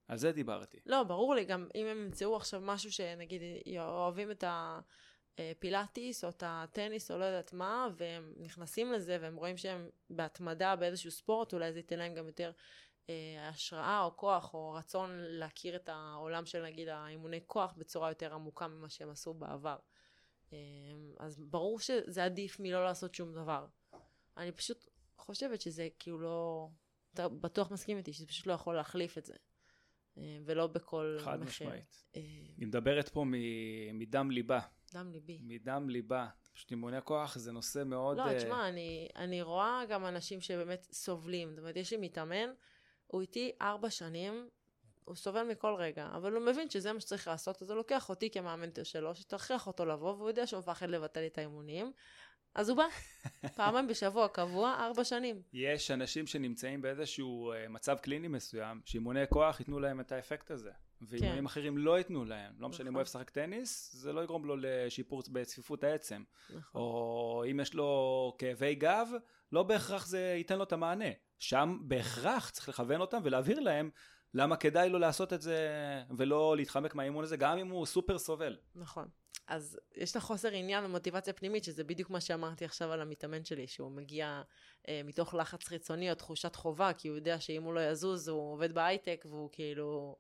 על 0.09 0.19
זה 0.19 0.33
דיברתי. 0.33 0.79
לא, 0.87 1.03
ברור 1.03 1.35
לי, 1.35 1.45
גם 1.45 1.69
אם 1.75 1.87
הם 1.87 1.99
ימצאו 2.05 2.37
עכשיו 2.37 2.61
משהו 2.61 2.93
שנגיד 2.93 3.43
אוהבים 3.79 4.31
את 4.31 4.45
ה... 4.45 4.81
אה, 5.39 5.53
פילאטיס 5.59 6.25
או 6.25 6.29
את 6.29 6.43
הטניס 6.47 7.11
או 7.11 7.19
לא 7.19 7.25
יודעת 7.25 7.53
מה, 7.53 7.89
והם 7.97 8.33
נכנסים 8.37 8.93
לזה 8.93 9.19
והם 9.21 9.37
רואים 9.37 9.57
שהם 9.57 9.89
בהתמדה 10.11 10.77
באיזשהו 10.77 11.11
ספורט, 11.11 11.53
אולי 11.53 11.73
זה 11.73 11.79
ייתן 11.79 11.99
להם 11.99 12.15
גם 12.15 12.27
יותר 12.27 12.53
אה, 13.11 13.49
השראה 13.49 14.03
או 14.05 14.17
כוח 14.17 14.55
או 14.55 14.73
רצון 14.73 15.11
להכיר 15.15 15.77
את 15.77 15.89
העולם 15.89 16.47
של 16.47 16.63
נגיד 16.65 16.89
האימוני 16.89 17.41
כוח 17.47 17.75
בצורה 17.79 18.09
יותר 18.09 18.35
עמוקה 18.35 18.69
ממה 18.69 18.89
שהם 18.89 19.11
עשו 19.11 19.35
בעבר. 19.35 19.77
אה, 20.53 20.59
אז 21.19 21.41
ברור 21.41 21.81
שזה 21.81 22.25
עדיף 22.25 22.61
מלא 22.61 22.85
לעשות 22.85 23.15
שום 23.15 23.33
דבר. 23.33 23.67
אני 24.37 24.53
פשוט 24.53 24.89
חושבת 25.17 25.61
שזה 25.61 25.89
כאילו 25.99 26.19
לא... 26.19 26.69
אתה 27.15 27.29
בטוח 27.29 27.71
מסכים 27.71 27.99
איתי 27.99 28.13
שזה 28.13 28.27
פשוט 28.27 28.47
לא 28.47 28.53
יכול 28.53 28.77
להחליף 28.77 29.19
את 29.19 29.25
זה. 29.25 29.35
אה, 30.19 30.39
ולא 30.45 30.67
בכל 30.67 31.17
מחיר. 31.17 31.33
חד 31.33 31.41
משמעית. 31.41 32.05
אה, 32.17 32.21
היא 32.57 32.67
מדברת 32.67 33.09
פה 33.09 33.25
מדם 33.95 34.31
ליבה. 34.31 34.61
דם 34.95 35.13
ליבי. 35.13 35.39
מדם 35.43 35.91
ליבה. 35.91 36.27
פשוט 36.53 36.71
אימוני 36.71 36.97
כוח 37.05 37.39
זה 37.39 37.53
נושא 37.53 37.83
מאוד... 37.87 38.17
לא, 38.17 38.25
uh... 38.25 38.35
תשמע, 38.37 38.69
אני, 38.69 39.09
אני 39.17 39.43
רואה 39.43 39.83
גם 39.89 40.07
אנשים 40.07 40.41
שבאמת 40.41 40.87
סובלים. 40.93 41.51
זאת 41.51 41.59
אומרת, 41.59 41.77
יש 41.77 41.93
לי 41.93 41.97
מתאמן, 41.97 42.51
הוא 43.07 43.21
איתי 43.21 43.53
ארבע 43.63 43.91
שנים, 43.91 44.49
הוא 45.05 45.17
סובל 45.17 45.43
מכל 45.43 45.75
רגע, 45.79 46.09
אבל 46.17 46.33
הוא 46.33 46.47
מבין 46.47 46.71
שזה 46.71 46.93
מה 46.93 47.01
שצריך 47.01 47.29
לעשות, 47.29 47.63
אז 47.63 47.71
הוא 47.71 47.77
לוקח 47.77 48.09
אותי 48.09 48.31
כמאמן 48.31 48.69
שלו, 48.83 49.15
שתכריח 49.15 49.67
אותו 49.67 49.85
לבוא, 49.85 50.13
והוא 50.13 50.29
יודע 50.29 50.47
שהוא 50.47 50.59
מפחד 50.59 50.91
לבטל 50.91 51.27
את 51.27 51.39
האימונים, 51.39 51.93
אז 52.55 52.69
הוא 52.69 52.77
בא, 52.77 52.87
פעמיים 53.57 53.87
בשבוע, 53.87 54.29
קבוע, 54.29 54.77
ארבע 54.79 55.05
שנים. 55.05 55.43
יש 55.53 55.91
אנשים 55.91 56.27
שנמצאים 56.27 56.83
באיזשהו 56.83 57.53
uh, 57.53 57.69
מצב 57.69 57.97
קליני 57.99 58.29
מסוים, 58.29 58.81
שאימוני 58.85 59.21
כוח 59.29 59.61
ייתנו 59.61 59.81
להם 59.81 60.01
את 60.01 60.13
האפקט 60.13 60.51
הזה. 60.51 60.71
ואימונים 61.03 61.39
כן. 61.39 61.47
אחרים 61.47 61.79
לא 61.79 61.99
ייתנו 61.99 62.25
להם. 62.25 62.53
לא 62.59 62.69
משנה 62.69 62.83
אם 62.83 62.87
הוא 62.87 62.91
נכון. 62.91 62.97
אוהב 62.97 63.07
לשחק 63.07 63.31
טניס, 63.31 63.93
זה 63.95 64.13
לא 64.13 64.25
יגרום 64.25 64.45
לו 64.45 64.57
לשיפור 64.59 65.23
בצפיפות 65.33 65.85
העצם. 65.85 66.23
נכון. 66.51 66.81
או 66.81 67.45
אם 67.51 67.61
יש 67.61 67.75
לו 67.75 68.35
כאבי 68.39 68.75
גב, 68.75 69.09
לא 69.53 69.63
בהכרח 69.63 70.07
זה 70.07 70.35
ייתן 70.39 70.59
לו 70.59 70.65
את 70.65 70.73
המענה. 70.73 71.11
שם 71.39 71.79
בהכרח 71.83 72.51
צריך 72.51 72.69
לכוון 72.69 73.01
אותם 73.01 73.21
ולהבהיר 73.25 73.61
להם 73.61 73.91
למה 74.35 74.57
כדאי 74.57 74.89
לו 74.89 74.99
לעשות 74.99 75.33
את 75.33 75.43
זה 75.43 75.69
ולא 76.17 76.57
להתחמק 76.57 76.95
מהאימון 76.95 77.25
הזה, 77.25 77.37
גם 77.37 77.59
אם 77.59 77.69
הוא 77.69 77.87
סופר 77.87 78.19
סובל. 78.19 78.57
נכון. 78.75 79.09
אז 79.47 79.79
יש 79.97 80.17
לך 80.17 80.23
חוסר 80.23 80.49
עניין 80.53 80.85
ומוטיבציה 80.85 81.33
פנימית, 81.33 81.65
שזה 81.65 81.85
בדיוק 81.85 82.11
מה 82.11 82.21
שאמרתי 82.21 82.65
עכשיו 82.65 82.93
על 82.93 83.01
המתאמן 83.01 83.45
שלי, 83.45 83.67
שהוא 83.67 83.91
מגיע 83.91 84.43
אה, 84.89 85.01
מתוך 85.05 85.35
לחץ 85.35 85.69
חיצוני 85.69 86.11
או 86.11 86.15
תחושת 86.15 86.57
חובה, 86.57 86.93
כי 86.93 87.09
הוא 87.09 87.17
יודע 87.17 87.41
שאם 87.41 87.63
הוא 87.63 87.75
לא 87.75 87.81
יזוז, 87.81 88.29
הוא 88.29 88.53
עובד 88.53 88.73
בהייטק, 88.73 89.25
והוא 89.29 89.51
כאילו... 89.53 90.17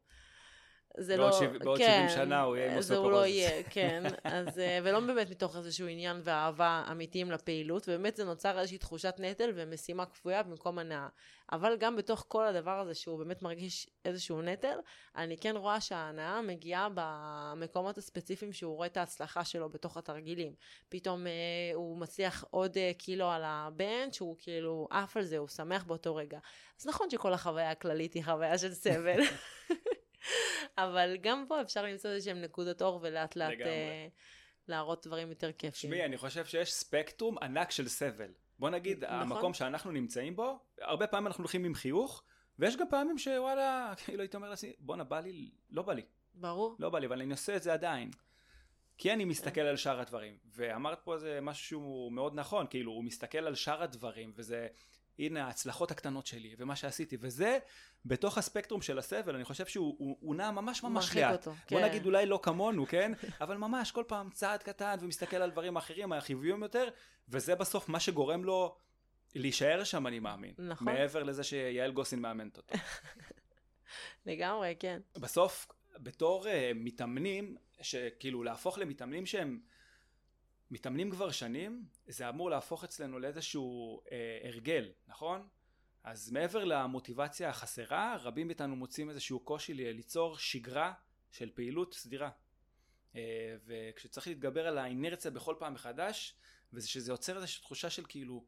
זה 0.97 1.17
בעוד 1.17 1.33
לא, 1.33 1.39
שיו, 1.39 1.51
בעוד 1.61 1.79
כן, 1.79 2.07
70 2.09 2.25
שנה 2.25 2.43
הוא 2.43 2.57
יהיה 2.57 2.71
עם 2.71 2.77
אוסטאופורוזיס. 2.77 2.89
זה 2.89 2.97
הוא 2.97 3.11
לא 3.11 3.27
יהיה, 3.27 3.63
כן. 3.71 4.03
אז, 4.25 4.59
אה, 4.59 4.79
ולא 4.83 5.01
באמת 5.01 5.31
מתוך 5.31 5.57
איזשהו 5.57 5.87
עניין 5.87 6.21
ואהבה 6.25 6.85
אמיתיים 6.91 7.31
לפעילות, 7.31 7.83
ובאמת 7.89 8.17
זה 8.17 8.25
נוצר 8.25 8.59
איזושהי 8.59 8.79
תחושת 8.79 9.15
נטל 9.19 9.53
ומשימה 9.55 10.07
כפויה 10.07 10.43
במקום 10.43 10.79
הנאה. 10.79 11.09
אבל 11.53 11.77
גם 11.77 11.97
בתוך 11.97 12.25
כל 12.29 12.47
הדבר 12.47 12.81
הזה, 12.81 12.95
שהוא 12.95 13.19
באמת 13.19 13.43
מרגיש 13.43 13.91
איזשהו 14.05 14.43
נטל, 14.43 14.79
אני 15.17 15.37
כן 15.37 15.57
רואה 15.57 15.81
שההנאה 15.81 16.43
מגיעה 16.43 16.89
במקומות 16.95 17.99
הספציפיים 17.99 18.53
שהוא 18.53 18.77
רואה 18.77 18.87
את 18.87 18.97
ההצלחה 18.97 19.45
שלו 19.45 19.69
בתוך 19.69 19.97
התרגילים. 19.97 20.53
פתאום 20.89 21.27
אה, 21.27 21.33
הוא 21.75 21.99
מצליח 21.99 22.45
עוד 22.51 22.79
אה, 22.79 22.91
קילו 22.99 23.31
על 23.31 23.43
הבנץ', 23.45 24.21
הוא 24.21 24.37
כאילו 24.39 24.89
עף 24.91 25.17
על 25.17 25.25
זה, 25.25 25.39
הוא 25.39 25.49
שמח 25.49 25.85
באותו 25.85 26.15
רגע. 26.15 26.39
אז 26.81 26.87
נכון 26.87 27.11
שכל 27.11 27.33
החוויה 27.33 27.71
הכללית 27.71 28.15
היא 28.15 28.25
חוויה 28.25 28.59
של 28.59 28.73
סבל. 28.73 29.21
אבל 30.79 31.17
גם 31.21 31.45
פה 31.49 31.61
אפשר 31.61 31.83
למצוא 31.83 32.11
איזה 32.11 32.25
שהם 32.25 32.41
נקודות 32.41 32.83
אור 32.83 33.01
ולאט 33.03 33.37
לאט 33.37 33.59
uh, 33.59 33.65
להראות 34.69 35.07
דברים 35.07 35.29
יותר 35.29 35.53
כיפים. 35.53 35.91
תשמעי, 35.91 36.05
אני 36.05 36.17
חושב 36.17 36.47
שיש 36.47 36.73
ספקטרום 36.73 37.39
ענק 37.39 37.71
של 37.71 37.89
סבל. 37.89 38.31
בוא 38.59 38.71
נגיד, 38.71 39.05
נכון. 39.05 39.17
המקום 39.17 39.55
שאנחנו 39.55 39.91
נמצאים 39.91 40.37
בו, 40.37 40.59
הרבה 40.81 41.07
פעמים 41.07 41.27
אנחנו 41.27 41.43
הולכים 41.43 41.65
עם 41.65 41.75
חיוך, 41.75 42.23
ויש 42.59 42.77
גם 42.77 42.87
פעמים 42.91 43.19
שוואלה, 43.19 43.93
כאילו 44.05 44.21
הייתי 44.21 44.37
אומר 44.37 44.51
לעצמי, 44.51 44.73
בואנה, 44.79 45.05
בא 45.05 45.21
לי, 45.21 45.51
לא 45.71 45.83
בא 45.83 45.93
לי. 45.93 46.03
ברור. 46.35 46.77
לא 46.79 46.91
בא 46.91 46.99
לי, 46.99 47.07
אבל 47.07 47.23
אני 47.23 47.33
עושה 47.33 47.57
את 47.57 47.63
זה 47.63 47.73
עדיין. 47.73 48.11
כי 48.99 49.13
אני 49.13 49.25
מסתכל 49.25 49.61
על 49.61 49.77
שאר 49.77 50.01
הדברים. 50.01 50.39
ואמרת 50.45 51.01
פה 51.05 51.15
איזה 51.15 51.39
משהו 51.43 52.11
מאוד 52.13 52.35
נכון, 52.35 52.67
כאילו, 52.71 52.93
הוא 52.93 53.05
מסתכל 53.05 53.39
על 53.39 53.55
שאר 53.55 53.83
הדברים, 53.83 54.33
וזה 54.37 54.69
הנה 55.19 55.47
ההצלחות 55.47 55.91
הקטנות 55.91 56.27
שלי 56.27 56.55
ומה 56.59 56.77
שעשיתי 56.77 57.17
וזה 57.21 57.59
בתוך 58.05 58.39
הספקטרום 58.39 58.83
של 58.83 58.99
הסבל 58.99 59.35
אני 59.35 59.45
חושב 59.45 59.67
שהוא 59.67 59.97
הוא, 59.99 60.17
הוא 60.21 60.35
נע 60.35 60.51
ממש 60.51 60.83
ממש 60.83 61.17
לאט. 61.17 61.33
אותו, 61.33 61.51
בוא 61.51 61.81
כן. 61.81 61.85
נגיד 61.85 62.07
אולי 62.07 62.27
לא 62.27 62.41
כמונו 62.43 62.87
כן? 62.87 63.13
אבל 63.41 63.57
ממש 63.57 63.91
כל 63.91 64.05
פעם 64.07 64.31
צעד 64.31 64.63
קטן 64.63 64.97
ומסתכל 65.01 65.37
על 65.37 65.51
דברים 65.51 65.77
אחרים 65.77 66.13
החיוביים 66.13 66.63
יותר 66.63 66.89
וזה 67.29 67.55
בסוף 67.55 67.89
מה 67.89 68.01
שגורם 68.01 68.45
לו 68.45 68.77
להישאר 69.35 69.85
שם 69.85 70.07
אני 70.07 70.19
מאמין. 70.19 70.55
נכון. 70.59 70.85
מעבר 70.85 71.23
לזה 71.23 71.45
שיעל 71.45 71.93
גוסין 71.93 72.21
מאמנת 72.21 72.57
אותו. 72.57 72.75
לגמרי 74.27 74.75
כן. 74.79 75.01
בסוף 75.19 75.69
בתור 75.99 76.45
uh, 76.45 76.49
מתאמנים 76.75 77.57
שכאילו 77.81 78.43
להפוך 78.43 78.79
למתאמנים 78.79 79.27
שהם 79.27 79.61
מתאמנים 80.71 81.11
כבר 81.11 81.31
שנים, 81.31 81.85
זה 82.07 82.29
אמור 82.29 82.51
להפוך 82.51 82.85
אצלנו 82.85 83.19
לאיזשהו 83.19 84.01
אה, 84.13 84.49
הרגל, 84.49 84.93
נכון? 85.07 85.49
אז 86.05 86.31
מעבר 86.31 86.65
למוטיבציה 86.65 87.49
החסרה, 87.49 88.17
רבים 88.21 88.47
מאיתנו 88.47 88.77
מוצאים 88.77 89.11
איזשהו 89.11 89.41
קושי 89.41 89.75
ליצור 89.75 90.39
שגרה 90.39 90.93
של 91.31 91.51
פעילות 91.55 91.95
סדירה. 91.95 92.31
אה, 93.17 93.57
וכשצריך 93.67 94.27
להתגבר 94.27 94.67
על 94.67 94.79
האינרציה 94.79 95.31
בכל 95.31 95.55
פעם 95.59 95.75
מחדש, 95.75 96.35
ושזה 96.73 97.13
יוצר 97.13 97.37
איזושהי 97.37 97.63
תחושה 97.63 97.91
של 97.91 98.05
כאילו 98.09 98.45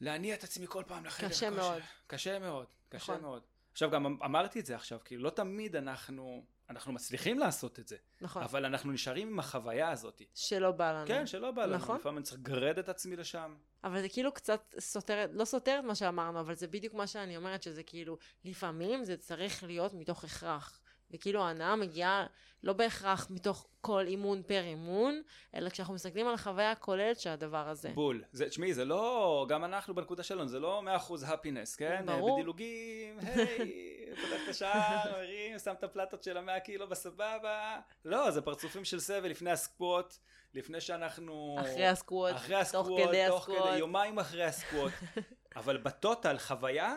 להניע 0.00 0.34
את 0.34 0.44
עצמי 0.44 0.66
כל 0.68 0.84
פעם 0.86 1.04
לחדר. 1.04 1.28
קשה. 1.28 1.50
מאוד. 1.50 1.82
קשה 2.06 2.38
מאוד, 2.38 2.66
קשה 2.88 3.12
נכון. 3.12 3.20
מאוד. 3.20 3.42
עכשיו 3.72 3.90
גם 3.90 4.06
אמ- 4.06 4.22
אמרתי 4.22 4.60
את 4.60 4.66
זה 4.66 4.76
עכשיו, 4.76 4.98
כאילו 5.04 5.22
לא 5.22 5.30
תמיד 5.30 5.76
אנחנו, 5.76 6.44
אנחנו 6.70 6.92
מצליחים 6.92 7.38
לעשות 7.38 7.78
את 7.78 7.88
זה, 7.88 7.96
נכון. 8.20 8.42
אבל 8.42 8.64
אנחנו 8.64 8.92
נשארים 8.92 9.28
עם 9.28 9.38
החוויה 9.38 9.90
הזאת. 9.90 10.22
שלא 10.34 10.70
בא 10.70 10.92
לנו. 10.92 11.06
כן, 11.06 11.26
שלא 11.26 11.50
בא 11.50 11.66
לנו, 11.66 11.76
נכון. 11.76 11.96
לפעמים 11.96 12.18
אני 12.18 12.24
צריך 12.24 12.40
לגרד 12.40 12.78
את 12.78 12.88
עצמי 12.88 13.16
לשם. 13.16 13.54
אבל 13.84 14.00
זה 14.00 14.08
כאילו 14.08 14.32
קצת 14.32 14.74
סותר, 14.78 15.26
לא 15.32 15.44
סותר 15.44 15.76
את 15.78 15.84
מה 15.84 15.94
שאמרנו, 15.94 16.40
אבל 16.40 16.54
זה 16.54 16.66
בדיוק 16.66 16.94
מה 16.94 17.06
שאני 17.06 17.36
אומרת, 17.36 17.62
שזה 17.62 17.82
כאילו, 17.82 18.18
לפעמים 18.44 19.04
זה 19.04 19.16
צריך 19.16 19.64
להיות 19.64 19.94
מתוך 19.94 20.24
הכרח. 20.24 20.80
וכאילו 21.10 21.42
ההנאה 21.42 21.76
מגיעה 21.76 22.26
לא 22.62 22.72
בהכרח 22.72 23.26
מתוך 23.30 23.66
כל 23.80 24.06
אימון 24.06 24.42
פר 24.42 24.60
אימון, 24.60 25.22
אלא 25.54 25.70
כשאנחנו 25.70 25.94
מסתכלים 25.94 26.26
על 26.26 26.34
החוויה 26.34 26.70
הכוללת 26.70 27.20
של 27.20 27.30
הדבר 27.30 27.68
הזה. 27.68 27.90
בול. 27.94 28.24
זה, 28.32 28.48
תשמעי, 28.48 28.74
זה 28.74 28.84
לא, 28.84 29.46
גם 29.48 29.64
אנחנו 29.64 29.94
בנקודה 29.94 30.22
שלנו, 30.22 30.48
זה 30.48 30.60
לא 30.60 30.82
100% 31.08 31.26
הפינס, 31.26 31.76
כן? 31.76 32.02
ברור. 32.06 32.36
בדילוגים, 32.36 33.18
היי, 33.18 33.99
פותח 34.16 34.44
את 34.44 34.48
השער, 34.48 35.12
מרים, 35.12 35.58
שם 35.58 35.72
את 35.72 35.84
הפלטות 35.84 36.22
של 36.22 36.36
המאה 36.36 36.60
קילו 36.60 36.88
בסבבה. 36.88 37.80
לא, 38.04 38.30
זה 38.30 38.42
פרצופים 38.42 38.84
של 38.84 39.00
סבל 39.00 39.28
לפני 39.28 39.50
הסקווט, 39.50 40.16
לפני 40.54 40.80
שאנחנו... 40.80 41.56
אחרי 41.60 41.86
הסקוואט, 41.86 42.34
אחרי 42.34 42.56
הסקווט, 42.56 42.86
תוך 42.86 43.08
כדי 43.08 43.24
תוך 43.28 43.44
כדי, 43.44 43.56
הסקוואט. 43.56 43.78
יומיים 43.78 44.18
אחרי 44.18 44.44
הסקווט. 44.44 44.92
אבל 45.56 45.76
בטוטל, 45.76 46.38
חוויה 46.38 46.96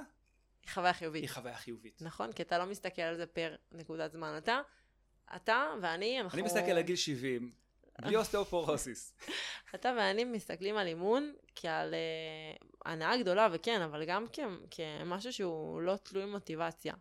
חוויה 0.70 0.94
חיובית. 0.94 1.22
היא 1.22 1.30
חוויה 1.30 1.56
חיובית. 1.56 2.02
נכון? 2.02 2.32
כי 2.32 2.44
אתה 2.44 2.58
לא 2.58 2.66
מסתכל 2.66 3.02
על 3.02 3.16
זה 3.16 3.26
פר 3.26 3.56
נקודת 3.72 4.12
זמן. 4.12 4.38
אתה, 4.38 4.62
אתה 5.36 5.74
ואני, 5.82 6.22
אנחנו... 6.22 6.38
אני 6.38 6.46
מסתכל 6.46 6.72
על 6.72 6.82
גיל 6.82 6.96
70, 6.96 7.52
בלי 8.02 8.16
אוסטאופורוסיס. 8.16 9.14
אתה 9.76 9.94
ואני 9.98 10.24
מסתכלים 10.24 10.78
על 10.78 10.88
אימון 10.88 11.34
כעל 11.56 11.94
uh, 11.94 12.66
הנאה 12.86 13.18
גדולה, 13.18 13.48
וכן, 13.52 13.82
אבל 13.82 14.06
גם 14.06 14.26
כ- 14.32 14.40
כמשהו 14.72 15.34
שהוא 15.34 15.82
לא 15.82 15.96
תלוי 16.04 16.26
מוטיבציה. 16.26 16.94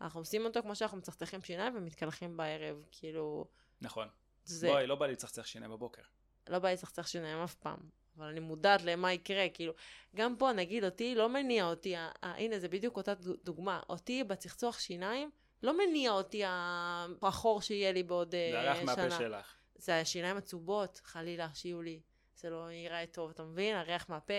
אנחנו 0.00 0.20
עושים 0.20 0.44
אותו 0.44 0.62
כמו 0.62 0.76
שאנחנו 0.76 0.98
מצחצחים 0.98 1.40
שיניים 1.42 1.76
ומתקלחים 1.76 2.36
בערב, 2.36 2.76
כאילו, 2.90 3.44
נכון. 3.80 4.08
זה 4.44 4.68
בואי, 4.68 4.86
לא 4.86 4.94
בא 4.94 5.06
לי 5.06 5.12
לצחצח 5.12 5.46
שיניים 5.46 5.70
בבוקר. 5.72 6.02
לא 6.48 6.58
בא 6.58 6.68
לי 6.68 6.74
לצחצח 6.74 7.06
שיניים 7.06 7.38
אף 7.38 7.54
פעם. 7.54 7.78
אבל 8.18 8.26
אני 8.26 8.40
מודעת 8.40 8.82
למה 8.82 9.12
יקרה, 9.12 9.48
כאילו, 9.54 9.72
גם 10.16 10.36
פה 10.36 10.52
נגיד 10.52 10.84
אותי, 10.84 11.14
לא 11.14 11.28
מניע 11.28 11.64
אותי, 11.66 11.96
ה- 11.96 12.10
הנה 12.22 12.58
זה 12.58 12.68
בדיוק 12.68 12.96
אותה 12.96 13.14
דו- 13.14 13.36
דוגמה, 13.44 13.80
אותי 13.88 14.24
בצחצוח 14.24 14.78
שיניים, 14.78 15.30
לא 15.62 15.78
מניע 15.78 16.10
אותי 16.10 16.42
החור 17.22 17.62
שיהיה 17.62 17.92
לי 17.92 18.02
בעוד 18.02 18.34
אה, 18.34 18.74
זה 18.74 18.80
שנה. 18.92 18.96
מהפה 19.06 19.18
שלך. 19.18 19.54
זה 19.78 20.00
השיניים 20.00 20.36
הצהובות, 20.36 21.00
חלילה, 21.04 21.48
שיהיו 21.54 21.82
לי. 21.82 22.00
זה 22.36 22.50
לא 22.50 22.70
ייראה 22.70 23.04
טוב, 23.06 23.30
אתה 23.30 23.42
מבין? 23.42 23.76
הריח 23.76 24.08
מהפה. 24.08 24.34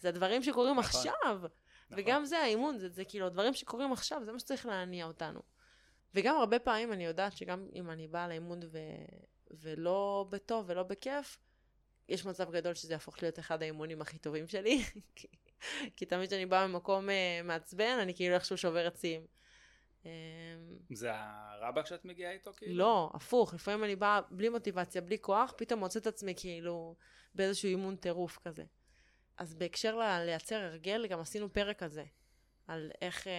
זה 0.00 0.08
הדברים 0.08 0.42
שקורים 0.42 0.78
נכון. 0.78 0.84
עכשיו. 0.84 1.40
נכון. 1.42 1.48
וגם 1.90 2.24
זה 2.24 2.38
האימון, 2.38 2.78
זה, 2.78 2.88
זה 2.88 3.04
כאילו 3.04 3.26
הדברים 3.26 3.54
שקורים 3.54 3.92
עכשיו, 3.92 4.24
זה 4.24 4.32
מה 4.32 4.38
שצריך 4.38 4.66
להניע 4.66 5.06
אותנו. 5.06 5.40
וגם 6.14 6.36
הרבה 6.36 6.58
פעמים 6.58 6.92
אני 6.92 7.04
יודעת 7.04 7.36
שגם 7.36 7.68
אם 7.74 7.90
אני 7.90 8.08
באה 8.08 8.28
לאימון 8.28 8.60
ו... 8.70 8.78
ולא 9.50 10.26
בטוב 10.30 10.64
ולא 10.68 10.82
בכיף, 10.82 11.38
יש 12.08 12.26
מצב 12.26 12.50
גדול 12.50 12.74
שזה 12.74 12.92
יהפוך 12.92 13.22
להיות 13.22 13.38
אחד 13.38 13.62
האימונים 13.62 14.00
הכי 14.00 14.18
טובים 14.18 14.48
שלי. 14.48 14.84
כי, 15.16 15.28
כי 15.96 16.06
תמיד 16.06 16.28
כשאני 16.28 16.46
באה 16.46 16.66
ממקום 16.66 17.08
uh, 17.08 17.12
מעצבן, 17.44 17.98
אני 18.02 18.14
כאילו 18.14 18.34
איכשהו 18.34 18.56
שוברת 18.56 18.96
שיאים. 18.96 19.26
אמ, 20.06 20.10
זה 20.92 21.10
הרבק 21.14 21.86
שאת 21.86 22.04
מגיעה 22.04 22.32
איתו 22.32 22.52
כאילו? 22.56 22.74
לא, 22.74 23.10
הפוך, 23.14 23.54
לפעמים 23.54 23.84
אני 23.84 23.96
באה 23.96 24.20
בלי 24.30 24.48
מוטיבציה, 24.48 25.00
בלי 25.00 25.18
כוח, 25.20 25.54
פתאום 25.56 25.80
מוצאת 25.80 26.02
את 26.02 26.06
עצמי 26.06 26.34
כאילו 26.36 26.96
באיזשהו 27.34 27.68
אימון 27.68 27.96
טירוף 27.96 28.38
כזה. 28.38 28.64
אז 29.36 29.54
בהקשר 29.54 29.96
ל- 29.96 30.22
לייצר 30.24 30.56
הרגל, 30.56 31.06
גם 31.06 31.20
עשינו 31.20 31.52
פרק 31.52 31.78
כזה, 31.78 32.04
על 32.66 32.90
איך 33.00 33.26
אה, 33.26 33.32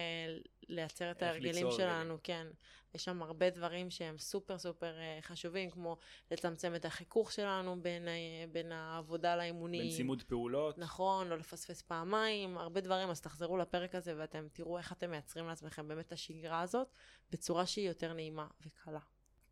לייצר 0.68 1.10
את 1.10 1.22
ההרגלים 1.22 1.66
שלנו, 1.70 2.18
כן. 2.22 2.46
יש 2.94 3.04
שם 3.04 3.22
הרבה 3.22 3.50
דברים 3.50 3.90
שהם 3.90 4.18
סופר 4.18 4.58
סופר 4.58 4.98
אה, 4.98 5.18
חשובים, 5.22 5.70
כמו 5.70 5.96
לצמצם 6.30 6.74
את 6.74 6.84
החיכוך 6.84 7.32
שלנו 7.32 7.82
בין, 7.82 8.08
אה, 8.08 8.14
בין 8.52 8.72
העבודה 8.72 9.36
לאימונים. 9.36 9.82
בין 9.82 9.96
צימוד 9.96 10.22
פעולות. 10.22 10.78
נכון, 10.78 11.28
לא 11.28 11.38
לפספס 11.38 11.82
פעמיים, 11.82 12.58
הרבה 12.58 12.80
דברים, 12.80 13.10
אז 13.10 13.20
תחזרו 13.20 13.56
לפרק 13.56 13.94
הזה 13.94 14.14
ואתם 14.16 14.46
תראו 14.52 14.78
איך 14.78 14.92
אתם 14.92 15.10
מייצרים 15.10 15.46
לעצמכם 15.46 15.88
באמת 15.88 16.06
את 16.06 16.12
השגרה 16.12 16.60
הזאת, 16.60 16.88
בצורה 17.30 17.66
שהיא 17.66 17.88
יותר 17.88 18.12
נעימה 18.12 18.46
וקלה. 18.66 19.00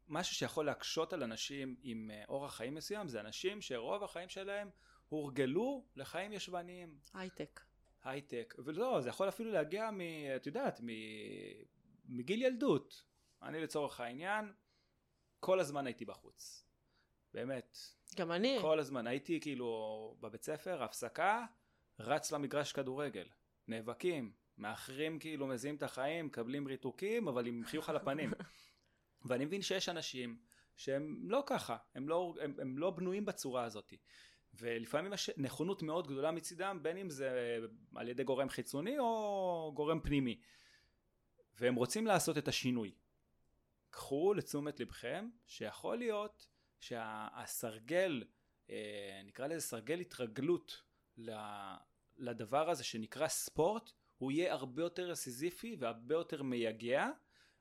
משהו 0.08 0.34
שיכול 0.36 0.66
להקשות 0.66 1.12
על 1.12 1.22
אנשים 1.22 1.76
עם 1.82 2.10
אה, 2.10 2.24
אורח 2.28 2.54
חיים 2.54 2.74
מסוים, 2.74 3.08
זה 3.08 3.20
אנשים 3.20 3.60
שרוב 3.60 4.04
החיים 4.04 4.28
שלהם 4.28 4.70
הורגלו 5.08 5.84
לחיים 5.96 6.32
ישבניים. 6.32 6.98
הייטק. 7.14 7.60
הייטק, 8.04 8.54
ולא, 8.58 9.00
זה 9.00 9.08
יכול 9.08 9.28
אפילו 9.28 9.52
להגיע 9.52 9.90
מ... 9.90 10.00
את 10.36 10.46
יודעת, 10.46 10.80
מ... 10.80 10.88
מגיל 12.08 12.42
ילדות. 12.42 13.04
אני 13.42 13.60
לצורך 13.60 14.00
העניין, 14.00 14.52
כל 15.40 15.60
הזמן 15.60 15.86
הייתי 15.86 16.04
בחוץ. 16.04 16.64
באמת. 17.34 17.78
גם 18.16 18.32
אני. 18.32 18.58
כל 18.60 18.78
הזמן. 18.78 19.06
הייתי 19.06 19.40
כאילו 19.40 20.16
בבית 20.20 20.42
ספר, 20.42 20.82
הפסקה, 20.82 21.46
רץ 21.98 22.32
למגרש 22.32 22.72
כדורגל. 22.72 23.28
נאבקים, 23.68 24.32
מאחרים 24.58 25.18
כאילו, 25.18 25.46
מזיעים 25.46 25.76
את 25.76 25.82
החיים, 25.82 26.26
מקבלים 26.26 26.66
ריתוקים, 26.66 27.28
אבל 27.28 27.46
עם 27.46 27.62
חיוך 27.64 27.88
על 27.88 27.96
הפנים. 27.96 28.30
ואני 29.28 29.44
מבין 29.44 29.62
שיש 29.62 29.88
אנשים 29.88 30.38
שהם 30.76 31.20
לא 31.22 31.42
ככה, 31.46 31.76
הם 31.94 32.08
לא, 32.08 32.34
הם, 32.40 32.54
הם 32.58 32.78
לא 32.78 32.90
בנויים 32.90 33.24
בצורה 33.24 33.64
הזאת. 33.64 33.92
ולפעמים 34.58 35.12
יש 35.12 35.30
נכונות 35.36 35.82
מאוד 35.82 36.06
גדולה 36.06 36.30
מצידם, 36.30 36.78
בין 36.82 36.96
אם 36.96 37.10
זה 37.10 37.58
על 37.94 38.08
ידי 38.08 38.24
גורם 38.24 38.48
חיצוני 38.48 38.98
או 38.98 39.72
גורם 39.74 40.00
פנימי. 40.00 40.40
והם 41.58 41.74
רוצים 41.74 42.06
לעשות 42.06 42.38
את 42.38 42.48
השינוי. 42.48 42.94
קחו 43.90 44.34
לתשומת 44.34 44.80
לבכם 44.80 45.28
שיכול 45.46 45.98
להיות 45.98 46.48
שהסרגל, 46.80 48.24
אה, 48.70 49.20
נקרא 49.24 49.46
לזה 49.46 49.60
סרגל 49.60 50.00
התרגלות 50.00 50.82
לדבר 52.16 52.70
הזה 52.70 52.84
שנקרא 52.84 53.28
ספורט, 53.28 53.92
הוא 54.18 54.32
יהיה 54.32 54.52
הרבה 54.52 54.82
יותר 54.82 55.14
סיזיפי 55.14 55.76
והרבה 55.78 56.14
יותר 56.14 56.42
מייגע, 56.42 57.10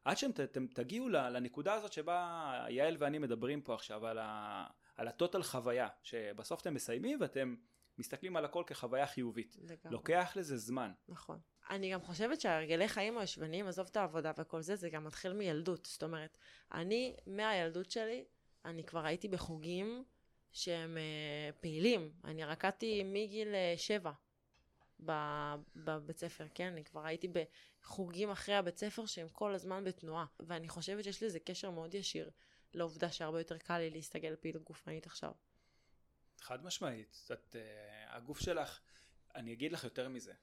עד 0.06 0.18
שאתם 0.18 0.68
תגיעו 0.68 1.10
לנקודה 1.10 1.74
הזאת 1.74 1.94
שבה 1.94 2.66
יעל 2.70 2.96
ואני 3.00 3.20
מדברים 3.20 3.62
פה 3.62 3.74
עכשיו 3.74 4.06
על, 4.08 4.20
ה- 4.22 4.68
על 4.96 5.08
הטוטל 5.08 5.44
חוויה, 5.44 5.88
שבסוף 6.04 6.62
אתם 6.62 6.74
מסיימים 6.74 7.22
ואתם 7.22 7.56
מסתכלים 7.98 8.36
על 8.36 8.46
הכל 8.46 8.64
כחוויה 8.68 9.08
חיובית. 9.08 9.58
לגמרי. 9.62 9.78
לוקח 9.92 10.34
לזה 10.36 10.58
זמן. 10.58 10.92
נכון. 11.08 11.40
אני 11.70 11.94
גם 11.94 12.02
חושבת 12.02 12.42
שהרגלי 12.42 12.88
חיים 12.88 13.18
הישבניים, 13.18 13.68
עזוב 13.68 13.88
את 13.92 13.98
העבודה 13.98 14.32
וכל 14.38 14.62
זה, 14.62 14.76
זה 14.76 14.90
גם 14.90 15.04
מתחיל 15.04 15.34
מילדות. 15.34 15.86
זאת 15.86 16.04
אומרת, 16.04 16.38
אני, 16.74 17.16
מהילדות 17.28 17.92
שלי, 17.92 18.26
אני 18.66 18.84
כבר 18.84 19.06
הייתי 19.06 19.28
בחוגים 19.28 20.04
שהם 20.52 20.98
אה, 20.98 21.52
פעילים. 21.60 22.12
אני 22.24 22.46
רקדתי 22.46 23.04
מגיל 23.04 23.56
אה, 23.56 23.74
שבע 23.78 24.12
בבית 25.76 26.18
ספר, 26.18 26.48
כן? 26.56 26.68
אני 26.68 26.84
כבר 26.84 27.06
הייתי 27.06 27.28
בחוגים 27.28 28.30
אחרי 28.30 28.56
הבית 28.56 28.78
ספר 28.78 29.06
שהם 29.06 29.28
כל 29.32 29.56
הזמן 29.56 29.84
בתנועה. 29.84 30.26
ואני 30.40 30.70
חושבת 30.70 31.04
שיש 31.04 31.24
לזה 31.24 31.40
קשר 31.40 31.72
מאוד 31.72 31.94
ישיר 31.94 32.30
לעובדה 32.74 33.12
שהרבה 33.12 33.40
יותר 33.40 33.58
קל 33.58 33.78
לי 33.78 33.90
להסתגל 33.90 34.28
על 34.28 34.36
פעילות 34.36 34.64
גופנית 34.64 35.06
עכשיו. 35.06 35.32
חד 36.42 36.66
משמעית. 36.66 37.28
את, 37.34 37.56
uh, 37.56 37.58
הגוף 38.16 38.40
שלך, 38.40 38.80
אני 39.36 39.54
אגיד 39.54 39.72
לך 39.72 39.84
יותר 39.84 40.10
מזה. 40.10 40.34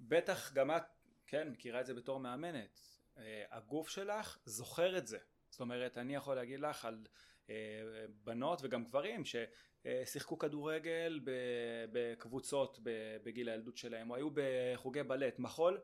בטח 0.00 0.52
גם 0.52 0.70
את, 0.70 0.82
כן, 1.26 1.48
מכירה 1.48 1.80
את 1.80 1.86
זה 1.86 1.94
בתור 1.94 2.20
מאמנת. 2.20 2.80
Uh, 3.14 3.18
הגוף 3.50 3.88
שלך 3.88 4.38
זוכר 4.44 4.98
את 4.98 5.06
זה. 5.06 5.18
זאת 5.50 5.60
אומרת, 5.60 5.98
אני 5.98 6.14
יכול 6.14 6.34
להגיד 6.34 6.60
לך 6.60 6.84
על 6.84 7.06
uh, 7.46 7.50
בנות 8.24 8.60
וגם 8.62 8.84
גברים 8.84 9.22
ששיחקו 9.24 10.38
כדורגל 10.38 11.20
ב- 11.24 11.84
בקבוצות 11.92 12.78
בגיל 13.24 13.48
הילדות 13.48 13.76
שלהם, 13.76 14.10
או 14.10 14.16
היו 14.16 14.28
בחוגי 14.34 15.02
בלט, 15.02 15.38
מחול, 15.38 15.80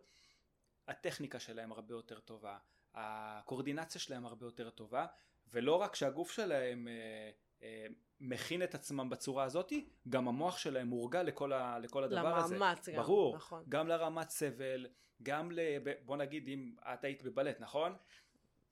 הטכניקה 0.89 1.41
שלהם 1.41 1.73
הרבה 1.73 1.95
יותר 1.95 2.21
טובה, 2.21 2.59
הקורדינציה 2.95 4.01
שלהם 4.01 4.27
הרבה 4.27 4.47
יותר 4.47 4.71
טובה, 4.71 5.07
ולא 5.53 5.75
רק 5.75 5.95
שהגוף 5.95 6.31
שלהם 6.33 6.89
אה, 6.89 7.31
אה, 7.63 7.87
מכין 8.21 8.63
את 8.63 8.75
עצמם 8.75 9.11
בצורה 9.11 9.45
הזאתי, 9.45 9.89
גם 10.09 10.29
המוח 10.29 10.59
שלהם 10.59 10.87
מורגל 10.87 11.23
לכל, 11.23 11.53
ה, 11.53 11.79
לכל 11.79 12.05
הדבר 12.05 12.37
הזה. 12.39 12.57
למאמץ 12.57 12.89
גם, 12.89 12.97
ברור, 12.97 13.37
נכון. 13.37 13.65
גם 13.69 13.89
לרמת 13.89 14.31
סבל, 14.31 14.87
גם 15.23 15.53
ל... 15.53 15.59
בוא 16.05 16.17
נגיד 16.17 16.49
אם 16.49 16.75
את 16.81 17.05
היית 17.05 17.23
בבלט, 17.23 17.61
נכון? 17.61 17.97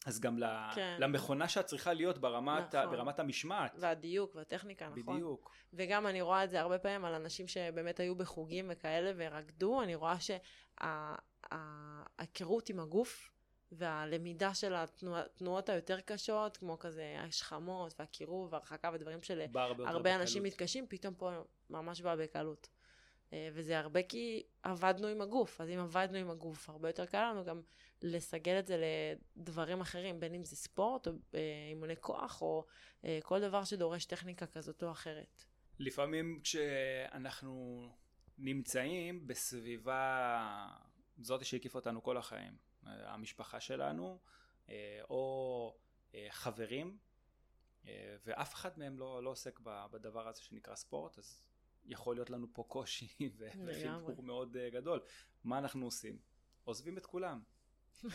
אז 0.06 0.20
גם 0.20 0.38
כן. 0.74 0.96
למכונה 1.00 1.48
שאת 1.48 1.66
צריכה 1.66 1.92
להיות 1.92 2.18
ברמת, 2.18 2.74
נכון. 2.74 2.90
ברמת 2.90 3.18
המשמעת. 3.18 3.76
והדיוק 3.78 4.34
והטכניקה, 4.34 4.88
נכון? 4.88 5.16
בדיוק. 5.16 5.52
וגם 5.72 6.06
אני 6.06 6.20
רואה 6.20 6.44
את 6.44 6.50
זה 6.50 6.60
הרבה 6.60 6.78
פעמים 6.78 7.04
על 7.04 7.14
אנשים 7.14 7.48
שבאמת 7.48 8.00
היו 8.00 8.14
בחוגים 8.14 8.66
וכאלה 8.68 9.12
ורקדו, 9.16 9.82
אני 9.82 9.94
רואה 9.94 10.16
שההיכרות 11.50 12.68
עם 12.68 12.80
הגוף 12.80 13.30
והלמידה 13.72 14.54
של 14.54 14.74
התנועות 14.74 15.68
היותר 15.68 16.00
קשות, 16.00 16.56
כמו 16.56 16.78
כזה 16.78 17.16
השכמות 17.18 17.94
והקירוב 17.98 18.52
והרחקה 18.52 18.90
ודברים 18.94 19.22
שלהרבה 19.22 20.14
אנשים 20.14 20.42
מתקשים, 20.42 20.86
פתאום 20.88 21.14
פה 21.14 21.30
ממש 21.70 22.00
בא 22.00 22.16
בקלות. 22.16 22.68
אה, 23.32 23.48
וזה 23.52 23.78
הרבה 23.78 24.02
כי 24.02 24.42
עבדנו 24.62 25.06
עם 25.06 25.20
הגוף, 25.20 25.60
אז 25.60 25.68
אם 25.70 25.78
עבדנו 25.78 26.18
עם 26.18 26.30
הגוף, 26.30 26.68
הרבה 26.68 26.88
יותר 26.88 27.06
קל 27.06 27.30
לנו 27.30 27.44
גם 27.44 27.62
לסגל 28.02 28.58
את 28.58 28.66
זה 28.66 28.82
לדברים 29.36 29.80
אחרים, 29.80 30.20
בין 30.20 30.34
אם 30.34 30.44
זה 30.44 30.56
ספורט 30.56 31.08
או 31.08 31.12
אה, 31.34 31.40
אימוני 31.68 31.96
כוח 32.00 32.42
או 32.42 32.66
אה, 33.04 33.18
כל 33.22 33.40
דבר 33.40 33.64
שדורש 33.64 34.04
טכניקה 34.04 34.46
כזאת 34.46 34.82
או 34.82 34.90
אחרת. 34.90 35.44
לפעמים 35.78 36.40
כשאנחנו 36.42 37.88
נמצאים 38.38 39.26
בסביבה 39.26 40.66
זאת 41.18 41.44
שהקיפה 41.44 41.78
אותנו 41.78 42.02
כל 42.02 42.16
החיים, 42.16 42.69
המשפחה 43.04 43.60
שלנו, 43.60 44.18
או 45.10 45.76
חברים, 46.30 46.98
ואף 48.26 48.54
אחד 48.54 48.78
מהם 48.78 48.98
לא, 48.98 49.22
לא 49.22 49.30
עוסק 49.30 49.60
בדבר 49.64 50.28
הזה 50.28 50.42
שנקרא 50.42 50.74
ספורט, 50.74 51.18
אז 51.18 51.42
יכול 51.86 52.16
להיות 52.16 52.30
לנו 52.30 52.46
פה 52.52 52.64
קושי 52.68 53.08
וחיבור 53.38 54.22
מאוד 54.22 54.56
גדול. 54.72 55.00
מה 55.44 55.58
אנחנו 55.58 55.84
עושים? 55.84 56.18
עוזבים 56.64 56.98
את 56.98 57.06
כולם. 57.06 57.40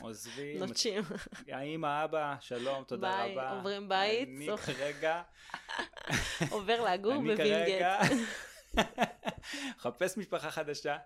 עוזבים. 0.00 0.58
נוטשים. 0.58 1.02
האמא, 1.48 2.04
אבא, 2.04 2.36
שלום, 2.40 2.84
תודה 2.84 3.10
ביי, 3.10 3.32
רבה. 3.32 3.50
עוברים 3.50 3.88
בית. 3.88 4.28
אני 4.28 4.48
כרגע... 4.56 5.22
עובר 6.50 6.84
לגור 6.84 7.14
בווינגייט. 7.14 7.82
אני 7.82 7.96
כרגע... 7.96 7.98
מחפש 9.76 10.18
משפחה 10.18 10.50
חדשה. 10.50 10.96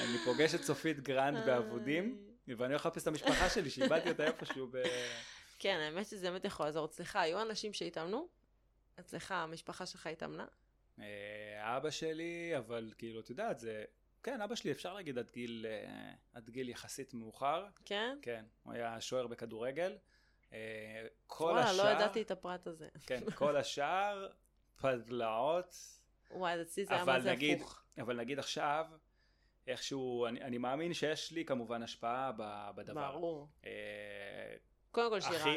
אני 0.00 0.18
פוגש 0.24 0.54
את 0.54 0.60
צופית 0.60 1.00
גרנד 1.00 1.46
באבודים, 1.46 2.28
ואני 2.48 2.72
הולך 2.72 2.86
לחפש 2.86 3.02
את 3.02 3.06
המשפחה 3.08 3.50
שלי, 3.50 3.70
שאיבדתי 3.70 4.08
אותה 4.08 4.24
איפשהו 4.24 4.66
ב... 4.70 4.82
כן, 5.58 5.78
האמת 5.80 6.06
שזה 6.06 6.30
באמת 6.30 6.44
יכול 6.44 6.66
לעזור. 6.66 6.84
אצלך, 6.86 7.16
היו 7.16 7.42
אנשים 7.42 7.72
שהתאמנו? 7.72 8.28
אצלך, 9.00 9.32
המשפחה 9.32 9.86
שלך 9.86 10.06
התאמנה? 10.06 10.46
אה, 11.00 11.76
אבא 11.76 11.90
שלי, 11.90 12.52
אבל 12.58 12.92
כאילו, 12.98 13.20
את 13.20 13.30
יודעת, 13.30 13.58
זה... 13.58 13.84
כן, 14.22 14.40
אבא 14.40 14.54
שלי 14.54 14.72
אפשר 14.72 14.94
להגיד 14.94 15.18
עד 15.18 15.30
גיל, 15.30 15.66
אה, 15.68 16.12
עד 16.34 16.50
גיל 16.50 16.68
יחסית 16.68 17.14
מאוחר. 17.14 17.66
כן? 17.84 18.18
כן, 18.22 18.44
הוא 18.62 18.72
היה 18.72 19.00
שוער 19.00 19.26
בכדורגל. 19.26 19.96
אה, 20.52 21.06
כל 21.26 21.44
וואלה, 21.44 21.70
השאר... 21.70 21.84
לא 21.84 21.90
ידעתי 21.90 22.22
את 22.22 22.30
הפרט 22.30 22.66
הזה. 22.66 22.88
כן, 23.06 23.30
כל 23.34 23.56
השאר, 23.56 24.28
פדלאות. 24.80 25.76
וואי, 26.30 26.62
אצלי 26.62 26.84
זה 26.84 26.94
היה 26.94 27.04
מה 27.04 27.20
זה 27.20 27.32
הפוך. 27.32 27.82
אבל 27.98 28.16
נגיד 28.16 28.38
עכשיו, 28.38 28.86
איכשהו, 29.68 30.26
אני, 30.26 30.42
אני 30.42 30.58
מאמין 30.58 30.94
שיש 30.94 31.32
לי 31.32 31.44
כמובן 31.44 31.82
השפעה 31.82 32.32
בדבר. 32.76 33.12
ברור. 33.12 33.48
קודם 34.90 35.10
כל 35.10 35.20
שירן. 35.20 35.56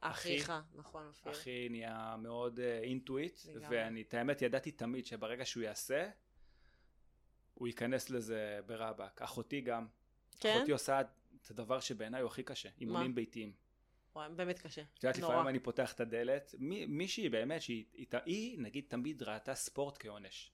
אחי, 0.00 0.36
אחיך, 0.36 0.52
נכון, 0.74 1.06
אופיר. 1.06 1.32
אחי 1.32 1.68
נהיה 1.68 2.16
מאוד 2.18 2.60
אינטואיט, 2.82 3.38
uh, 3.38 3.48
ואני, 3.70 4.02
את 4.02 4.14
האמת, 4.14 4.42
ידעתי 4.42 4.70
תמיד 4.70 5.06
שברגע 5.06 5.44
שהוא 5.44 5.62
יעשה, 5.62 6.10
הוא 7.54 7.68
ייכנס 7.68 8.10
לזה 8.10 8.60
ברבק. 8.66 9.22
אחותי 9.22 9.60
גם. 9.60 9.86
כן? 10.40 10.56
אחותי 10.56 10.72
עושה 10.72 11.00
את 11.00 11.50
הדבר 11.50 11.80
שבעיניי 11.80 12.20
הוא 12.20 12.30
הכי 12.30 12.42
קשה, 12.42 12.68
אימונים 12.80 13.14
ביתיים. 13.14 13.52
וואי, 14.14 14.28
באמת 14.36 14.58
קשה. 14.58 14.82
את 14.98 15.04
יודעת, 15.04 15.18
לפעמים 15.18 15.48
אני 15.48 15.58
פותח 15.58 15.92
את 15.92 16.00
הדלת, 16.00 16.54
מי, 16.58 16.86
מישהי 16.86 17.28
באמת, 17.28 17.62
שהיא, 17.62 17.84
היא, 17.92 18.06
היא, 18.24 18.58
נגיד, 18.58 18.84
תמיד 18.88 19.22
ראתה 19.22 19.54
ספורט 19.54 19.96
כעונש. 20.00 20.52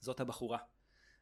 זאת 0.00 0.20
הבחורה. 0.20 0.58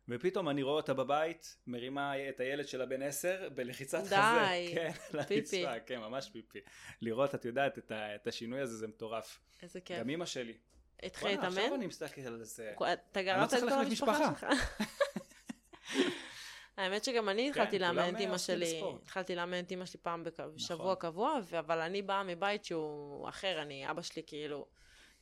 ופתאום 0.08 0.48
אני 0.48 0.62
רואה 0.62 0.76
אותה 0.76 0.94
בבית, 0.94 1.56
מרימה 1.66 2.28
את 2.28 2.40
הילד 2.40 2.68
שלה 2.68 2.86
בן 2.86 3.02
עשר, 3.02 3.48
בלחיצת 3.54 4.02
די, 4.02 4.04
חזה. 4.04 4.16
די, 4.48 4.72
כן, 4.74 4.90
פיפי. 5.22 5.62
לרצפה, 5.62 5.80
כן, 5.86 6.00
ממש 6.00 6.30
פיפי. 6.32 6.58
לראות, 7.02 7.34
את 7.34 7.44
יודעת, 7.44 7.78
את, 7.78 7.90
ה, 7.90 8.14
את 8.14 8.26
השינוי 8.26 8.60
הזה, 8.60 8.76
זה 8.76 8.86
מטורף. 8.86 9.40
איזה 9.62 9.80
כיף. 9.80 10.00
גם 10.00 10.08
אימא 10.08 10.26
שלי. 10.26 10.54
התחיל 11.02 11.28
להתאמן? 11.28 11.48
עכשיו 11.48 11.74
אני 11.74 11.86
מסתכל 11.86 12.20
על 12.20 12.44
זה. 12.44 12.74
אתה 13.12 13.22
גרמת 13.22 13.54
את 13.54 13.60
כל 13.60 13.72
המשפחה 13.72 14.34
שלך. 14.34 14.46
האמת 16.76 17.04
שגם 17.04 17.28
אני 17.28 17.42
כן, 17.42 17.60
התחלתי 17.60 17.78
לאמן 17.78 18.14
את 18.14 18.20
אימא 18.20 18.38
שלי, 18.38 18.82
התחלתי 19.02 19.34
לאמן 19.34 19.60
את 19.60 19.70
אימא 19.70 19.86
שלי 19.86 20.00
פעם 20.02 20.24
בשבוע 20.24 20.76
נכון. 20.76 20.94
קבוע, 20.94 21.40
אבל 21.58 21.80
אני 21.80 22.02
באה 22.02 22.22
מבית 22.22 22.64
שהוא 22.64 23.28
אחר, 23.28 23.62
אני, 23.62 23.90
אבא 23.90 24.02
שלי 24.02 24.22
כאילו, 24.26 24.66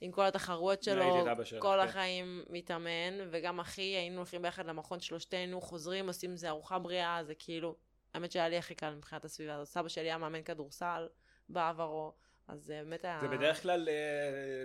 עם 0.01 0.13
כל 0.13 0.25
התחרויות 0.25 0.83
שלו, 0.83 1.33
אבא 1.33 1.45
שלך, 1.45 1.63
כל 1.63 1.79
כן. 1.83 1.89
החיים 1.89 2.45
מתאמן, 2.51 3.29
וגם 3.31 3.61
אחי, 3.61 3.83
היינו 3.83 4.17
הולכים 4.17 4.43
ביחד 4.43 4.67
למכון 4.67 5.01
שלושתנו, 5.01 5.61
חוזרים, 5.61 6.07
עושים 6.07 6.33
איזה 6.33 6.49
ארוחה 6.49 6.79
בריאה, 6.79 7.25
זה 7.25 7.35
כאילו, 7.35 7.77
האמת 8.15 8.33
שהיה 8.33 8.49
לי 8.49 8.59
הכי 8.59 8.75
קל 8.75 8.95
מבחינת 8.95 9.25
הסביבה 9.25 9.55
הזאת. 9.55 9.69
סבא 9.69 9.89
שלי 9.89 10.05
היה 10.05 10.19
מאמן 10.19 10.43
כדורסל 10.43 11.09
בעברו, 11.49 12.15
אז 12.49 12.65
זה 12.65 12.81
באמת 12.85 13.05
היה... 13.05 13.19
זה 13.21 13.29
בדרך 13.29 13.63
כלל... 13.63 13.89
אה, 13.89 14.65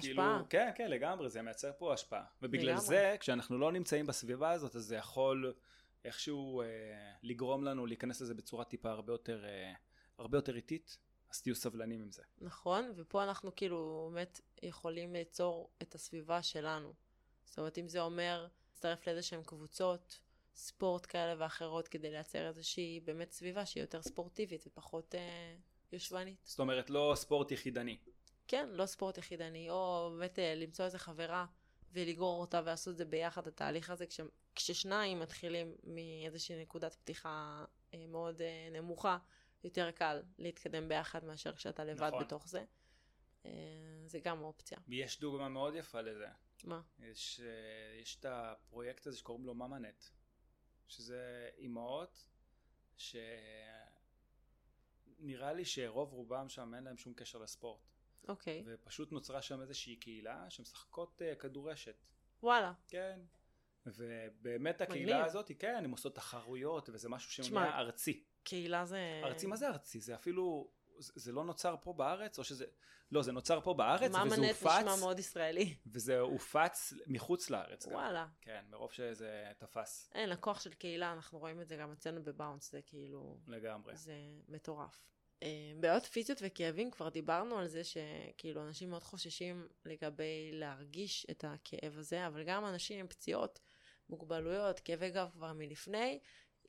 כאילו, 0.00 0.22
השפעה. 0.22 0.42
כן, 0.50 0.70
כן, 0.74 0.90
לגמרי, 0.90 1.30
זה 1.30 1.42
מייצר 1.42 1.70
פה 1.78 1.92
השפעה. 1.92 2.24
ובגלל 2.42 2.68
לגמרי. 2.68 2.86
זה, 2.86 3.16
כשאנחנו 3.20 3.58
לא 3.58 3.72
נמצאים 3.72 4.06
בסביבה 4.06 4.50
הזאת, 4.50 4.76
אז 4.76 4.82
זה 4.82 4.96
יכול 4.96 5.54
איכשהו 6.04 6.62
אה, 6.62 6.66
לגרום 7.22 7.64
לנו 7.64 7.86
להיכנס 7.86 8.20
לזה 8.20 8.34
בצורה 8.34 8.64
טיפה 8.64 8.90
הרבה 8.90 9.12
יותר, 9.12 9.44
אה, 9.44 9.72
הרבה 10.18 10.38
יותר 10.38 10.56
איטית, 10.56 10.98
אז 11.32 11.42
תהיו 11.42 11.54
סבלנים 11.54 12.00
עם 12.00 12.10
זה. 12.10 12.22
נכון, 12.40 12.92
ופה 12.96 13.24
אנחנו 13.24 13.54
כאילו 13.56 14.10
באמת 14.12 14.40
יכולים 14.62 15.12
ליצור 15.12 15.70
את 15.82 15.94
הסביבה 15.94 16.42
שלנו. 16.42 16.92
זאת 17.44 17.58
אומרת, 17.58 17.78
אם 17.78 17.88
זה 17.88 18.00
אומר 18.00 18.48
להצטרף 18.70 19.06
לאיזה 19.06 19.22
שהן 19.22 19.42
קבוצות, 19.42 20.20
ספורט 20.54 21.06
כאלה 21.08 21.34
ואחרות, 21.38 21.88
כדי 21.88 22.10
לייצר 22.10 22.48
איזושהי 22.48 23.00
באמת 23.04 23.32
סביבה 23.32 23.66
שהיא 23.66 23.82
יותר 23.82 24.02
ספורטיבית 24.02 24.66
ופחות 24.66 25.14
אה, 25.14 25.56
יושבנית. 25.92 26.36
זאת 26.44 26.58
אומרת, 26.60 26.90
לא 26.90 27.12
ספורט 27.16 27.50
יחידני. 27.50 27.98
כן, 28.48 28.68
לא 28.72 28.86
ספורט 28.86 29.18
יחידני, 29.18 29.70
או 29.70 30.10
באמת 30.18 30.38
אה, 30.38 30.54
למצוא 30.54 30.84
איזה 30.84 30.98
חברה 30.98 31.46
ולגרור 31.92 32.40
אותה 32.40 32.60
ולעשות 32.62 32.92
את 32.92 32.98
זה 32.98 33.04
ביחד, 33.04 33.46
התהליך 33.48 33.90
הזה, 33.90 34.06
כש, 34.06 34.20
כששניים 34.54 35.20
מתחילים 35.20 35.74
מאיזושהי 35.84 36.62
נקודת 36.62 36.94
פתיחה 36.94 37.64
אה, 37.94 38.06
מאוד 38.08 38.42
אה, 38.42 38.68
נמוכה, 38.72 39.18
יותר 39.64 39.90
קל 39.90 40.22
להתקדם 40.38 40.88
ביחד 40.88 41.24
מאשר 41.24 41.56
כשאתה 41.56 41.84
לבד 41.84 42.08
נכון. 42.08 42.24
בתוך 42.24 42.48
זה. 42.48 42.64
אה, 43.46 43.50
זה 44.06 44.20
גם 44.20 44.42
אופציה. 44.42 44.78
יש 44.88 45.20
דוגמה 45.20 45.48
מאוד 45.48 45.74
יפה 45.74 46.00
לזה. 46.00 46.28
מה? 46.64 46.82
יש, 46.98 47.40
אה, 47.40 48.00
יש 48.00 48.16
את 48.16 48.24
הפרויקט 48.28 49.06
הזה 49.06 49.18
שקוראים 49.18 49.46
לו 49.46 49.54
ממאנט, 49.54 50.04
שזה 50.88 51.50
אימהות 51.58 52.28
שנראה 52.96 53.22
לי 55.52 55.64
שרוב 55.64 56.12
רובם 56.12 56.48
שם 56.48 56.74
אין 56.74 56.84
להם 56.84 56.96
שום 56.96 57.14
קשר 57.14 57.38
לספורט. 57.38 57.80
אוקיי. 58.28 58.62
ופשוט 58.66 59.12
נוצרה 59.12 59.42
שם 59.42 59.60
איזושהי 59.60 59.96
קהילה 59.96 60.50
שמשחקות 60.50 61.22
uh, 61.22 61.36
כדורשת. 61.36 62.04
וואלה. 62.42 62.72
כן. 62.88 63.20
ובאמת 63.86 64.80
הקהילה 64.80 65.16
מגניב. 65.16 65.26
הזאת, 65.26 65.50
כן, 65.58 65.84
הם 65.84 65.90
עושות 65.90 66.14
תחרויות, 66.14 66.88
וזה 66.92 67.08
משהו 67.08 67.30
שנהיה 67.32 67.78
ארצי. 67.78 68.24
קהילה 68.42 68.84
זה... 68.84 69.20
ארצי, 69.24 69.46
מה 69.46 69.56
זה 69.56 69.68
ארצי? 69.68 70.00
זה 70.00 70.14
אפילו, 70.14 70.70
זה, 70.98 71.32
לא 71.32 71.44
נוצר 71.44 71.76
פה 71.82 71.92
בארץ, 71.92 72.38
או 72.38 72.44
שזה, 72.44 72.64
לא, 73.12 73.22
זה 73.22 73.32
נוצר 73.32 73.60
פה 73.60 73.74
בארץ, 73.74 74.10
וזה 74.10 74.48
הופץ, 74.48 74.66
נשמע 74.66 74.96
מאוד 75.00 75.18
ישראלי. 75.18 75.74
וזה 75.86 76.20
הופץ 76.20 76.92
מחוץ 77.06 77.50
לארץ 77.50 77.86
גם. 77.86 77.92
וואלה. 77.92 78.26
כן, 78.40 78.64
מרוב 78.70 78.92
שזה 78.92 79.52
תפס 79.58 80.10
אין, 80.14 80.32
הכוח 80.32 80.60
של 80.60 80.74
קהילה, 80.74 81.12
אנחנו 81.12 81.38
רואים 81.38 81.60
את 81.60 81.68
זה 81.68 81.76
גם 81.76 81.92
אצלנו 81.92 82.22
בבאונס, 82.24 82.72
זה 82.72 82.82
כאילו... 82.82 83.38
לגמרי. 83.46 83.96
זה 83.96 84.14
מטורף. 84.48 85.04
אה, 85.42 85.72
בעיות 85.80 86.04
פיזיות 86.04 86.38
וכאבים, 86.42 86.90
כבר 86.90 87.08
דיברנו 87.08 87.58
על 87.58 87.66
זה 87.66 87.82
שכאילו 87.84 88.62
אנשים 88.62 88.90
מאוד 88.90 89.02
חוששים 89.02 89.68
לגבי 89.84 90.50
להרגיש 90.52 91.26
את 91.30 91.44
הכאב 91.48 91.98
הזה, 91.98 92.26
אבל 92.26 92.44
גם 92.44 92.66
אנשים 92.66 93.00
עם 93.00 93.08
פציעות, 93.08 93.60
מוגבלויות, 94.08 94.80
כאבי 94.80 95.10
גב 95.10 95.30
כבר 95.32 95.52
מלפני, 95.52 96.18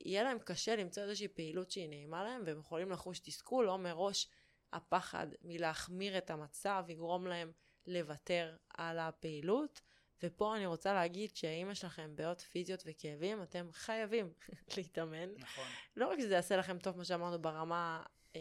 יהיה 0.00 0.22
להם 0.22 0.38
קשה 0.38 0.76
למצוא 0.76 1.02
איזושהי 1.02 1.28
פעילות 1.28 1.70
שהיא 1.70 1.88
נעימה 1.88 2.24
להם, 2.24 2.42
והם 2.46 2.58
יכולים 2.58 2.90
לחוש 2.90 3.18
תסכול, 3.18 3.70
או 3.70 3.78
מראש 3.78 4.28
הפחד 4.72 5.26
מלהחמיר 5.42 6.18
את 6.18 6.30
המצב 6.30 6.84
יגרום 6.88 7.26
להם 7.26 7.52
לוותר 7.86 8.56
על 8.74 8.98
הפעילות. 8.98 9.80
ופה 10.22 10.56
אני 10.56 10.66
רוצה 10.66 10.94
להגיד 10.94 11.36
שאם 11.36 11.68
יש 11.70 11.84
לכם 11.84 12.16
בעיות 12.16 12.40
פיזיות 12.40 12.82
וכאבים, 12.86 13.42
אתם 13.42 13.68
חייבים 13.72 14.32
להתאמן. 14.76 15.34
נכון. 15.38 15.64
לא 15.96 16.10
רק 16.10 16.20
שזה 16.20 16.34
יעשה 16.34 16.56
לכם 16.56 16.78
טוב, 16.78 16.96
מה 16.96 17.04
שאמרנו, 17.04 17.42
ברמה 17.42 18.02
אה, 18.36 18.40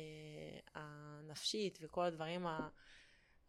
הנפשית 0.75 1.79
וכל 1.81 2.03
הדברים 2.03 2.45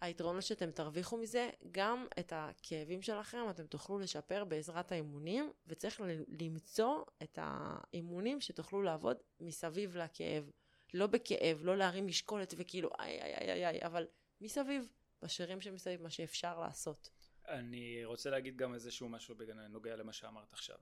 היתרונות 0.00 0.42
שאתם 0.42 0.70
תרוויחו 0.70 1.16
מזה, 1.16 1.50
גם 1.70 2.06
את 2.18 2.32
הכאבים 2.36 3.02
שלכם 3.02 3.50
אתם 3.50 3.66
תוכלו 3.66 3.98
לשפר 3.98 4.44
בעזרת 4.44 4.92
האימונים, 4.92 5.52
וצריך 5.66 6.00
למצוא 6.40 7.04
את 7.22 7.38
האימונים 7.42 8.40
שתוכלו 8.40 8.82
לעבוד 8.82 9.16
מסביב 9.40 9.96
לכאב. 9.96 10.50
לא 10.94 11.06
בכאב, 11.06 11.60
לא 11.62 11.76
להרים 11.76 12.06
משקולת 12.06 12.54
וכאילו 12.56 12.90
איי 12.98 13.22
איי 13.22 13.34
איי 13.34 13.50
איי, 13.52 13.66
איי 13.68 13.86
אבל 13.86 14.06
מסביב, 14.40 14.92
בשרירים 15.22 15.60
שמסביב, 15.60 16.02
מה 16.02 16.10
שאפשר 16.10 16.60
לעשות. 16.60 17.10
אני 17.48 18.04
רוצה 18.04 18.30
להגיד 18.30 18.56
גם 18.56 18.74
איזשהו 18.74 19.08
משהו 19.08 19.34
בנוגע 19.36 19.96
למה 19.96 20.12
שאמרת 20.12 20.52
עכשיו. 20.52 20.76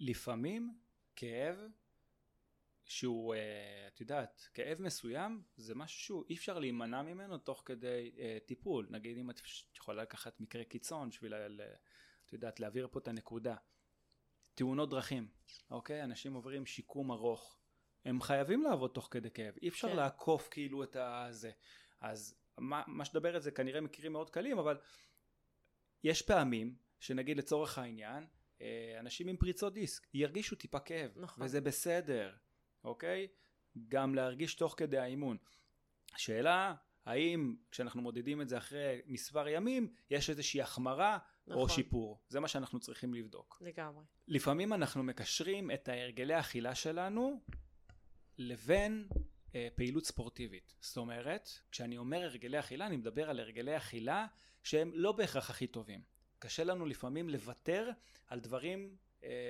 לפעמים 0.00 0.74
כאב 1.16 1.56
שהוא, 2.90 3.34
אה, 3.34 3.88
את 3.88 4.00
יודעת, 4.00 4.48
כאב 4.54 4.82
מסוים 4.82 5.42
זה 5.56 5.74
משהו 5.74 6.00
שהוא 6.00 6.24
אי 6.30 6.34
אפשר 6.34 6.58
להימנע 6.58 7.02
ממנו 7.02 7.38
תוך 7.38 7.62
כדי 7.66 8.12
uh, 8.14 8.48
טיפול. 8.48 8.86
נגיד 8.90 9.18
אם 9.18 9.30
את 9.30 9.40
יכולה 9.76 10.02
לקחת 10.02 10.40
מקרה 10.40 10.64
קיצון 10.64 11.08
בשביל, 11.08 11.34
את 12.26 12.32
יודעת, 12.32 12.60
להעביר 12.60 12.88
פה 12.90 12.98
את 12.98 13.08
הנקודה. 13.08 13.56
תאונות 14.54 14.90
דרכים, 14.90 15.28
אוקיי? 15.70 16.02
אנשים 16.02 16.34
עוברים 16.34 16.66
שיקום 16.66 17.10
ארוך. 17.10 17.58
הם 18.04 18.20
חייבים 18.20 18.62
לעבוד 18.62 18.90
תוך 18.94 19.08
כדי 19.10 19.30
כאב. 19.30 19.54
אי 19.62 19.68
אפשר 19.68 19.88
כן. 19.88 19.96
לעקוף 19.96 20.48
כאילו 20.50 20.82
את 20.82 20.96
הזה. 21.00 21.50
אז 22.00 22.38
מה, 22.58 22.82
מה 22.86 23.04
שדבר 23.04 23.36
את 23.36 23.42
זה 23.42 23.50
כנראה 23.50 23.80
מקרים 23.80 24.12
מאוד 24.12 24.30
קלים, 24.30 24.58
אבל 24.58 24.78
יש 26.04 26.22
פעמים 26.22 26.76
שנגיד 27.00 27.36
לצורך 27.36 27.78
העניין, 27.78 28.26
אה, 28.60 28.96
אנשים 29.00 29.28
עם 29.28 29.36
פריצות 29.36 29.74
דיסק 29.74 30.06
ירגישו 30.14 30.56
טיפה 30.56 30.80
כאב. 30.80 31.10
נכון. 31.16 31.44
וזה 31.44 31.60
בסדר. 31.60 32.36
אוקיי? 32.84 33.28
גם 33.88 34.14
להרגיש 34.14 34.54
תוך 34.54 34.74
כדי 34.76 34.98
האימון. 34.98 35.36
השאלה, 36.14 36.74
האם 37.06 37.56
כשאנחנו 37.70 38.02
מודדים 38.02 38.40
את 38.40 38.48
זה 38.48 38.58
אחרי 38.58 39.00
מספר 39.06 39.48
ימים, 39.48 39.92
יש 40.10 40.30
איזושהי 40.30 40.62
החמרה 40.62 41.18
נכון. 41.46 41.62
או 41.62 41.68
שיפור? 41.68 42.20
זה 42.28 42.40
מה 42.40 42.48
שאנחנו 42.48 42.80
צריכים 42.80 43.14
לבדוק. 43.14 43.58
לגמרי. 43.60 44.04
לפעמים 44.28 44.72
אנחנו 44.72 45.02
מקשרים 45.02 45.70
את 45.70 45.88
ההרגלי 45.88 46.34
האכילה 46.34 46.74
שלנו 46.74 47.40
לבין 48.38 49.08
אה, 49.54 49.68
פעילות 49.74 50.04
ספורטיבית. 50.04 50.74
זאת 50.80 50.96
אומרת, 50.96 51.48
כשאני 51.70 51.98
אומר 51.98 52.22
הרגלי 52.22 52.58
אכילה, 52.58 52.86
אני 52.86 52.96
מדבר 52.96 53.30
על 53.30 53.40
הרגלי 53.40 53.76
אכילה 53.76 54.26
שהם 54.62 54.90
לא 54.94 55.12
בהכרח 55.12 55.50
הכי 55.50 55.66
טובים. 55.66 56.02
קשה 56.38 56.64
לנו 56.64 56.86
לפעמים 56.86 57.28
לוותר 57.28 57.90
על 58.26 58.40
דברים 58.40 58.96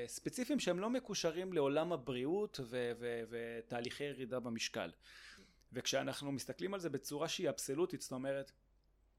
ספציפיים 0.06 0.61
שהם 0.61 0.78
לא 0.78 0.90
מקושרים 0.90 1.52
לעולם 1.52 1.92
הבריאות 1.92 2.61
ותהליכי 3.30 4.04
ירידה 4.04 4.40
במשקל. 4.40 4.90
וכשאנחנו 5.72 6.33
מסתכלים 6.33 6.74
על 6.74 6.80
זה 6.80 6.90
בצורה 6.90 7.28
שהיא 7.28 7.48
אבסולוטית, 7.48 8.00
זאת 8.00 8.12
אומרת, 8.12 8.52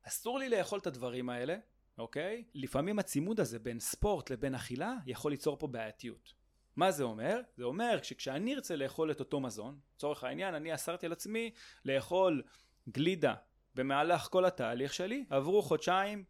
אסור 0.03 0.39
לי 0.39 0.49
לאכול 0.49 0.79
את 0.79 0.87
הדברים 0.87 1.29
האלה, 1.29 1.57
אוקיי? 1.97 2.43
לפעמים 2.53 2.99
הצימוד 2.99 3.39
הזה 3.39 3.59
בין 3.59 3.79
ספורט 3.79 4.29
לבין 4.29 4.55
אכילה 4.55 4.93
יכול 5.05 5.31
ליצור 5.31 5.59
פה 5.59 5.67
בעייתיות. 5.67 6.33
מה 6.75 6.91
זה 6.91 7.03
אומר? 7.03 7.41
זה 7.57 7.63
אומר 7.63 7.99
שכשאני 8.03 8.55
ארצה 8.55 8.75
לאכול 8.75 9.11
את 9.11 9.19
אותו 9.19 9.39
מזון, 9.39 9.79
לצורך 9.95 10.23
העניין 10.23 10.53
אני 10.53 10.75
אסרתי 10.75 11.05
על 11.05 11.11
עצמי 11.11 11.51
לאכול 11.85 12.43
גלידה 12.89 13.33
במהלך 13.75 14.21
כל 14.21 14.45
התהליך 14.45 14.93
שלי, 14.93 15.25
עברו 15.29 15.61
חודשיים, 15.61 16.23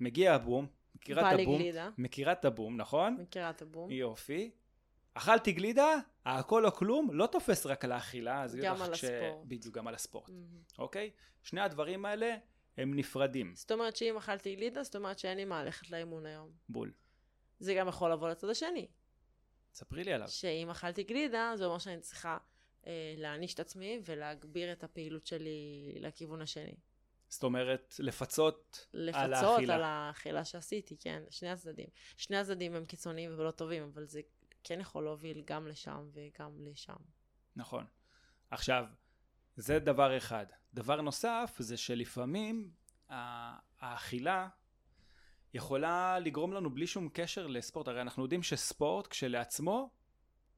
מגיע 0.00 0.34
הבום, 0.34 0.66
מכירה 0.98 1.34
את 1.34 1.40
הבום? 1.40 1.58
גלידה. 1.58 1.90
מכירה 1.98 2.32
את 2.32 2.44
הבום, 2.44 2.76
נכון? 2.76 3.16
מכירה 3.20 3.50
את 3.50 3.62
הבום. 3.62 3.90
יופי. 3.90 4.50
אכלתי 5.14 5.52
גלידה, 5.52 5.94
הכל 6.26 6.66
או 6.66 6.72
כלום, 6.72 7.08
לא 7.12 7.26
תופס 7.26 7.66
רק 7.66 7.84
על 7.84 7.92
האכילה. 7.92 8.46
גם 8.62 8.82
על 8.82 8.94
ש... 8.94 9.04
הספורט. 9.04 9.44
בדיוק, 9.44 9.74
גם 9.74 9.88
על 9.88 9.94
הספורט. 9.94 10.28
Mm-hmm. 10.28 10.74
אוקיי? 10.78 11.10
שני 11.42 11.60
הדברים 11.60 12.04
האלה 12.04 12.36
הם 12.76 12.94
נפרדים. 12.94 13.52
זאת 13.56 13.72
אומרת 13.72 13.96
שאם 13.96 14.16
אכלתי 14.16 14.56
גלידה, 14.56 14.82
זאת 14.82 14.96
אומרת 14.96 15.18
שאין 15.18 15.36
לי 15.36 15.44
מה 15.44 15.64
ללכת 15.64 15.90
לאימון 15.90 16.26
היום. 16.26 16.50
בול. 16.68 16.92
זה 17.58 17.74
גם 17.74 17.88
יכול 17.88 18.12
לבוא 18.12 18.28
לצד 18.28 18.48
השני. 18.48 18.86
ספרי 19.74 20.04
לי 20.04 20.12
עליו. 20.12 20.28
שאם 20.28 20.70
אכלתי 20.70 21.02
גלידה, 21.02 21.52
זה 21.56 21.64
אומר 21.64 21.78
שאני 21.78 22.00
צריכה 22.00 22.38
אה, 22.86 23.14
להעניש 23.16 23.54
את 23.54 23.60
עצמי 23.60 24.00
ולהגביר 24.04 24.72
את 24.72 24.84
הפעילות 24.84 25.26
שלי 25.26 25.92
לכיוון 26.00 26.42
השני. 26.42 26.74
זאת 27.28 27.42
אומרת, 27.42 27.94
לפצות, 27.98 28.86
לפצות 28.94 29.22
על 29.22 29.32
האכילה. 29.34 29.52
לפצות 29.52 29.70
על 29.70 29.82
האכילה 29.82 30.44
שעשיתי, 30.44 30.96
כן, 30.96 31.22
שני 31.30 31.50
הצדדים. 31.50 31.88
שני 32.16 32.36
הצדדים 32.36 32.74
הם 32.74 32.84
קיצוניים 32.84 33.34
ולא 33.36 33.50
טובים, 33.50 33.82
אבל 33.82 34.04
זה 34.04 34.20
כן 34.64 34.80
יכול 34.80 35.04
להוביל 35.04 35.42
גם 35.46 35.66
לשם 35.66 36.08
וגם 36.12 36.50
לשם. 36.58 36.96
נכון. 37.56 37.86
עכשיו, 38.50 38.84
זה 39.56 39.78
דבר 39.78 40.16
אחד. 40.16 40.46
דבר 40.74 41.00
נוסף 41.00 41.56
זה 41.58 41.76
שלפעמים 41.76 42.70
האכילה 43.80 44.48
יכולה 45.54 46.18
לגרום 46.18 46.52
לנו 46.52 46.70
בלי 46.74 46.86
שום 46.86 47.08
קשר 47.12 47.46
לספורט. 47.46 47.88
הרי 47.88 48.00
אנחנו 48.00 48.22
יודעים 48.22 48.42
שספורט 48.42 49.06
כשלעצמו, 49.06 49.90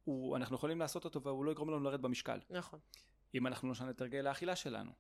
הוא, 0.05 0.37
אנחנו 0.37 0.57
יכולים 0.57 0.79
לעשות 0.79 1.05
אותו 1.05 1.23
והוא 1.23 1.45
לא 1.45 1.51
יגרום 1.51 1.71
לנו 1.71 1.81
לרדת 1.81 2.01
במשקל. 2.01 2.41
נכון. 2.51 2.79
אם 3.35 3.47
אנחנו 3.47 3.69
לא 3.69 3.73
נשנה 3.73 3.91
את 3.91 4.01
הרגל 4.01 4.27
האכילה 4.27 4.57
שלנו. 4.57 4.93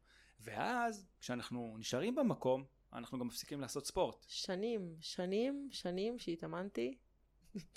ואז 0.43 1.07
כשאנחנו 1.21 1.77
נשארים 1.79 2.15
במקום 2.15 2.65
אנחנו 2.93 3.19
גם 3.19 3.27
מפסיקים 3.27 3.61
לעשות 3.61 3.87
ספורט. 3.87 4.25
שנים, 4.29 4.97
שנים, 5.01 5.69
שנים 5.71 6.19
שהתאמנתי 6.19 6.99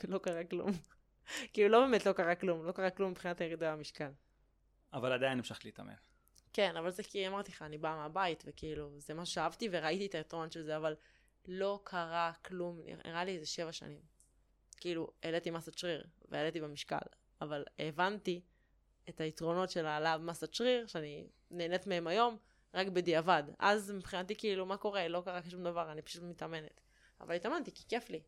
ולא 0.03 0.17
קרה 0.23 0.43
כלום. 0.43 0.71
כאילו 1.53 1.69
לא 1.69 1.79
באמת 1.79 2.05
לא 2.05 2.13
קרה 2.13 2.35
כלום, 2.35 2.65
לא 2.65 2.71
קרה 2.71 2.89
כלום 2.89 3.11
מבחינת 3.11 3.41
הירידה 3.41 3.75
במשקל. 3.75 4.11
אבל 4.93 5.11
עדיין 5.11 5.37
המשכת 5.37 5.65
להתאמן. 5.65 5.93
כן, 6.53 6.77
אבל 6.77 6.91
זה 6.91 7.03
כי 7.03 7.27
אמרתי 7.27 7.51
לך, 7.51 7.61
אני 7.61 7.77
באה 7.77 7.95
מהבית, 7.95 8.43
וכאילו, 8.47 8.99
זה 8.99 9.13
מה 9.13 9.25
שאהבתי 9.25 9.69
וראיתי 9.71 10.05
את 10.05 10.15
היתרון 10.15 10.51
של 10.51 10.63
זה, 10.63 10.77
אבל 10.77 10.95
לא 11.47 11.81
קרה 11.83 12.31
כלום, 12.45 12.79
נראה 13.05 13.23
לי 13.23 13.35
איזה 13.35 13.45
שבע 13.45 13.71
שנים. 13.71 14.01
כאילו, 14.77 15.11
העליתי 15.23 15.51
מסת 15.51 15.77
שריר, 15.77 16.07
והעליתי 16.29 16.61
במשקל, 16.61 16.97
אבל 17.41 17.65
הבנתי 17.79 18.41
את 19.09 19.21
היתרונות 19.21 19.69
של 19.69 19.85
העלאה 19.85 20.17
במסת 20.17 20.53
שריר, 20.53 20.87
שאני 20.87 21.27
נהנית 21.51 21.87
מהם 21.87 22.07
היום, 22.07 22.37
רק 22.73 22.87
בדיעבד. 22.87 23.43
אז 23.59 23.91
מבחינתי 23.91 24.35
כאילו, 24.35 24.65
מה 24.65 24.77
קורה? 24.77 25.07
לא 25.07 25.21
קרה 25.25 25.39
שום 25.49 25.63
דבר, 25.63 25.91
אני 25.91 26.01
פשוט 26.01 26.23
מתאמנת. 26.23 26.81
אבל 27.21 27.35
התאמנתי 27.35 27.71
כי 27.71 27.83
כיף 27.87 28.09
לי. 28.09 28.21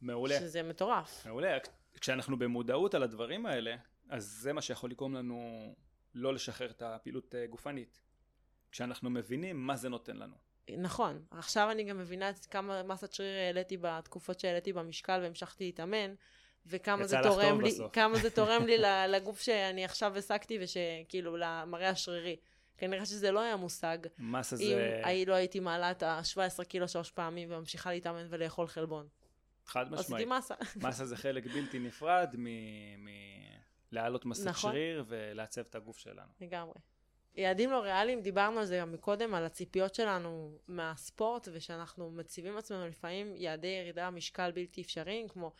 מעולה. 0.00 0.40
שזה 0.40 0.62
מטורף. 0.62 1.26
מעולה. 1.26 1.58
כשאנחנו 2.00 2.38
במודעות 2.38 2.94
על 2.94 3.02
הדברים 3.02 3.46
האלה, 3.46 3.76
אז 4.08 4.24
זה 4.24 4.52
מה 4.52 4.62
שיכול 4.62 4.90
לגרום 4.90 5.14
לנו 5.14 5.74
לא 6.14 6.34
לשחרר 6.34 6.70
את 6.70 6.82
הפעילות 6.82 7.34
אה, 7.34 7.46
גופנית. 7.46 8.00
כשאנחנו 8.72 9.10
מבינים 9.10 9.66
מה 9.66 9.76
זה 9.76 9.88
נותן 9.88 10.16
לנו. 10.16 10.34
נכון. 10.78 11.24
עכשיו 11.30 11.70
אני 11.70 11.84
גם 11.84 11.98
מבינה 11.98 12.30
את 12.30 12.46
כמה 12.46 12.82
מסת 12.82 13.12
שריר 13.12 13.38
העליתי 13.38 13.76
בתקופות 13.80 14.40
שהעליתי 14.40 14.72
במשקל 14.72 15.20
והמשכתי 15.22 15.64
להתאמן, 15.64 16.14
וכמה 16.66 17.06
זה 17.06 17.16
תורם 17.22 17.60
לי, 17.60 17.70
בסוף. 17.70 17.92
כמה 17.92 18.18
זה 18.18 18.30
תורם 18.30 18.66
לי 18.66 18.78
לגוף 19.14 19.40
שאני 19.40 19.84
עכשיו 19.84 20.18
השגתי 20.18 20.58
ושכאילו 20.60 21.36
למראה 21.36 21.88
השרירי. 21.88 22.36
כנראה 22.82 23.06
שזה 23.06 23.30
לא 23.30 23.40
היה 23.40 23.56
מושג. 23.56 23.98
מסה 24.18 24.56
זה... 24.56 25.02
אם 25.06 25.28
לא 25.28 25.34
הייתי 25.34 25.60
מעלה 25.60 25.90
את 25.90 26.02
ה-17 26.02 26.64
קילו 26.64 26.88
שלוש 26.88 27.10
פעמים 27.10 27.52
וממשיכה 27.52 27.92
להתאמן 27.92 28.26
ולאכול 28.28 28.66
חלבון. 28.66 29.08
חד 29.66 29.92
משמעית. 29.92 30.00
עשיתי 30.00 30.24
מסה. 30.24 30.54
מסה 30.88 31.06
זה 31.06 31.16
חלק 31.16 31.46
בלתי 31.46 31.78
נפרד 31.78 32.36
מלהעלות 33.92 34.24
מסת 34.26 34.46
נכון. 34.46 34.72
שריר 34.72 35.04
ולעצב 35.08 35.60
את 35.60 35.74
הגוף 35.74 35.98
שלנו. 35.98 36.28
לגמרי. 36.40 36.74
יעדים 37.34 37.70
לא 37.70 37.82
ריאליים, 37.82 38.20
דיברנו 38.20 38.58
על 38.58 38.64
זה 38.64 38.78
גם 38.78 38.92
מקודם, 38.92 39.34
על 39.34 39.44
הציפיות 39.44 39.94
שלנו 39.94 40.58
מהספורט, 40.68 41.48
ושאנחנו 41.52 42.10
מציבים 42.10 42.56
עצמנו 42.56 42.88
לפעמים 42.88 43.36
יעדי 43.36 43.66
ירידה 43.66 44.10
משקל 44.10 44.50
בלתי 44.50 44.82
אפשריים, 44.82 45.28
כמו 45.28 45.52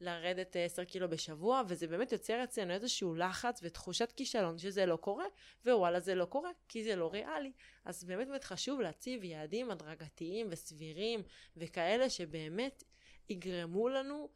לרדת 0.00 0.56
10 0.56 0.84
קילו 0.84 1.10
בשבוע, 1.10 1.62
וזה 1.68 1.86
באמת 1.86 2.12
יוצר 2.12 2.44
אצלנו 2.44 2.72
איזשהו 2.72 3.14
לחץ 3.14 3.60
ותחושת 3.62 4.12
כישלון 4.12 4.58
שזה 4.58 4.86
לא 4.86 4.96
קורה, 4.96 5.24
ווואלה 5.66 6.00
זה 6.00 6.14
לא 6.14 6.24
קורה, 6.24 6.50
כי 6.68 6.84
זה 6.84 6.96
לא 6.96 7.10
ריאלי. 7.12 7.52
אז 7.84 8.04
באמת 8.04 8.28
באמת 8.28 8.44
חשוב 8.44 8.80
להציב 8.80 9.24
יעדים 9.24 9.70
הדרגתיים 9.70 10.46
וסבירים, 10.50 11.22
וכאלה 11.56 12.10
שבאמת 12.10 12.84
יגרמו 13.28 13.88
לנו 13.88 14.28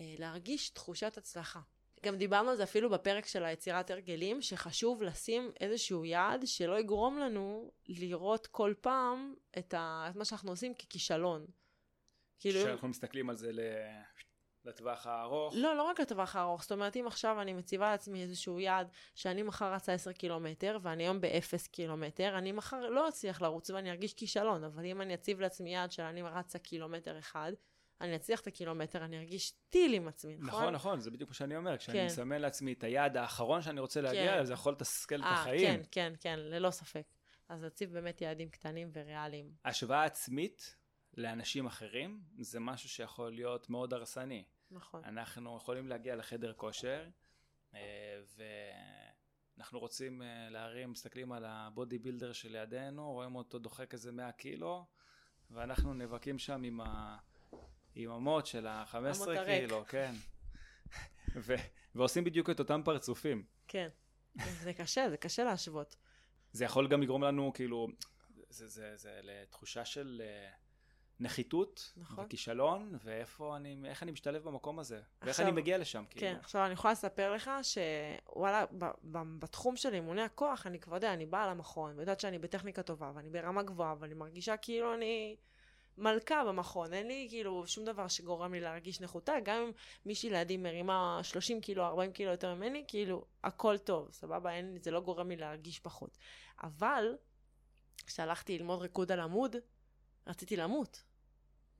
אה, 0.00 0.14
להרגיש 0.18 0.70
תחושת 0.70 1.18
הצלחה. 1.18 1.60
גם 2.04 2.16
דיברנו 2.16 2.50
על 2.50 2.56
זה 2.56 2.62
אפילו 2.62 2.90
בפרק 2.90 3.26
של 3.26 3.44
היצירת 3.44 3.90
הרגלים, 3.90 4.42
שחשוב 4.42 5.02
לשים 5.02 5.52
איזשהו 5.60 6.04
יעד 6.04 6.46
שלא 6.46 6.78
יגרום 6.78 7.18
לנו 7.18 7.70
לראות 7.86 8.46
כל 8.46 8.74
פעם 8.80 9.34
את, 9.58 9.74
ה... 9.74 10.06
את 10.10 10.16
מה 10.16 10.24
שאנחנו 10.24 10.50
עושים 10.50 10.74
ככישלון. 10.74 11.46
כאילו... 12.38 12.60
כשאנחנו 12.60 12.88
מסתכלים 12.88 13.30
על 13.30 13.36
זה 13.36 13.52
ל... 13.52 13.60
לטווח 14.64 15.06
הארוך? 15.06 15.54
לא, 15.56 15.76
לא 15.76 15.82
רק 15.82 16.00
לטווח 16.00 16.36
הארוך. 16.36 16.62
זאת 16.62 16.72
אומרת, 16.72 16.96
אם 16.96 17.06
עכשיו 17.06 17.40
אני 17.40 17.52
מציבה 17.52 17.90
לעצמי 17.90 18.22
איזשהו 18.22 18.60
יעד 18.60 18.88
שאני 19.14 19.42
מחר 19.42 19.74
רצה 19.74 19.92
10 19.92 20.12
קילומטר, 20.12 20.78
ואני 20.82 21.02
היום 21.02 21.20
ב-0 21.20 21.68
קילומטר, 21.70 22.38
אני 22.38 22.52
מחר 22.52 22.90
לא 22.90 23.08
אצליח 23.08 23.42
לרוץ 23.42 23.70
ואני 23.70 23.90
ארגיש 23.90 24.14
כישלון, 24.14 24.64
אבל 24.64 24.84
אם 24.84 25.00
אני 25.00 25.14
אציב 25.14 25.40
לעצמי 25.40 25.74
יעד 25.74 25.92
שאני 25.92 26.22
רצה 26.22 26.58
קילומטר 26.58 27.18
אחד, 27.18 27.52
אני 28.00 28.16
אצליח 28.16 28.40
את 28.40 28.46
הקילומטר, 28.46 29.04
אני 29.04 29.18
ארגיש 29.18 29.52
טיל 29.70 29.94
עם 29.94 30.08
עצמי, 30.08 30.36
נכון? 30.36 30.60
נכון, 30.60 30.74
נכון, 30.74 31.00
זה 31.00 31.10
בדיוק 31.10 31.30
מה 31.30 31.34
שאני 31.34 31.56
אומר. 31.56 31.76
כשאני 31.76 31.98
כן. 31.98 32.06
מסמן 32.06 32.40
לעצמי 32.40 32.72
את 32.72 32.84
היעד 32.84 33.16
האחרון 33.16 33.62
שאני 33.62 33.80
רוצה 33.80 34.00
להגיע, 34.00 34.38
כן. 34.38 34.44
זה 34.44 34.52
יכול 34.52 34.72
לתסכל 34.72 35.20
את 35.20 35.26
החיים. 35.26 35.76
כן, 35.76 35.82
כן, 35.90 36.12
כן, 36.20 36.38
ללא 36.38 36.70
ספק. 36.70 37.06
אז 37.48 37.62
להציב 37.62 37.92
באמת 37.92 38.20
יעדים 38.20 38.48
קטנים 38.48 38.90
וריאליים. 38.92 39.52
השוואה 39.64 40.04
עצמית 40.04 40.76
לאנשים 41.16 41.66
אחרים 41.66 42.20
זה 42.38 42.60
משהו 42.60 42.88
שיכול 42.88 43.32
להיות 43.32 43.70
מאוד 43.70 43.94
הרסני. 43.94 44.44
נכון. 44.74 45.04
אנחנו 45.04 45.56
יכולים 45.56 45.88
להגיע 45.88 46.16
לחדר 46.16 46.52
כושר, 46.52 47.08
אה, 47.74 48.20
ואנחנו 49.56 49.78
רוצים 49.78 50.22
אה, 50.22 50.48
להרים, 50.50 50.90
מסתכלים 50.90 51.32
על 51.32 51.44
הבודי 51.44 51.98
בילדר 51.98 52.32
שלידינו, 52.32 53.12
רואים 53.12 53.34
אותו 53.34 53.58
דוחק 53.58 53.92
איזה 53.92 54.12
100 54.12 54.32
קילו, 54.32 54.86
ואנחנו 55.50 55.94
נאבקים 55.94 56.38
שם 56.38 56.62
עם, 56.62 56.80
ה... 56.80 57.18
עם 57.94 58.10
המוט 58.10 58.46
של 58.46 58.66
ה-15 58.66 59.44
קילו, 59.44 59.84
כן. 59.84 60.14
ו... 61.34 61.54
ועושים 61.94 62.24
בדיוק 62.24 62.50
את 62.50 62.58
אותם 62.58 62.80
פרצופים. 62.84 63.44
כן. 63.68 63.88
זה 64.62 64.72
קשה, 64.72 65.10
זה 65.10 65.16
קשה 65.16 65.44
להשוות. 65.44 65.96
זה 66.52 66.64
יכול 66.64 66.88
גם 66.88 67.02
לגרום 67.02 67.24
לנו, 67.24 67.52
כאילו, 67.52 67.88
זה, 68.48 68.68
זה, 68.68 68.96
זה 68.96 69.20
לתחושה 69.22 69.84
של 69.84 70.22
אה, 70.24 70.50
נחיתות, 71.20 71.92
נכון. 71.96 72.24
וכישלון, 72.24 72.98
ואיפה 73.04 73.56
אני, 73.56 73.76
איך 73.84 74.02
אני 74.02 74.12
משתלב 74.12 74.42
במקום 74.42 74.78
הזה, 74.78 74.96
עכשיו, 74.96 75.26
ואיך 75.26 75.40
אני 75.40 75.50
מגיע 75.50 75.78
לשם, 75.78 76.04
כאילו. 76.10 76.20
כן, 76.26 76.36
עכשיו 76.40 76.64
אני 76.64 76.72
יכולה 76.72 76.92
לספר 76.92 77.32
לך 77.32 77.50
שוואלה, 77.62 78.64
ב, 78.66 78.84
ב, 78.84 79.18
בתחום 79.38 79.76
של 79.76 79.94
אימוני 79.94 80.22
הכוח, 80.22 80.66
אני 80.66 80.80
כבר 80.80 80.94
יודע, 80.94 81.12
אני 81.12 81.26
באה 81.26 81.46
למכון, 81.46 81.96
ויודעת 81.96 82.20
שאני 82.20 82.38
בטכניקה 82.38 82.82
טובה, 82.82 83.12
ואני 83.14 83.30
ברמה 83.30 83.62
גבוהה, 83.62 83.94
ואני 83.98 84.14
מרגישה 84.14 84.56
כאילו 84.56 84.94
אני 84.94 85.36
מלכה 85.98 86.44
במכון, 86.44 86.92
אין 86.92 87.06
לי 87.06 87.26
כאילו 87.30 87.66
שום 87.66 87.84
דבר 87.84 88.08
שגורם 88.08 88.54
לי 88.54 88.60
להרגיש 88.60 89.00
נחותה, 89.00 89.32
גם 89.44 89.56
אם 89.56 89.72
מישהי 90.06 90.30
לידי 90.30 90.56
מרימה 90.56 91.20
30 91.22 91.60
קילו, 91.60 91.84
40 91.84 92.12
קילו 92.12 92.30
יותר 92.30 92.54
ממני, 92.54 92.84
כאילו, 92.88 93.24
הכל 93.44 93.78
טוב, 93.78 94.08
סבבה? 94.12 94.50
אין, 94.50 94.78
זה 94.80 94.90
לא 94.90 95.00
גורם 95.00 95.28
לי 95.28 95.36
להרגיש 95.36 95.80
פחות. 95.80 96.18
אבל, 96.62 97.16
כשהלכתי 98.06 98.58
ללמוד 98.58 98.82
ריקוד 98.82 99.12
על 99.12 99.20
עמוד, 99.20 99.56
רציתי 100.26 100.56
למות. 100.56 101.02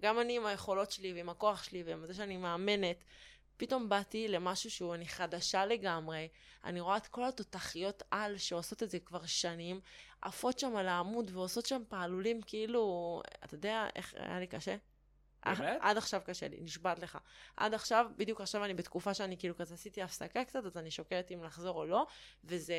גם 0.03 0.21
אני 0.21 0.37
עם 0.37 0.47
היכולות 0.47 0.91
שלי 0.91 1.13
ועם 1.13 1.29
הכוח 1.29 1.63
שלי 1.63 1.83
ועם 1.83 2.07
זה 2.07 2.15
שאני 2.15 2.37
מאמנת, 2.37 3.05
פתאום 3.57 3.89
באתי 3.89 4.29
למשהו 4.29 4.71
שהוא, 4.71 4.95
אני 4.95 5.07
חדשה 5.07 5.67
לגמרי, 5.67 6.29
אני 6.65 6.81
רואה 6.81 6.97
את 6.97 7.07
כל 7.07 7.25
התותחיות 7.25 8.03
על 8.11 8.39
שעושות 8.39 8.83
את 8.83 8.91
זה 8.91 8.99
כבר 8.99 9.27
שנים, 9.27 9.81
עפות 10.23 10.59
שם 10.59 10.77
על 10.77 10.89
העמוד 10.89 11.31
ועושות 11.35 11.67
שם 11.67 11.83
פעלולים 11.89 12.43
כאילו, 12.43 13.23
אתה 13.45 13.55
יודע 13.55 13.89
איך 13.97 14.15
היה 14.17 14.41
לי 14.41 14.47
קשה? 14.47 14.77
באמת? 15.47 15.79
עד 15.81 15.97
עכשיו 15.97 16.21
קשה 16.25 16.49
לי, 16.49 16.61
נשבעת 16.61 16.99
לך. 16.99 17.19
עד 17.57 17.75
עכשיו, 17.75 18.07
בדיוק 18.17 18.41
עכשיו 18.41 18.65
אני 18.65 18.75
בתקופה 18.75 19.15
שאני 19.15 19.37
כאילו 19.39 19.57
כזה 19.57 19.75
עשיתי 19.75 20.03
הפסקה 20.03 20.45
קצת, 20.45 20.65
אז 20.65 20.77
אני 20.77 20.91
שוקלת 20.91 21.33
אם 21.33 21.45
לחזור 21.45 21.77
או 21.77 21.87
לא, 21.87 22.07
וזה, 22.45 22.75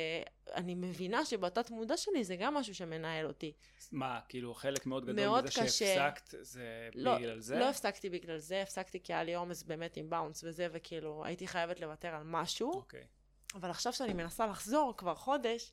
אני 0.54 0.74
מבינה 0.74 1.24
שבתת 1.24 1.70
מודע 1.70 1.96
שלי 1.96 2.24
זה 2.24 2.36
גם 2.36 2.54
משהו 2.54 2.74
שמנהל 2.74 3.26
אותי. 3.26 3.52
מה, 3.92 4.20
כאילו 4.28 4.54
חלק 4.54 4.86
מאוד 4.86 5.02
גדול 5.02 5.14
מאוד 5.16 5.44
מזה 5.44 5.52
קשה. 5.52 5.68
שהפסקת 5.68 6.34
זה 6.40 6.88
לא, 6.94 7.18
בגלל 7.18 7.40
זה? 7.40 7.58
לא 7.58 7.70
הפסקתי 7.70 8.10
בגלל 8.10 8.38
זה, 8.38 8.62
הפסקתי 8.62 9.02
כי 9.02 9.12
היה 9.12 9.24
לי 9.24 9.34
עומס 9.34 9.62
באמת 9.62 9.96
עם 9.96 10.10
באונס 10.10 10.44
וזה, 10.44 10.68
וכאילו 10.72 11.24
הייתי 11.24 11.46
חייבת 11.48 11.80
לוותר 11.80 12.08
על 12.08 12.22
משהו, 12.24 12.72
אוקיי. 12.72 13.06
אבל 13.54 13.70
עכשיו 13.70 13.92
שאני 13.92 14.12
מנסה 14.12 14.46
לחזור 14.46 14.94
כבר 14.96 15.14
חודש, 15.14 15.72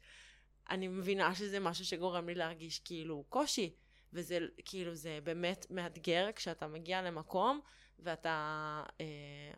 אני 0.69 0.87
מבינה 0.87 1.35
שזה 1.35 1.59
משהו 1.59 1.85
שגורם 1.85 2.27
לי 2.27 2.35
להרגיש 2.35 2.79
כאילו 2.79 3.23
קושי. 3.29 3.73
וזה 4.13 4.39
כאילו, 4.65 4.95
זה 4.95 5.19
באמת 5.23 5.65
מאתגר 5.69 6.29
כשאתה 6.35 6.67
מגיע 6.67 7.01
למקום 7.01 7.59
ואתה 7.99 8.83
אה, 9.01 9.05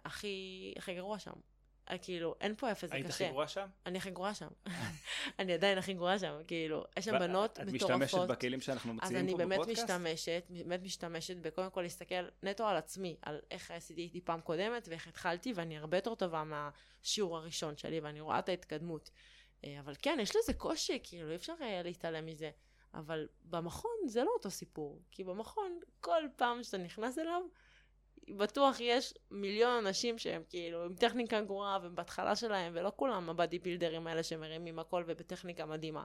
הכי, 0.05 0.73
הכי 0.77 0.95
גרוע 0.95 1.19
שם. 1.19 1.31
אה, 1.91 1.97
כאילו, 1.97 2.35
אין 2.41 2.55
פה 2.55 2.69
איפה, 2.69 2.87
זה 2.87 2.95
היית 2.95 3.07
קשה. 3.07 3.25
הכי 3.25 3.31
גרועה 3.31 3.47
שם? 3.47 3.67
אני 3.85 3.97
הכי 3.97 4.11
גרועה 4.11 4.33
שם. 4.33 4.47
אני 5.39 5.53
עדיין 5.53 5.77
הכי 5.77 5.93
גרועה 5.93 6.19
שם, 6.19 6.41
כאילו, 6.47 6.83
יש 6.97 7.05
שם 7.05 7.19
בנות 7.19 7.59
את 7.59 7.59
מטורפות. 7.59 8.01
משתמשת 8.01 8.27
בכלים 8.27 8.61
שאנחנו 8.61 8.91
אז 8.91 8.97
מציעים 8.97 9.23
אני 9.23 9.31
פה 9.31 9.37
באמת 9.37 9.59
בפודקאסט? 9.59 9.83
משתמשת, 9.83 10.43
באמת 10.49 10.83
משתמשת 10.83 11.37
בקודם 11.37 11.69
כל 11.69 11.81
להסתכל 11.81 12.25
נטו 12.43 12.67
על 12.67 12.77
עצמי, 12.77 13.17
על 13.21 13.39
איך 13.51 13.71
עשיתי 13.71 14.01
איתי 14.01 14.21
פעם 14.21 14.41
קודמת 14.41 14.87
ואיך 14.87 15.07
התחלתי, 15.07 15.53
ואני 15.55 15.77
הרבה 15.77 15.97
יותר 15.97 16.15
טובה 16.15 16.43
מהשיעור 16.43 17.37
הראשון 17.37 17.77
שלי, 17.77 17.99
ואני 17.99 18.21
רואה 18.21 18.39
את 18.39 18.49
ההתקדמות. 18.49 19.09
אה, 19.65 19.79
אבל 19.79 19.93
כן, 20.01 20.17
יש 20.21 20.35
לזה 20.35 20.53
קושי, 20.53 20.99
כאילו, 21.03 21.31
אי 21.31 21.35
אפשר 21.35 21.53
אה, 21.61 21.81
להתעלם 21.83 22.25
מזה. 22.25 22.51
אבל 22.95 23.27
במכון 23.43 23.91
זה 24.07 24.23
לא 24.23 24.31
אותו 24.37 24.51
סיפור, 24.51 25.01
כי 25.11 25.23
במכון, 25.23 25.79
כל 25.99 26.23
פעם 26.35 26.63
שאתה 26.63 26.77
נכנס 26.77 27.19
אליו, 27.19 27.41
בטוח 28.29 28.77
יש 28.79 29.13
מיליון 29.31 29.85
אנשים 29.85 30.17
שהם 30.17 30.43
כאילו 30.49 30.83
עם 30.83 30.95
טכניקה 30.95 31.41
גרועה 31.41 31.79
והם 31.81 31.95
בהתחלה 31.95 32.35
שלהם, 32.35 32.73
ולא 32.75 32.91
כולם 32.95 33.29
הבאדי 33.29 33.59
בילדרים 33.59 34.07
האלה 34.07 34.23
שמרימים 34.23 34.79
הכל 34.79 35.03
ובטכניקה 35.07 35.65
מדהימה. 35.65 36.03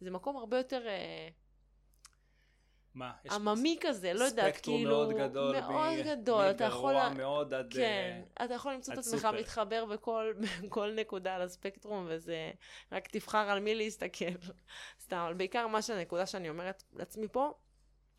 זה 0.00 0.10
מקום 0.10 0.36
הרבה 0.36 0.56
יותר 0.56 0.86
אה, 0.86 1.28
מה? 2.94 3.12
יש 3.24 3.32
עממי 3.32 3.78
כזה, 3.80 4.12
לא 4.12 4.24
יודעת, 4.24 4.54
ספקטרום 4.54 4.76
כאילו... 4.76 4.90
מאוד 4.90 5.12
גדול, 5.12 5.60
מאוד 5.60 5.98
מ- 5.98 6.02
גדול, 6.02 6.50
אתה 6.50 6.64
יכול... 6.64 6.94
מגרוע 6.94 7.14
מאוד 7.14 7.54
עד... 7.54 7.72
כן, 7.72 8.22
אה, 8.40 8.44
אתה 8.44 8.54
יכול 8.54 8.72
למצוא 8.72 8.94
את 8.94 8.98
עצמך 8.98 9.20
סופר. 9.20 9.40
מתחבר 9.40 9.84
בכל, 9.84 10.32
בכל 10.62 10.92
נקודה 10.92 11.34
על 11.34 11.42
הספקטרום, 11.42 12.06
וזה... 12.08 12.50
רק 12.92 13.08
תבחר 13.08 13.38
על 13.50 13.60
מי 13.60 13.74
להסתכל. 13.74 14.24
סתם, 15.04 15.16
אבל 15.16 15.34
בעיקר 15.34 15.66
מה 15.66 15.82
שהנקודה 15.82 16.26
שאני 16.26 16.48
אומרת 16.48 16.82
לעצמי 16.92 17.28
פה, 17.28 17.52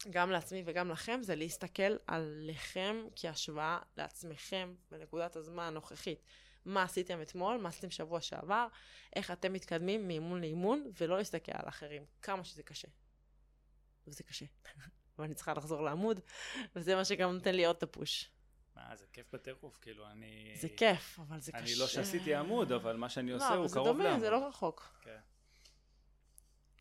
גם 0.09 0.32
לעצמי 0.32 0.63
וגם 0.65 0.89
לכם, 0.89 1.19
זה 1.24 1.36
להסתכל 1.36 1.95
עליכם 2.07 3.05
כהשוואה 3.15 3.80
לעצמכם 3.97 4.74
בנקודת 4.91 5.36
הזמן 5.36 5.63
הנוכחית. 5.63 6.24
מה 6.65 6.84
עשיתם 6.84 7.21
אתמול, 7.21 7.57
מה 7.57 7.69
עשיתם 7.69 7.89
שבוע 7.89 8.21
שעבר, 8.21 8.67
איך 9.15 9.32
אתם 9.32 9.53
מתקדמים 9.53 10.07
מאימון 10.07 10.41
לאימון, 10.41 10.91
ולא 11.01 11.17
להסתכל 11.17 11.51
על 11.55 11.67
אחרים, 11.67 12.05
כמה 12.21 12.43
שזה 12.43 12.63
קשה. 12.63 12.88
וזה 14.08 14.24
קשה. 14.24 14.45
ואני 15.20 15.34
צריכה 15.34 15.54
לחזור 15.54 15.82
לעמוד, 15.82 16.20
וזה 16.76 16.95
מה 16.95 17.06
שגם 17.06 17.32
נותן 17.32 17.56
לי 17.56 17.66
עוד 17.66 17.76
את 17.76 17.84
הפוש. 17.84 18.30
מה, 18.76 18.95
זה 18.95 19.06
כיף 19.14 19.34
בטירוף, 19.34 19.78
כאילו, 19.82 20.08
אני... 20.08 20.54
זה 20.56 20.68
כיף, 20.78 21.20
אבל 21.20 21.39
זה 21.39 21.51
אני 21.56 21.64
קשה. 21.64 21.80
לא 21.80 21.88
שעשיתי 21.88 22.36
עמוד, 22.36 22.72
אבל 22.72 22.95
מה 22.95 23.10
שאני 23.10 23.32
עושה 23.32 23.49
לא, 23.49 23.54
הוא 23.54 23.60
אבל 23.60 23.68
זה 23.68 23.74
קרוב 23.76 23.88
דומה, 23.88 24.04
לעמוד. 24.04 24.20
זה 24.20 24.30
לא 24.30 24.47
רחוק. 24.47 24.93
כן. 25.01 25.20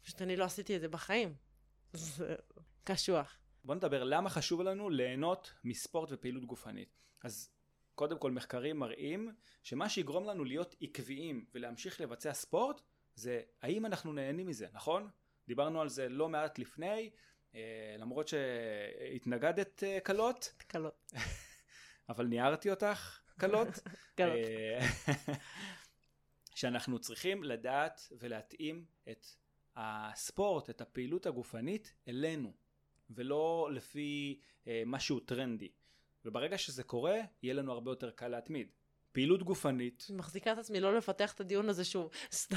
פשוט 0.02 0.22
אני 0.22 0.36
לא 0.36 0.44
עשיתי 0.44 0.76
את 0.76 0.80
זה 0.80 0.88
בחיים. 0.88 1.34
זה 1.92 2.36
קשוח. 2.84 3.38
בוא 3.64 3.74
נדבר 3.74 4.04
למה 4.04 4.30
חשוב 4.30 4.62
לנו 4.62 4.90
ליהנות 4.90 5.52
מספורט 5.64 6.08
ופעילות 6.12 6.44
גופנית. 6.44 7.04
אז 7.22 7.50
קודם 7.94 8.18
כל 8.18 8.30
מחקרים 8.30 8.78
מראים 8.78 9.34
שמה 9.62 9.88
שיגרום 9.88 10.24
לנו 10.24 10.44
להיות 10.44 10.74
עקביים 10.80 11.46
ולהמשיך 11.54 12.00
לבצע 12.00 12.32
ספורט 12.32 12.80
זה 13.14 13.42
האם 13.62 13.86
אנחנו 13.86 14.12
נהנים 14.12 14.46
מזה, 14.46 14.66
נכון? 14.72 15.10
דיברנו 15.48 15.80
על 15.80 15.88
זה 15.88 16.08
לא 16.08 16.28
מעט 16.28 16.58
לפני, 16.58 17.10
אה, 17.54 17.96
למרות 17.98 18.28
שהתנגדת 18.28 19.82
אה, 19.82 20.00
קלות, 20.00 20.52
קלות. 20.66 21.12
אבל 22.08 22.26
ניערתי 22.26 22.70
אותך 22.70 23.20
קלות. 23.38 23.68
קלות. 24.16 24.36
אה, 24.36 24.80
שאנחנו 26.54 26.98
צריכים 26.98 27.44
לדעת 27.44 28.12
ולהתאים 28.18 28.84
את 29.10 29.26
הספורט, 29.76 30.70
את 30.70 30.80
הפעילות 30.80 31.26
הגופנית 31.26 31.94
אלינו, 32.08 32.52
ולא 33.10 33.68
לפי 33.72 34.40
אה, 34.66 34.82
משהו 34.86 35.20
טרנדי. 35.20 35.72
וברגע 36.24 36.58
שזה 36.58 36.82
קורה, 36.82 37.20
יהיה 37.42 37.54
לנו 37.54 37.72
הרבה 37.72 37.90
יותר 37.90 38.10
קל 38.10 38.28
להתמיד. 38.28 38.68
פעילות 39.12 39.42
גופנית, 39.42 40.06
מחזיקה 40.10 40.52
את 40.52 40.58
עצמי 40.58 40.80
לא 40.80 40.96
לפתח 40.96 41.32
את 41.32 41.40
הדיון 41.40 41.68
הזה 41.68 41.84
שוב. 41.84 42.10
סתם. 42.32 42.56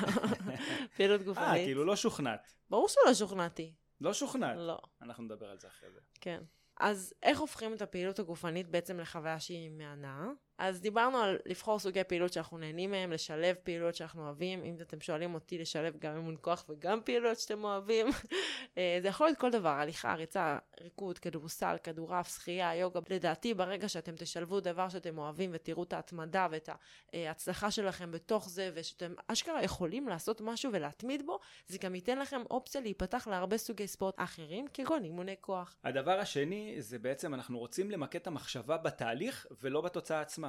פעילות 0.97 1.21
אה, 1.21 1.25
גופנית. 1.25 1.65
כאילו 1.65 1.85
לא 1.85 1.95
שוכנעת. 1.95 2.55
ברור 2.69 2.87
שלא 2.89 3.13
שוכנעתי. 3.13 3.73
לא 4.01 4.13
שוכנעת. 4.13 4.57
לא. 4.57 4.77
אנחנו 5.01 5.23
נדבר 5.23 5.49
על 5.49 5.59
זה 5.59 5.67
אחרי 5.67 5.91
זה. 5.91 5.99
כן. 6.21 6.43
אז 6.79 7.13
איך 7.23 7.39
הופכים 7.39 7.73
את 7.73 7.81
הפעילות 7.81 8.19
הגופנית 8.19 8.69
בעצם 8.69 8.99
לחוויה 8.99 9.39
שהיא 9.39 9.69
מהנה? 9.69 10.31
אז 10.57 10.81
דיברנו 10.81 11.17
על 11.17 11.37
לבחור 11.45 11.79
סוגי 11.79 12.03
פעילות 12.03 12.33
שאנחנו 12.33 12.57
נהנים 12.57 12.91
מהם, 12.91 13.11
לשלב 13.11 13.55
פעילות 13.63 13.95
שאנחנו 13.95 14.25
אוהבים. 14.25 14.63
אם 14.63 14.75
אתם 14.81 15.01
שואלים 15.01 15.33
אותי 15.33 15.57
לשלב 15.57 15.97
גם 15.99 16.15
אימון 16.15 16.35
כוח 16.41 16.65
וגם 16.69 17.01
פעילות 17.05 17.39
שאתם 17.39 17.63
אוהבים, 17.63 18.07
אה, 18.77 18.97
זה 19.01 19.07
יכול 19.07 19.27
להיות 19.27 19.39
כל 19.39 19.51
דבר, 19.51 19.69
הליכה, 19.69 20.13
ריצה, 20.13 20.57
ריקוד, 20.81 21.19
כדורסל, 21.19 21.75
כדורעף, 21.83 22.29
שחייה, 22.35 22.75
יוגה. 22.75 22.99
לדעתי, 23.09 23.53
ברגע 23.53 23.89
שאתם 23.89 24.15
תשלבו 24.15 24.59
דבר 24.59 24.89
שאתם 24.89 25.17
אוהבים 25.17 25.49
ותראו 25.53 25.83
את 25.83 25.93
ההתמדה 25.93 26.47
ואת 26.51 26.69
ההצלחה 27.13 27.71
שלכם 27.71 28.11
בתוך 28.11 28.49
זה, 28.49 28.71
ושאתם 28.73 29.13
אשכרה 29.27 29.63
יכולים 29.63 30.07
לעשות 30.07 30.41
משהו 30.41 30.71
ולהתמיד 30.73 31.25
בו, 31.25 31.39
זה 31.67 31.77
גם 31.77 31.95
ייתן 31.95 32.19
לכם 32.19 32.41
אופציה 32.51 32.81
להיפתח 32.81 33.27
להרבה 33.27 33.57
סוגי 33.57 33.87
ספורט 33.87 34.15
אחרים, 34.17 34.65
כגון 34.73 35.03
אימוני 35.03 35.35
כוח. 35.41 35.77
הדבר 35.83 36.19
השני 36.19 36.75
זה 36.79 36.99
בעצם 36.99 37.33
אנחנו 37.33 37.59
רוצים 37.59 37.91
למקד 37.91 38.19
את 38.19 38.27
המחשבה 38.27 38.77
בתהליך 38.77 39.47
ולא 39.61 39.81
בתוצאה 39.81 40.21
עצמה. 40.21 40.44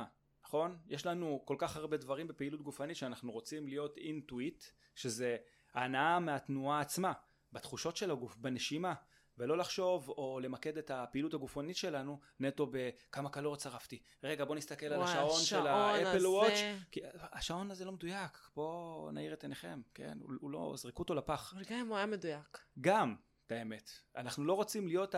נכון? 0.46 0.78
יש 0.88 1.06
לנו 1.06 1.42
כל 1.44 1.56
כך 1.58 1.76
הרבה 1.76 1.96
דברים 1.96 2.28
בפעילות 2.28 2.62
גופנית 2.62 2.96
שאנחנו 2.96 3.32
רוצים 3.32 3.68
להיות 3.68 3.96
אינטואיט, 3.96 4.64
שזה 4.94 5.36
ההנאה 5.74 6.18
מהתנועה 6.18 6.80
עצמה, 6.80 7.12
בתחושות 7.52 7.96
של 7.96 8.10
הגוף, 8.10 8.36
בנשימה, 8.36 8.94
ולא 9.38 9.58
לחשוב 9.58 10.08
או 10.08 10.40
למקד 10.42 10.78
את 10.78 10.90
הפעילות 10.90 11.34
הגופנית 11.34 11.76
שלנו 11.76 12.20
נטו 12.40 12.70
בכמה 12.70 13.30
קלוריות 13.30 13.60
שרפתי. 13.60 14.02
רגע, 14.22 14.44
בוא 14.44 14.56
נסתכל 14.56 14.86
על 14.86 15.02
השעון 15.02 15.40
של 15.40 15.66
האפל 15.66 16.26
וואץ', 16.26 16.58
כי 16.90 17.00
השעון 17.14 17.70
הזה 17.70 17.84
לא 17.84 17.92
מדויק, 17.92 18.48
בואו 18.54 19.10
נעיר 19.12 19.32
את 19.32 19.42
עיניכם, 19.42 19.80
כן? 19.94 20.18
הוא, 20.20 20.32
הוא 20.40 20.50
לא, 20.50 20.74
זרקו 20.76 21.02
אותו 21.02 21.14
לפח. 21.14 21.54
אבל 21.56 21.64
גם 21.70 21.78
אם 21.78 21.86
הוא 21.86 21.96
היה 21.96 22.06
מדויק. 22.06 22.58
גם, 22.80 23.16
את 23.46 23.52
האמת. 23.52 23.90
אנחנו 24.16 24.44
לא 24.44 24.52
רוצים 24.52 24.88
להיות 24.88 25.14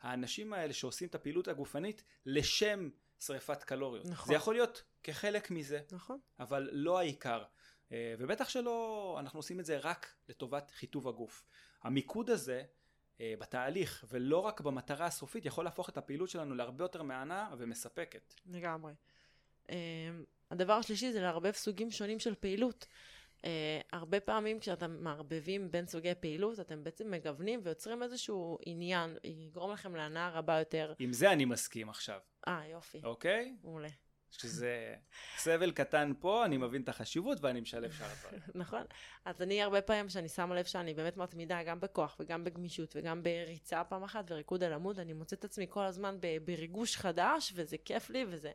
האנשים 0.00 0.52
האלה 0.52 0.72
שעושים 0.72 1.08
את 1.08 1.14
הפעילות 1.14 1.48
הגופנית 1.48 2.04
לשם 2.26 2.88
שריפת 3.26 3.62
קלוריות. 3.62 4.06
נכון. 4.06 4.28
זה 4.28 4.34
יכול 4.34 4.54
להיות 4.54 4.82
כחלק 5.02 5.50
מזה, 5.50 5.80
נכון. 5.92 6.18
אבל 6.40 6.68
לא 6.72 6.98
העיקר. 6.98 7.44
אה, 7.92 8.14
ובטח 8.18 8.48
שלא, 8.48 9.16
אנחנו 9.20 9.38
עושים 9.38 9.60
את 9.60 9.64
זה 9.64 9.78
רק 9.78 10.14
לטובת 10.28 10.70
חיטוב 10.70 11.08
הגוף. 11.08 11.44
המיקוד 11.82 12.30
הזה 12.30 12.62
אה, 13.20 13.34
בתהליך 13.38 14.04
ולא 14.08 14.38
רק 14.38 14.60
במטרה 14.60 15.06
הסופית 15.06 15.46
יכול 15.46 15.64
להפוך 15.64 15.88
את 15.88 15.96
הפעילות 15.96 16.28
שלנו 16.28 16.54
להרבה 16.54 16.84
יותר 16.84 17.02
מהנה 17.02 17.50
ומספקת. 17.58 18.34
לגמרי. 18.46 18.92
אה, 19.70 19.76
הדבר 20.50 20.72
השלישי 20.72 21.12
זה 21.12 21.20
לערבב 21.20 21.52
סוגים 21.52 21.90
שונים 21.90 22.18
של 22.18 22.34
פעילות. 22.34 22.86
Uh, 23.42 23.44
הרבה 23.92 24.20
פעמים 24.20 24.60
כשאתם 24.60 24.96
מערבבים 25.00 25.70
בין 25.70 25.86
סוגי 25.86 26.14
פעילות, 26.20 26.60
אתם 26.60 26.84
בעצם 26.84 27.10
מגוונים 27.10 27.60
ויוצרים 27.62 28.02
איזשהו 28.02 28.58
עניין, 28.66 29.16
יגרום 29.24 29.72
לכם 29.72 29.94
להנאה 29.94 30.30
רבה 30.30 30.58
יותר. 30.58 30.94
עם 30.98 31.12
זה 31.12 31.32
אני 31.32 31.44
מסכים 31.44 31.88
עכשיו. 31.88 32.18
אה, 32.48 32.62
יופי. 32.66 33.00
אוקיי? 33.04 33.56
מעולה. 33.62 33.88
שזה 34.30 34.94
סבל 35.36 35.72
קטן 35.72 36.12
פה, 36.20 36.44
אני 36.44 36.56
מבין 36.56 36.82
את 36.82 36.88
החשיבות 36.88 37.38
ואני 37.40 37.60
משלב 37.60 37.92
שאר 37.92 38.06
הדברים. 38.06 38.40
נכון. 38.64 38.82
אז 39.24 39.42
אני 39.42 39.62
הרבה 39.62 39.82
פעמים, 39.82 40.06
כשאני 40.06 40.28
שמה 40.28 40.54
לב 40.54 40.64
שאני 40.64 40.94
באמת 40.94 41.16
מתמידה 41.16 41.62
גם 41.62 41.80
בכוח 41.80 42.16
וגם 42.20 42.44
בגמישות 42.44 42.96
וגם 42.96 43.22
בריצה 43.22 43.84
פעם 43.84 44.02
אחת 44.02 44.24
וריקוד 44.30 44.64
על 44.64 44.72
עמוד, 44.72 44.98
אני 44.98 45.12
מוצאת 45.12 45.38
את 45.38 45.44
עצמי 45.44 45.66
כל 45.68 45.84
הזמן 45.84 46.18
בריגוש 46.44 46.96
חדש, 46.96 47.52
וזה 47.54 47.76
כיף 47.84 48.10
לי 48.10 48.24
וזה 48.28 48.52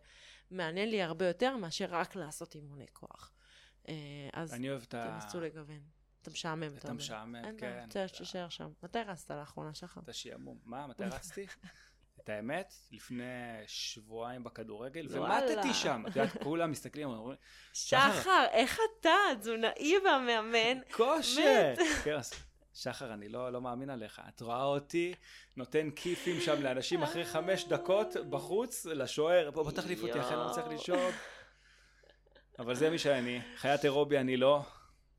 מעניין 0.52 0.90
לי 0.90 1.02
הרבה 1.02 1.28
יותר 1.28 1.58
מאשר 1.58 1.86
רק 1.90 2.16
לעשות 2.16 2.56
אימוני 2.56 2.88
כוח. 2.94 3.32
אה, 3.90 3.94
אז 4.34 4.54
אני 4.54 4.70
אוהב 4.70 4.82
את 4.82 4.94
ה... 4.94 5.20
תנסו 5.22 5.40
לגוון. 5.40 5.82
אתה 6.22 6.32
משעמם, 6.32 6.64
אתה 6.64 6.70
אומר. 6.70 6.82
אתה 6.84 6.94
משעמם, 6.94 7.42
כן. 7.58 7.80
אין 7.80 7.90
בעיה, 7.94 8.08
תישאר 8.08 8.50
שם. 8.50 8.70
מתי 8.84 9.00
רצת 9.00 9.32
לאחרונה, 9.32 9.74
שחר? 9.74 10.02
אתה 10.02 10.14
שעמום. 10.14 10.58
מה, 10.66 10.88
מתי 10.88 11.04
רצתי? 11.04 11.46
את 12.28 12.30
האמת, 12.30 12.74
לפני 12.92 13.24
שבועיים 13.68 14.44
בכדורגל, 14.44 15.08
ומטתי 15.10 15.74
שם. 15.74 16.04
את 16.08 16.16
יודעת, 16.16 16.44
כולם 16.44 16.72
מסתכלים, 16.72 17.10
אומרים, 17.10 17.38
שחר, 17.74 18.46
איך 18.52 18.80
אתה, 19.00 19.10
תזונאי 19.40 19.94
והמאמן? 20.06 20.82
כושר! 20.98 21.74
כן, 22.04 22.18
שחר, 22.74 23.14
אני 23.14 23.30
לא, 23.30 23.52
לא 23.52 23.62
מאמין 23.62 23.90
עליך. 23.90 24.22
את 24.30 24.42
רואה 24.42 24.64
אותי 24.64 25.14
נותן 25.58 25.90
כיפים 25.96 26.42
שם 26.42 26.62
לאנשים 26.62 27.04
אחרי 27.04 27.26
חמש 27.26 27.66
דקות 27.66 28.16
בחוץ, 28.30 28.86
לשוער, 28.86 29.52
בוא, 29.52 29.64
בוא 29.64 29.72
תחליף 29.72 30.04
אותי, 30.04 30.20
אחרי 30.20 30.44
אני 30.44 30.54
צריך 30.54 30.68
לשאול. 30.68 31.12
אבל 32.60 32.76
זה 32.76 32.90
מי 32.90 32.98
שאני. 32.98 33.42
חיית 33.56 33.86
אירובי 33.86 34.18
אני 34.18 34.38
לא. 34.38 34.62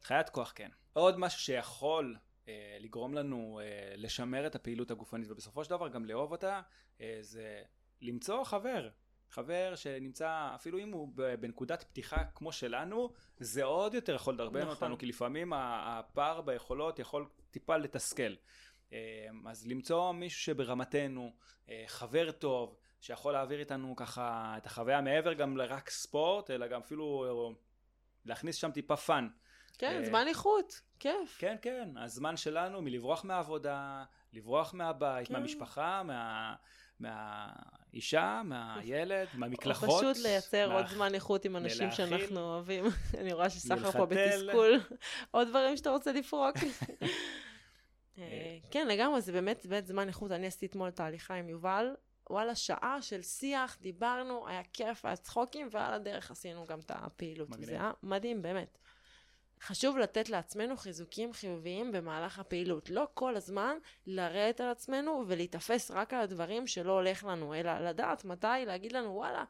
חיית 0.02 0.28
כוח 0.28 0.52
כן. 0.54 0.68
עוד 0.92 1.18
משהו 1.18 1.40
שיכול 1.40 2.16
אה, 2.48 2.76
לגרום 2.80 3.14
לנו 3.14 3.60
אה, 3.62 3.94
לשמר 3.96 4.46
את 4.46 4.54
הפעילות 4.54 4.90
הגופנית 4.90 5.30
ובסופו 5.30 5.64
של 5.64 5.70
דבר 5.70 5.88
גם 5.88 6.04
לאהוב 6.04 6.32
אותה, 6.32 6.60
אה, 7.00 7.18
זה 7.20 7.62
למצוא 8.00 8.44
חבר. 8.44 8.88
חבר 9.30 9.72
שנמצא, 9.76 10.50
אפילו 10.54 10.78
אם 10.78 10.92
הוא 10.92 11.08
בנקודת 11.40 11.82
פתיחה 11.82 12.24
כמו 12.24 12.52
שלנו, 12.52 13.12
זה 13.38 13.64
עוד 13.64 13.94
יותר 13.94 14.14
יכול 14.14 14.34
לדרבן 14.34 14.60
נכון. 14.60 14.70
אותנו, 14.70 14.98
כי 14.98 15.06
לפעמים 15.06 15.52
הפער 15.52 16.40
ביכולות 16.40 16.98
יכול 16.98 17.26
טיפה 17.50 17.76
לתסכל. 17.76 18.34
אז 19.46 19.66
למצוא 19.66 20.12
מישהו 20.12 20.40
שברמתנו, 20.40 21.32
חבר 21.86 22.30
טוב, 22.30 22.76
שיכול 23.00 23.32
להעביר 23.32 23.60
איתנו 23.60 23.96
ככה 23.96 24.54
את 24.56 24.66
החוויה 24.66 25.00
מעבר 25.00 25.32
גם 25.32 25.56
לרק 25.56 25.90
ספורט, 25.90 26.50
אלא 26.50 26.66
גם 26.66 26.80
אפילו 26.80 27.26
להכניס 28.24 28.56
שם 28.56 28.70
טיפה 28.70 28.96
fun. 28.96 29.28
כן, 29.78 30.04
זמן 30.04 30.28
איכות. 30.28 30.80
כיף. 30.98 31.36
כן, 31.38 31.56
כן, 31.62 31.88
הזמן 31.96 32.36
שלנו 32.36 32.82
מלברוח 32.82 33.24
מהעבודה, 33.24 34.04
לברוח 34.32 34.74
מהבית, 34.74 35.28
כן. 35.28 35.34
מהמשפחה, 35.34 36.02
מה... 36.02 36.54
מהאישה, 37.00 38.42
מהילד, 38.44 39.28
מהמקלחות. 39.34 39.88
או 39.88 39.98
פשוט 39.98 40.24
לייצר 40.24 40.68
מה... 40.68 40.74
עוד 40.74 40.86
זמן 40.86 41.14
איכות 41.14 41.44
עם 41.44 41.56
אנשים 41.56 41.86
מלאכיל, 41.86 42.06
שאנחנו 42.06 42.40
אוהבים. 42.40 42.84
אני 43.20 43.32
רואה 43.32 43.50
שסחר 43.50 43.90
פה 43.90 44.06
בתסכול. 44.06 44.80
עוד 45.30 45.48
דברים 45.48 45.76
שאתה 45.76 45.90
רוצה 45.90 46.12
לפרוק. 46.12 46.56
אה, 48.18 48.58
כן, 48.70 48.88
לגמרי, 48.88 49.20
זה 49.20 49.32
באמת, 49.32 49.66
באמת 49.66 49.86
זמן 49.86 50.08
איכות. 50.08 50.32
אני 50.32 50.46
עשיתי 50.46 50.66
אתמול 50.66 50.90
תהליכה 50.90 51.34
עם 51.34 51.48
יובל. 51.48 51.86
וואלה, 52.30 52.54
שעה 52.54 53.02
של 53.02 53.22
שיח, 53.22 53.76
דיברנו, 53.80 54.48
היה 54.48 54.62
כיף, 54.72 55.04
היה 55.04 55.16
צחוקים, 55.16 55.68
ועל 55.70 55.94
הדרך 55.94 56.30
עשינו 56.30 56.66
גם 56.66 56.80
את 56.80 56.90
הפעילות. 56.94 57.48
מגניב. 57.50 57.66
זה 57.66 57.72
היה 57.72 57.92
מדהים, 58.02 58.42
באמת. 58.42 58.78
חשוב 59.60 59.98
לתת 59.98 60.28
לעצמנו 60.28 60.76
חיזוקים 60.76 61.32
חיוביים 61.32 61.92
במהלך 61.92 62.38
הפעילות. 62.38 62.90
לא 62.90 63.08
כל 63.14 63.36
הזמן 63.36 63.76
לרדת 64.06 64.60
על 64.60 64.68
עצמנו 64.68 65.24
ולהיתפס 65.26 65.90
רק 65.90 66.14
על 66.14 66.20
הדברים 66.20 66.66
שלא 66.66 66.92
הולך 66.92 67.24
לנו, 67.24 67.54
אלא 67.54 67.78
לדעת 67.78 68.24
מתי 68.24 68.46
להגיד 68.66 68.92
לנו, 68.92 69.14
וואלה, 69.14 69.44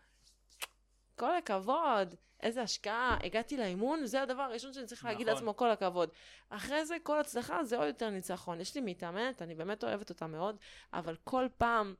כל 1.16 1.36
הכבוד, 1.36 2.14
איזה 2.42 2.62
השקעה, 2.62 3.18
הגעתי 3.24 3.56
לאימון, 3.56 4.06
זה 4.06 4.22
הדבר 4.22 4.42
הראשון 4.42 4.72
שאני 4.72 4.86
צריך 4.86 5.00
נכון. 5.00 5.10
להגיד 5.10 5.26
לעצמו 5.26 5.56
כל 5.56 5.70
הכבוד. 5.70 6.10
אחרי 6.48 6.86
זה, 6.86 6.96
כל 7.02 7.20
הצלחה 7.20 7.64
זה 7.64 7.76
עוד 7.76 7.86
יותר 7.86 8.10
ניצחון. 8.10 8.60
יש 8.60 8.74
לי 8.74 8.80
מתאמנת, 8.80 9.42
אני 9.42 9.54
באמת 9.54 9.84
אוהבת 9.84 10.10
אותה 10.10 10.26
מאוד, 10.26 10.56
אבל 10.92 11.16
כל 11.24 11.46
פעם 11.56 11.94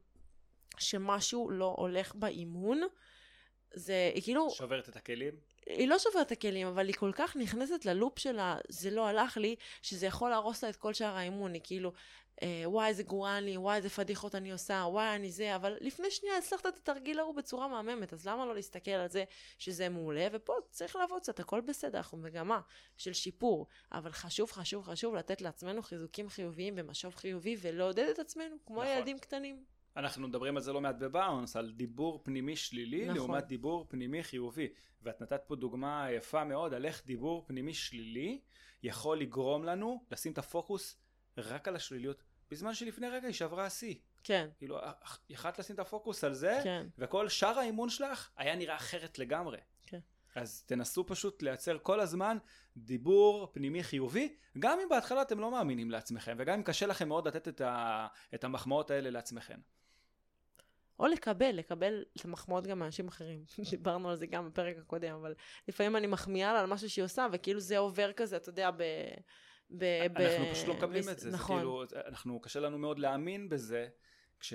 שמשהו 0.81 1.51
לא 1.51 1.75
הולך 1.79 2.15
באימון, 2.15 2.81
זה 3.75 4.11
כאילו... 4.23 4.51
שוברת 4.51 4.89
את 4.89 4.97
הכלים? 4.97 5.35
היא 5.67 5.89
לא 5.89 5.99
שוברת 5.99 6.27
את 6.27 6.33
הכלים, 6.33 6.67
אבל 6.67 6.87
היא 6.87 6.95
כל 6.95 7.11
כך 7.15 7.37
נכנסת 7.37 7.85
ללופ 7.85 8.19
שלה, 8.19 8.57
זה 8.69 8.91
לא 8.91 9.07
הלך 9.07 9.37
לי, 9.37 9.57
שזה 9.83 10.07
יכול 10.07 10.31
להרוס 10.31 10.65
לה 10.65 10.71
את 10.71 10.77
כל 10.77 10.95
שאר 10.95 11.17
האימון. 11.17 11.55
היא 11.55 11.63
כאילו, 11.65 11.93
אה, 12.43 12.63
וואי, 12.65 12.89
איזה 12.89 13.03
גרוע 13.03 13.39
אני, 13.39 13.57
וואי, 13.57 13.77
איזה 13.77 13.91
פדיחות 13.91 14.35
אני 14.35 14.53
עושה, 14.53 14.85
וואי, 14.89 15.17
אני 15.17 15.31
זה, 15.31 15.57
אבל 15.57 15.77
לפני 15.81 16.11
שנייה 16.11 16.37
הצלחת 16.37 16.67
את 16.67 16.77
התרגיל 16.77 17.19
ההוא 17.19 17.35
בצורה 17.35 17.69
מהממת, 17.69 18.13
אז 18.13 18.29
למה 18.29 18.47
לא 18.47 18.55
להסתכל 18.55 18.91
על 18.91 19.09
זה 19.09 19.25
שזה 19.59 19.89
מעולה? 19.89 20.29
ופה 20.33 20.53
צריך 20.71 20.97
לעבוד 20.97 21.23
קצת, 21.23 21.41
הכל 21.41 21.61
בסדר, 21.61 21.99
אנחנו 21.99 22.19
מגמה 22.19 22.61
של 22.97 23.13
שיפור, 23.13 23.67
אבל 23.93 24.13
חשוב, 24.13 24.53
חשוב, 24.53 24.85
חשוב 24.85 25.15
לתת 25.15 25.41
לעצמנו 25.41 25.83
חיזוקים 25.83 26.29
חיוביים 26.29 26.75
במשוב 26.75 27.15
חיובי 27.15 27.57
ולעודד 27.61 28.09
את 28.09 28.19
עצמנו, 28.19 28.57
כמו 28.67 28.83
נכון. 28.83 28.97
ילדים 28.97 29.19
קטנים. 29.19 29.65
אנחנו 29.99 30.29
מדברים 30.29 30.57
על 30.57 30.63
זה 30.63 30.73
לא 30.73 30.81
מעט 30.81 30.97
בבאונס, 30.99 31.57
על 31.57 31.71
דיבור 31.71 32.21
פנימי 32.25 32.57
שלילי 32.57 33.05
נכון. 33.05 33.17
לעומת 33.17 33.47
דיבור 33.47 33.87
פנימי 33.89 34.23
חיובי. 34.23 34.69
ואת 35.03 35.21
נתת 35.21 35.43
פה 35.47 35.57
דוגמה 35.57 36.11
יפה 36.11 36.45
מאוד 36.45 36.75
על 36.75 36.87
איך 36.87 37.07
דיבור 37.07 37.45
פנימי 37.47 37.75
שלילי 37.75 38.41
יכול 38.83 39.21
לגרום 39.21 39.65
לנו 39.65 40.05
לשים 40.11 40.33
את 40.33 40.39
הפוקוס 40.39 40.97
רק 41.39 41.69
על 41.69 41.77
השליליות, 41.77 42.23
בזמן 42.51 42.75
שלפני 42.75 43.09
רגע 43.09 43.27
היא 43.27 43.35
שברה 43.35 43.67
השיא. 43.67 43.95
כן. 44.25 44.49
כאילו, 44.59 44.79
יכלת 45.31 45.59
לשים 45.59 45.75
את 45.75 45.81
הפוקוס 45.81 46.25
על 46.25 46.35
זה, 46.35 46.61
כן. 46.65 46.87
וכל 46.99 47.29
שאר 47.29 47.59
האימון 47.59 47.91
שלך 47.91 48.31
היה 48.37 48.57
נראה 48.57 48.77
אחרת 48.77 49.19
לגמרי. 49.19 49.59
כן. 49.87 50.01
אז 50.35 50.63
תנסו 50.63 51.07
פשוט 51.07 51.43
לייצר 51.43 51.79
כל 51.83 52.01
הזמן 52.01 52.39
דיבור 52.77 53.51
פנימי 53.53 53.83
חיובי, 53.83 54.35
גם 54.59 54.79
אם 54.83 54.89
בהתחלה 54.89 55.23
אתם 55.23 55.41
לא 55.41 55.51
מאמינים 55.51 55.91
לעצמכם, 55.91 56.37
וגם 56.39 56.55
אם 56.55 56.63
קשה 56.63 56.87
לכם 56.87 57.09
מאוד 57.09 57.29
לתת 57.29 57.49
את, 57.49 57.61
ה, 57.61 58.07
את 58.35 58.45
המחמאות 58.45 58.91
האלה 58.91 59.11
לעצמכם. 59.11 59.59
או 60.99 61.07
לקבל, 61.07 61.51
לקבל 61.51 62.05
את 62.17 62.25
המחמאות 62.25 62.67
גם 62.67 62.79
מאנשים 62.79 63.09
אחרים. 63.09 63.45
דיברנו 63.71 64.11
על 64.11 64.17
זה 64.17 64.27
גם 64.27 64.47
בפרק 64.47 64.77
הקודם, 64.79 65.15
אבל 65.15 65.35
לפעמים 65.69 65.97
אני 65.97 66.07
מחמיאה 66.07 66.53
לה 66.53 66.61
על 66.61 66.67
משהו 66.67 66.91
שהיא 66.91 67.05
עושה, 67.05 67.27
וכאילו 67.33 67.61
זה 67.61 67.79
עובר 67.79 68.13
כזה, 68.13 68.37
אתה 68.37 68.49
יודע, 68.49 68.71
ב... 68.71 68.83
ב... 69.71 69.85
אנחנו 69.85 70.45
ב... 70.45 70.53
פשוט 70.53 70.69
לא 70.69 70.75
מקבלים 70.75 71.05
ב... 71.05 71.09
את 71.09 71.19
זה, 71.19 71.31
נכון. 71.31 71.57
זה 71.57 71.61
כאילו, 71.61 71.85
אנחנו, 72.07 72.41
קשה 72.41 72.61
לנו 72.61 72.79
מאוד 72.79 72.99
להאמין 72.99 73.49
בזה, 73.49 73.89
כש... 74.41 74.55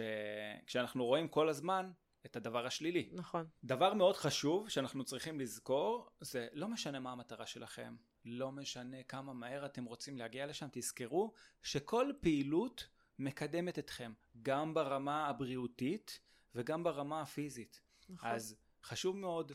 כשאנחנו 0.65 1.05
רואים 1.05 1.27
כל 1.27 1.49
הזמן 1.49 1.91
את 2.25 2.35
הדבר 2.35 2.65
השלילי. 2.65 3.09
נכון. 3.13 3.45
דבר 3.63 3.93
מאוד 3.93 4.15
חשוב 4.17 4.69
שאנחנו 4.69 5.03
צריכים 5.03 5.39
לזכור, 5.39 6.09
זה 6.21 6.47
לא 6.53 6.67
משנה 6.67 6.99
מה 6.99 7.11
המטרה 7.11 7.45
שלכם, 7.45 7.95
לא 8.25 8.51
משנה 8.51 9.03
כמה 9.03 9.33
מהר 9.33 9.65
אתם 9.65 9.85
רוצים 9.85 10.17
להגיע 10.17 10.45
לשם, 10.45 10.67
תזכרו 10.71 11.33
שכל 11.63 12.11
פעילות 12.21 12.87
מקדמת 13.19 13.79
אתכם, 13.79 14.13
גם 14.41 14.73
ברמה 14.73 15.27
הבריאותית, 15.27 16.19
וגם 16.55 16.83
ברמה 16.83 17.21
הפיזית. 17.21 17.81
נכון. 18.09 18.29
אז 18.29 18.55
חשוב 18.83 19.17
מאוד 19.17 19.51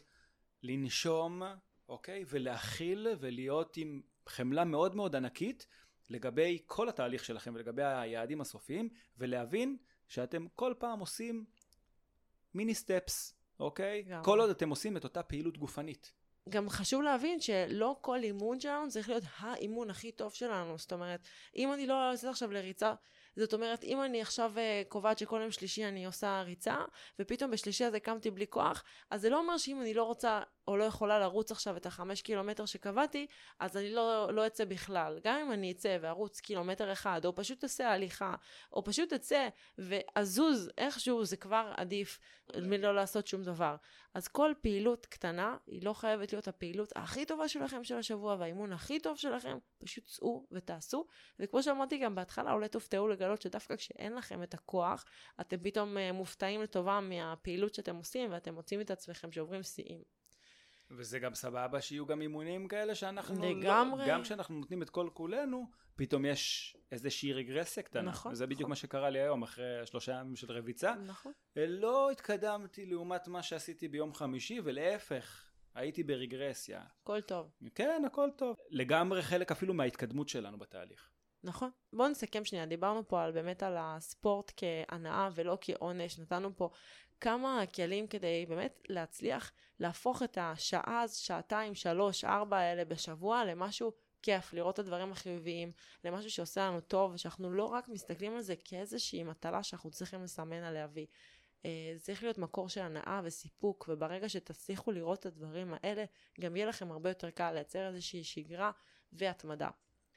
לנשום, 0.62 1.42
אוקיי? 1.88 2.24
ולהכיל 2.28 3.08
ולהיות 3.20 3.76
עם 3.76 4.02
חמלה 4.26 4.64
מאוד 4.64 4.94
מאוד 4.96 5.16
ענקית 5.16 5.66
לגבי 6.10 6.62
כל 6.66 6.88
התהליך 6.88 7.24
שלכם 7.24 7.52
ולגבי 7.54 7.84
היעדים 7.84 8.40
הסופיים, 8.40 8.88
ולהבין 9.18 9.76
שאתם 10.08 10.46
כל 10.54 10.74
פעם 10.78 11.00
עושים 11.00 11.44
מיני 12.54 12.74
סטפס, 12.74 13.34
אוקיי? 13.60 14.02
גם. 14.02 14.24
כל 14.24 14.40
עוד 14.40 14.50
אתם 14.50 14.70
עושים 14.70 14.96
את 14.96 15.04
אותה 15.04 15.22
פעילות 15.22 15.58
גופנית. 15.58 16.12
גם 16.48 16.68
חשוב 16.68 17.02
להבין 17.02 17.40
שלא 17.40 17.96
כל 18.00 18.22
אימון 18.22 18.60
שלנו 18.60 18.88
צריך 18.88 19.08
להיות 19.08 19.24
האימון 19.38 19.90
הכי 19.90 20.12
טוב 20.12 20.34
שלנו. 20.34 20.78
זאת 20.78 20.92
אומרת, 20.92 21.28
אם 21.56 21.72
אני 21.72 21.86
לא 21.86 21.94
יוצאת 21.94 22.30
עכשיו 22.30 22.52
לריצה, 22.52 22.94
זאת 23.38 23.54
אומרת, 23.54 23.84
אם 23.84 24.02
אני 24.02 24.20
עכשיו 24.20 24.52
uh, 24.54 24.88
קובעת 24.88 25.18
שכל 25.18 25.40
יום 25.42 25.50
שלישי 25.50 25.84
אני 25.84 26.06
עושה 26.06 26.42
ריצה, 26.42 26.76
ופתאום 27.18 27.50
בשלישי 27.50 27.84
הזה 27.84 28.00
קמתי 28.00 28.30
בלי 28.30 28.46
כוח, 28.50 28.84
אז 29.10 29.20
זה 29.20 29.30
לא 29.30 29.38
אומר 29.38 29.58
שאם 29.58 29.80
אני 29.80 29.94
לא 29.94 30.04
רוצה 30.04 30.40
או 30.68 30.76
לא 30.76 30.84
יכולה 30.84 31.18
לרוץ 31.18 31.50
עכשיו 31.50 31.76
את 31.76 31.86
החמש 31.86 32.22
קילומטר 32.22 32.66
שקבעתי, 32.66 33.26
אז 33.58 33.76
אני 33.76 33.90
לא, 33.90 34.32
לא 34.32 34.46
אצא 34.46 34.64
בכלל. 34.64 35.18
גם 35.24 35.40
אם 35.40 35.52
אני 35.52 35.72
אצא 35.72 35.98
וארוץ 36.00 36.40
קילומטר 36.40 36.92
אחד, 36.92 37.24
או 37.24 37.34
פשוט 37.34 37.64
אעשה 37.64 37.90
הליכה, 37.92 38.34
או 38.72 38.84
פשוט 38.84 39.12
אצא 39.12 39.48
ואזוז 39.78 40.70
איכשהו, 40.78 41.24
זה 41.24 41.36
כבר 41.36 41.72
עדיף 41.76 42.18
מלא 42.56 42.94
לעשות 42.94 43.26
שום 43.26 43.42
דבר. 43.42 43.76
אז 44.14 44.28
כל 44.28 44.52
פעילות 44.60 45.06
קטנה, 45.06 45.56
היא 45.66 45.82
לא 45.82 45.92
חייבת 45.92 46.32
להיות 46.32 46.48
הפעילות 46.48 46.92
הכי 46.96 47.24
טובה 47.24 47.48
שלכם 47.48 47.84
של 47.84 47.96
השבוע, 47.96 48.36
והאימון 48.38 48.72
הכי 48.72 49.00
טוב 49.00 49.16
שלכם, 49.16 49.58
פשוט 49.78 50.04
צאו 50.04 50.46
ותעשו. 50.52 51.06
וכמו 51.40 51.62
שאמרתי 51.62 51.98
גם 51.98 52.14
בהתחלה, 52.14 52.52
אולי 52.52 52.68
תופתעו 52.68 53.08
לגלות 53.08 53.42
שדווקא 53.42 53.76
כשאין 53.76 54.14
לכם 54.14 54.42
את 54.42 54.54
הכוח, 54.54 55.04
אתם 55.40 55.56
פתאום 55.62 55.96
uh, 55.96 56.12
מופתעים 56.12 56.62
לטובה 56.62 57.00
מהפעילות 57.00 57.74
שאתם 57.74 57.96
עושים, 57.96 58.32
ואתם 58.32 58.54
מוצאים 58.54 58.80
את 58.80 58.90
עצמכם 58.90 59.32
שעוברים 59.32 59.62
שיאים. 59.62 60.17
וזה 60.90 61.18
גם 61.18 61.34
סבבה 61.34 61.80
שיהיו 61.80 62.06
גם 62.06 62.20
אימונים 62.20 62.68
כאלה 62.68 62.94
שאנחנו 62.94 63.44
לגמרי. 63.44 64.06
לא, 64.06 64.08
גם 64.08 64.22
כשאנחנו 64.22 64.54
נותנים 64.54 64.82
את 64.82 64.90
כל 64.90 65.08
כולנו, 65.14 65.70
פתאום 65.96 66.24
יש 66.24 66.76
איזושהי 66.92 67.32
רגרסיה 67.32 67.82
קטנה. 67.82 68.02
נכון, 68.02 68.32
וזה 68.32 68.46
בדיוק 68.46 68.60
נכון. 68.60 68.70
מה 68.70 68.76
שקרה 68.76 69.10
לי 69.10 69.18
היום, 69.18 69.42
אחרי 69.42 69.86
שלושה 69.86 70.12
ימים 70.12 70.36
של 70.36 70.52
רביצה. 70.52 70.94
נכון. 70.94 71.32
לא 71.56 72.10
התקדמתי 72.10 72.86
לעומת 72.86 73.28
מה 73.28 73.42
שעשיתי 73.42 73.88
ביום 73.88 74.14
חמישי, 74.14 74.60
ולהפך, 74.64 75.44
הייתי 75.74 76.02
ברגרסיה. 76.02 76.82
הכל 77.02 77.20
טוב. 77.20 77.50
כן, 77.74 78.02
הכל 78.06 78.28
טוב. 78.36 78.56
לגמרי 78.70 79.22
חלק 79.22 79.50
אפילו 79.50 79.74
מההתקדמות 79.74 80.28
שלנו 80.28 80.58
בתהליך. 80.58 81.10
נכון. 81.44 81.70
בואו 81.92 82.08
נסכם 82.08 82.44
שנייה, 82.44 82.66
דיברנו 82.66 83.08
פה 83.08 83.22
על 83.22 83.32
באמת 83.32 83.62
על 83.62 83.76
הספורט 83.78 84.52
כהנאה 84.56 85.28
ולא 85.34 85.58
כעונש, 85.60 86.18
נתנו 86.18 86.56
פה 86.56 86.70
כמה 87.20 87.62
כלים 87.74 88.06
כדי 88.06 88.46
באמת 88.48 88.82
להצליח 88.88 89.52
להפוך 89.80 90.22
את 90.22 90.38
השעה, 90.40 91.08
שעתיים, 91.08 91.74
שלוש, 91.74 92.24
ארבע 92.24 92.56
האלה 92.56 92.84
בשבוע 92.84 93.44
למשהו 93.44 93.92
כיף, 94.22 94.52
לראות 94.52 94.74
את 94.74 94.78
הדברים 94.78 95.12
החיוביים, 95.12 95.72
למשהו 96.04 96.30
שעושה 96.30 96.66
לנו 96.66 96.80
טוב, 96.80 97.12
ושאנחנו 97.14 97.50
לא 97.50 97.64
רק 97.64 97.88
מסתכלים 97.88 98.34
על 98.34 98.40
זה 98.40 98.54
כאיזושהי 98.64 99.24
מטלה 99.24 99.62
שאנחנו 99.62 99.90
צריכים 99.90 100.22
לסמן 100.22 100.62
עליה 100.62 100.88
וי. 100.92 101.06
אה, 101.64 101.92
זה 101.94 102.00
צריך 102.00 102.22
להיות 102.22 102.38
מקור 102.38 102.68
של 102.68 102.80
הנאה 102.80 103.20
וסיפוק, 103.24 103.88
וברגע 103.88 104.28
שתצליחו 104.28 104.92
לראות 104.92 105.20
את 105.20 105.26
הדברים 105.26 105.74
האלה, 105.76 106.04
גם 106.40 106.56
יהיה 106.56 106.66
לכם 106.66 106.92
הרבה 106.92 107.10
יותר 107.10 107.30
קל 107.30 107.52
לייצר 107.52 107.88
איזושהי 107.88 108.24
שגרה 108.24 108.70
והתמדה. 109.12 109.68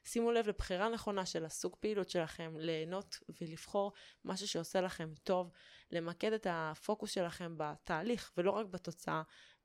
שימו 0.04 0.32
לב 0.32 0.48
לבחירה 0.48 0.90
נכונה 0.90 1.26
של 1.26 1.46
הסוג 1.46 1.76
פעילות 1.80 2.10
שלכם, 2.10 2.54
ליהנות 2.58 3.20
ולבחור 3.42 3.92
משהו 4.26 4.48
שעושה 4.48 4.82
לכם 4.82 5.14
טוב, 5.24 5.52
למקד 5.92 6.34
את 6.34 6.48
הפוקוס 6.50 7.12
שלכם 7.12 7.54
בתהליך 7.58 8.32
ולא 8.38 8.52
רק 8.52 8.66
בתוצאה, 8.66 9.22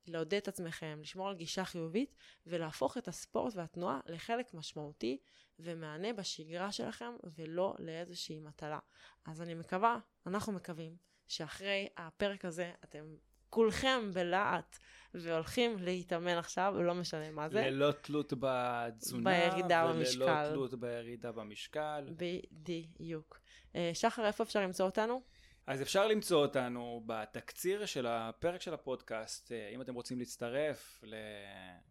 לעודד 0.06 0.34
את 0.34 0.48
עצמכם, 0.48 0.98
לשמור 1.02 1.28
על 1.28 1.34
גישה 1.34 1.64
חיובית 1.64 2.14
ולהפוך 2.46 2.98
את 2.98 3.08
הספורט 3.08 3.56
והתנועה 3.56 4.00
לחלק 4.06 4.54
משמעותי 4.54 5.18
ומענה 5.58 6.12
בשגרה 6.12 6.72
שלכם 6.72 7.12
ולא 7.24 7.74
לאיזושהי 7.78 8.40
מטלה. 8.40 8.78
אז 9.24 9.42
אני 9.42 9.54
מקווה, 9.54 9.98
אנחנו 10.26 10.52
מקווים, 10.52 10.96
שאחרי 11.28 11.88
הפרק 11.96 12.44
הזה 12.44 12.72
אתם 12.84 13.16
כולכם 13.56 14.10
בלהט 14.14 14.78
והולכים 15.14 15.76
להתאמן 15.78 16.36
עכשיו, 16.36 16.74
לא 16.82 16.94
משנה 16.94 17.30
מה 17.30 17.48
זה. 17.48 17.60
ללא 17.60 17.92
תלות 17.92 18.32
בתזונה. 18.40 19.30
בירידה 19.30 19.84
וללא 19.84 19.92
במשקל. 19.98 20.22
וללא 20.22 20.48
תלות 20.50 20.74
בירידה 20.74 21.32
במשקל. 21.32 22.04
בדיוק. 22.52 23.40
אה, 23.76 23.90
שחר, 23.94 24.26
איפה 24.26 24.44
אפשר 24.44 24.60
למצוא 24.60 24.86
אותנו? 24.86 25.22
אז 25.66 25.82
אפשר 25.82 26.06
למצוא 26.06 26.42
אותנו 26.42 27.02
בתקציר 27.06 27.86
של 27.86 28.06
הפרק 28.06 28.60
של 28.60 28.74
הפודקאסט, 28.74 29.52
אה, 29.52 29.68
אם 29.74 29.82
אתם 29.82 29.94
רוצים 29.94 30.18
להצטרף 30.18 31.04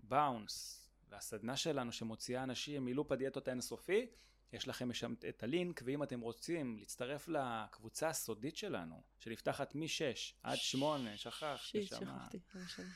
לבאונס, 0.04 0.90
לסדנה 1.12 1.58
שלנו 1.58 1.92
שמוציאה 1.92 2.44
אנשים 2.44 2.86
מלופ 2.86 3.12
הדיאטות 3.12 3.48
האינסופי, 3.48 4.08
יש 4.54 4.68
לכם 4.68 4.94
שם 4.94 5.14
את 5.30 5.44
הלינק, 5.44 5.82
ואם 5.86 6.04
אתם 6.04 6.20
רוצים 6.20 6.78
להצטרף 6.78 7.28
לקבוצה 7.28 8.10
הסודית 8.10 8.58
שלנו, 8.58 9.02
שנפתחת 9.20 9.76
מ-6 9.76 10.34
עד 10.44 10.58
8, 10.58 11.18
שכחתי 11.18 11.58
שיט. 11.58 11.90
שכחתי, 11.90 12.40
לא 12.56 12.62
משנה. 12.62 12.90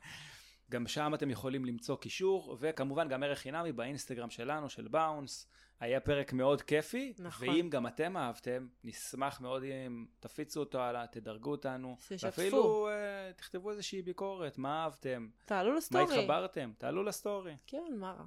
גם 0.70 0.86
שם 0.86 1.14
אתם 1.14 1.30
יכולים 1.30 1.64
למצוא 1.64 1.96
קישור, 1.96 2.56
וכמובן 2.60 3.08
גם 3.08 3.22
ערך 3.22 3.38
חינמי 3.38 3.72
באינסטגרם 3.72 4.30
שלנו, 4.30 4.70
של 4.70 4.88
באונס. 4.88 5.48
היה 5.80 6.00
פרק 6.00 6.32
מאוד 6.32 6.62
כיפי, 6.62 7.14
נכון. 7.18 7.48
ואם 7.48 7.68
גם 7.70 7.86
אתם 7.86 8.16
אהבתם, 8.16 8.66
נשמח 8.84 9.40
מאוד 9.40 9.62
אם 9.62 10.06
תפיצו 10.20 10.60
אותו 10.60 10.80
הלאה, 10.80 11.06
תדרגו 11.06 11.50
אותנו. 11.50 11.96
תשתפו. 12.00 12.26
ואפילו 12.26 12.88
uh, 12.88 13.34
תכתבו 13.36 13.70
איזושהי 13.70 14.02
ביקורת, 14.02 14.58
מה 14.58 14.82
אהבתם, 14.82 15.28
תעלו 15.44 15.70
מה 15.70 15.76
לסטורי. 15.76 16.18
התחברתם, 16.18 16.72
תעלו 16.78 17.02
לסטורי. 17.02 17.56
כן, 17.66 17.92
מה 17.96 18.12
רע. 18.12 18.24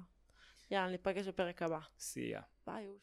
יאללה, 0.70 0.90
ניפגש 0.90 1.26
בפרק 1.28 1.62
הבא. 1.62 1.78
סייע. 1.98 2.40
ביי, 2.66 2.86
אוש. 2.86 3.02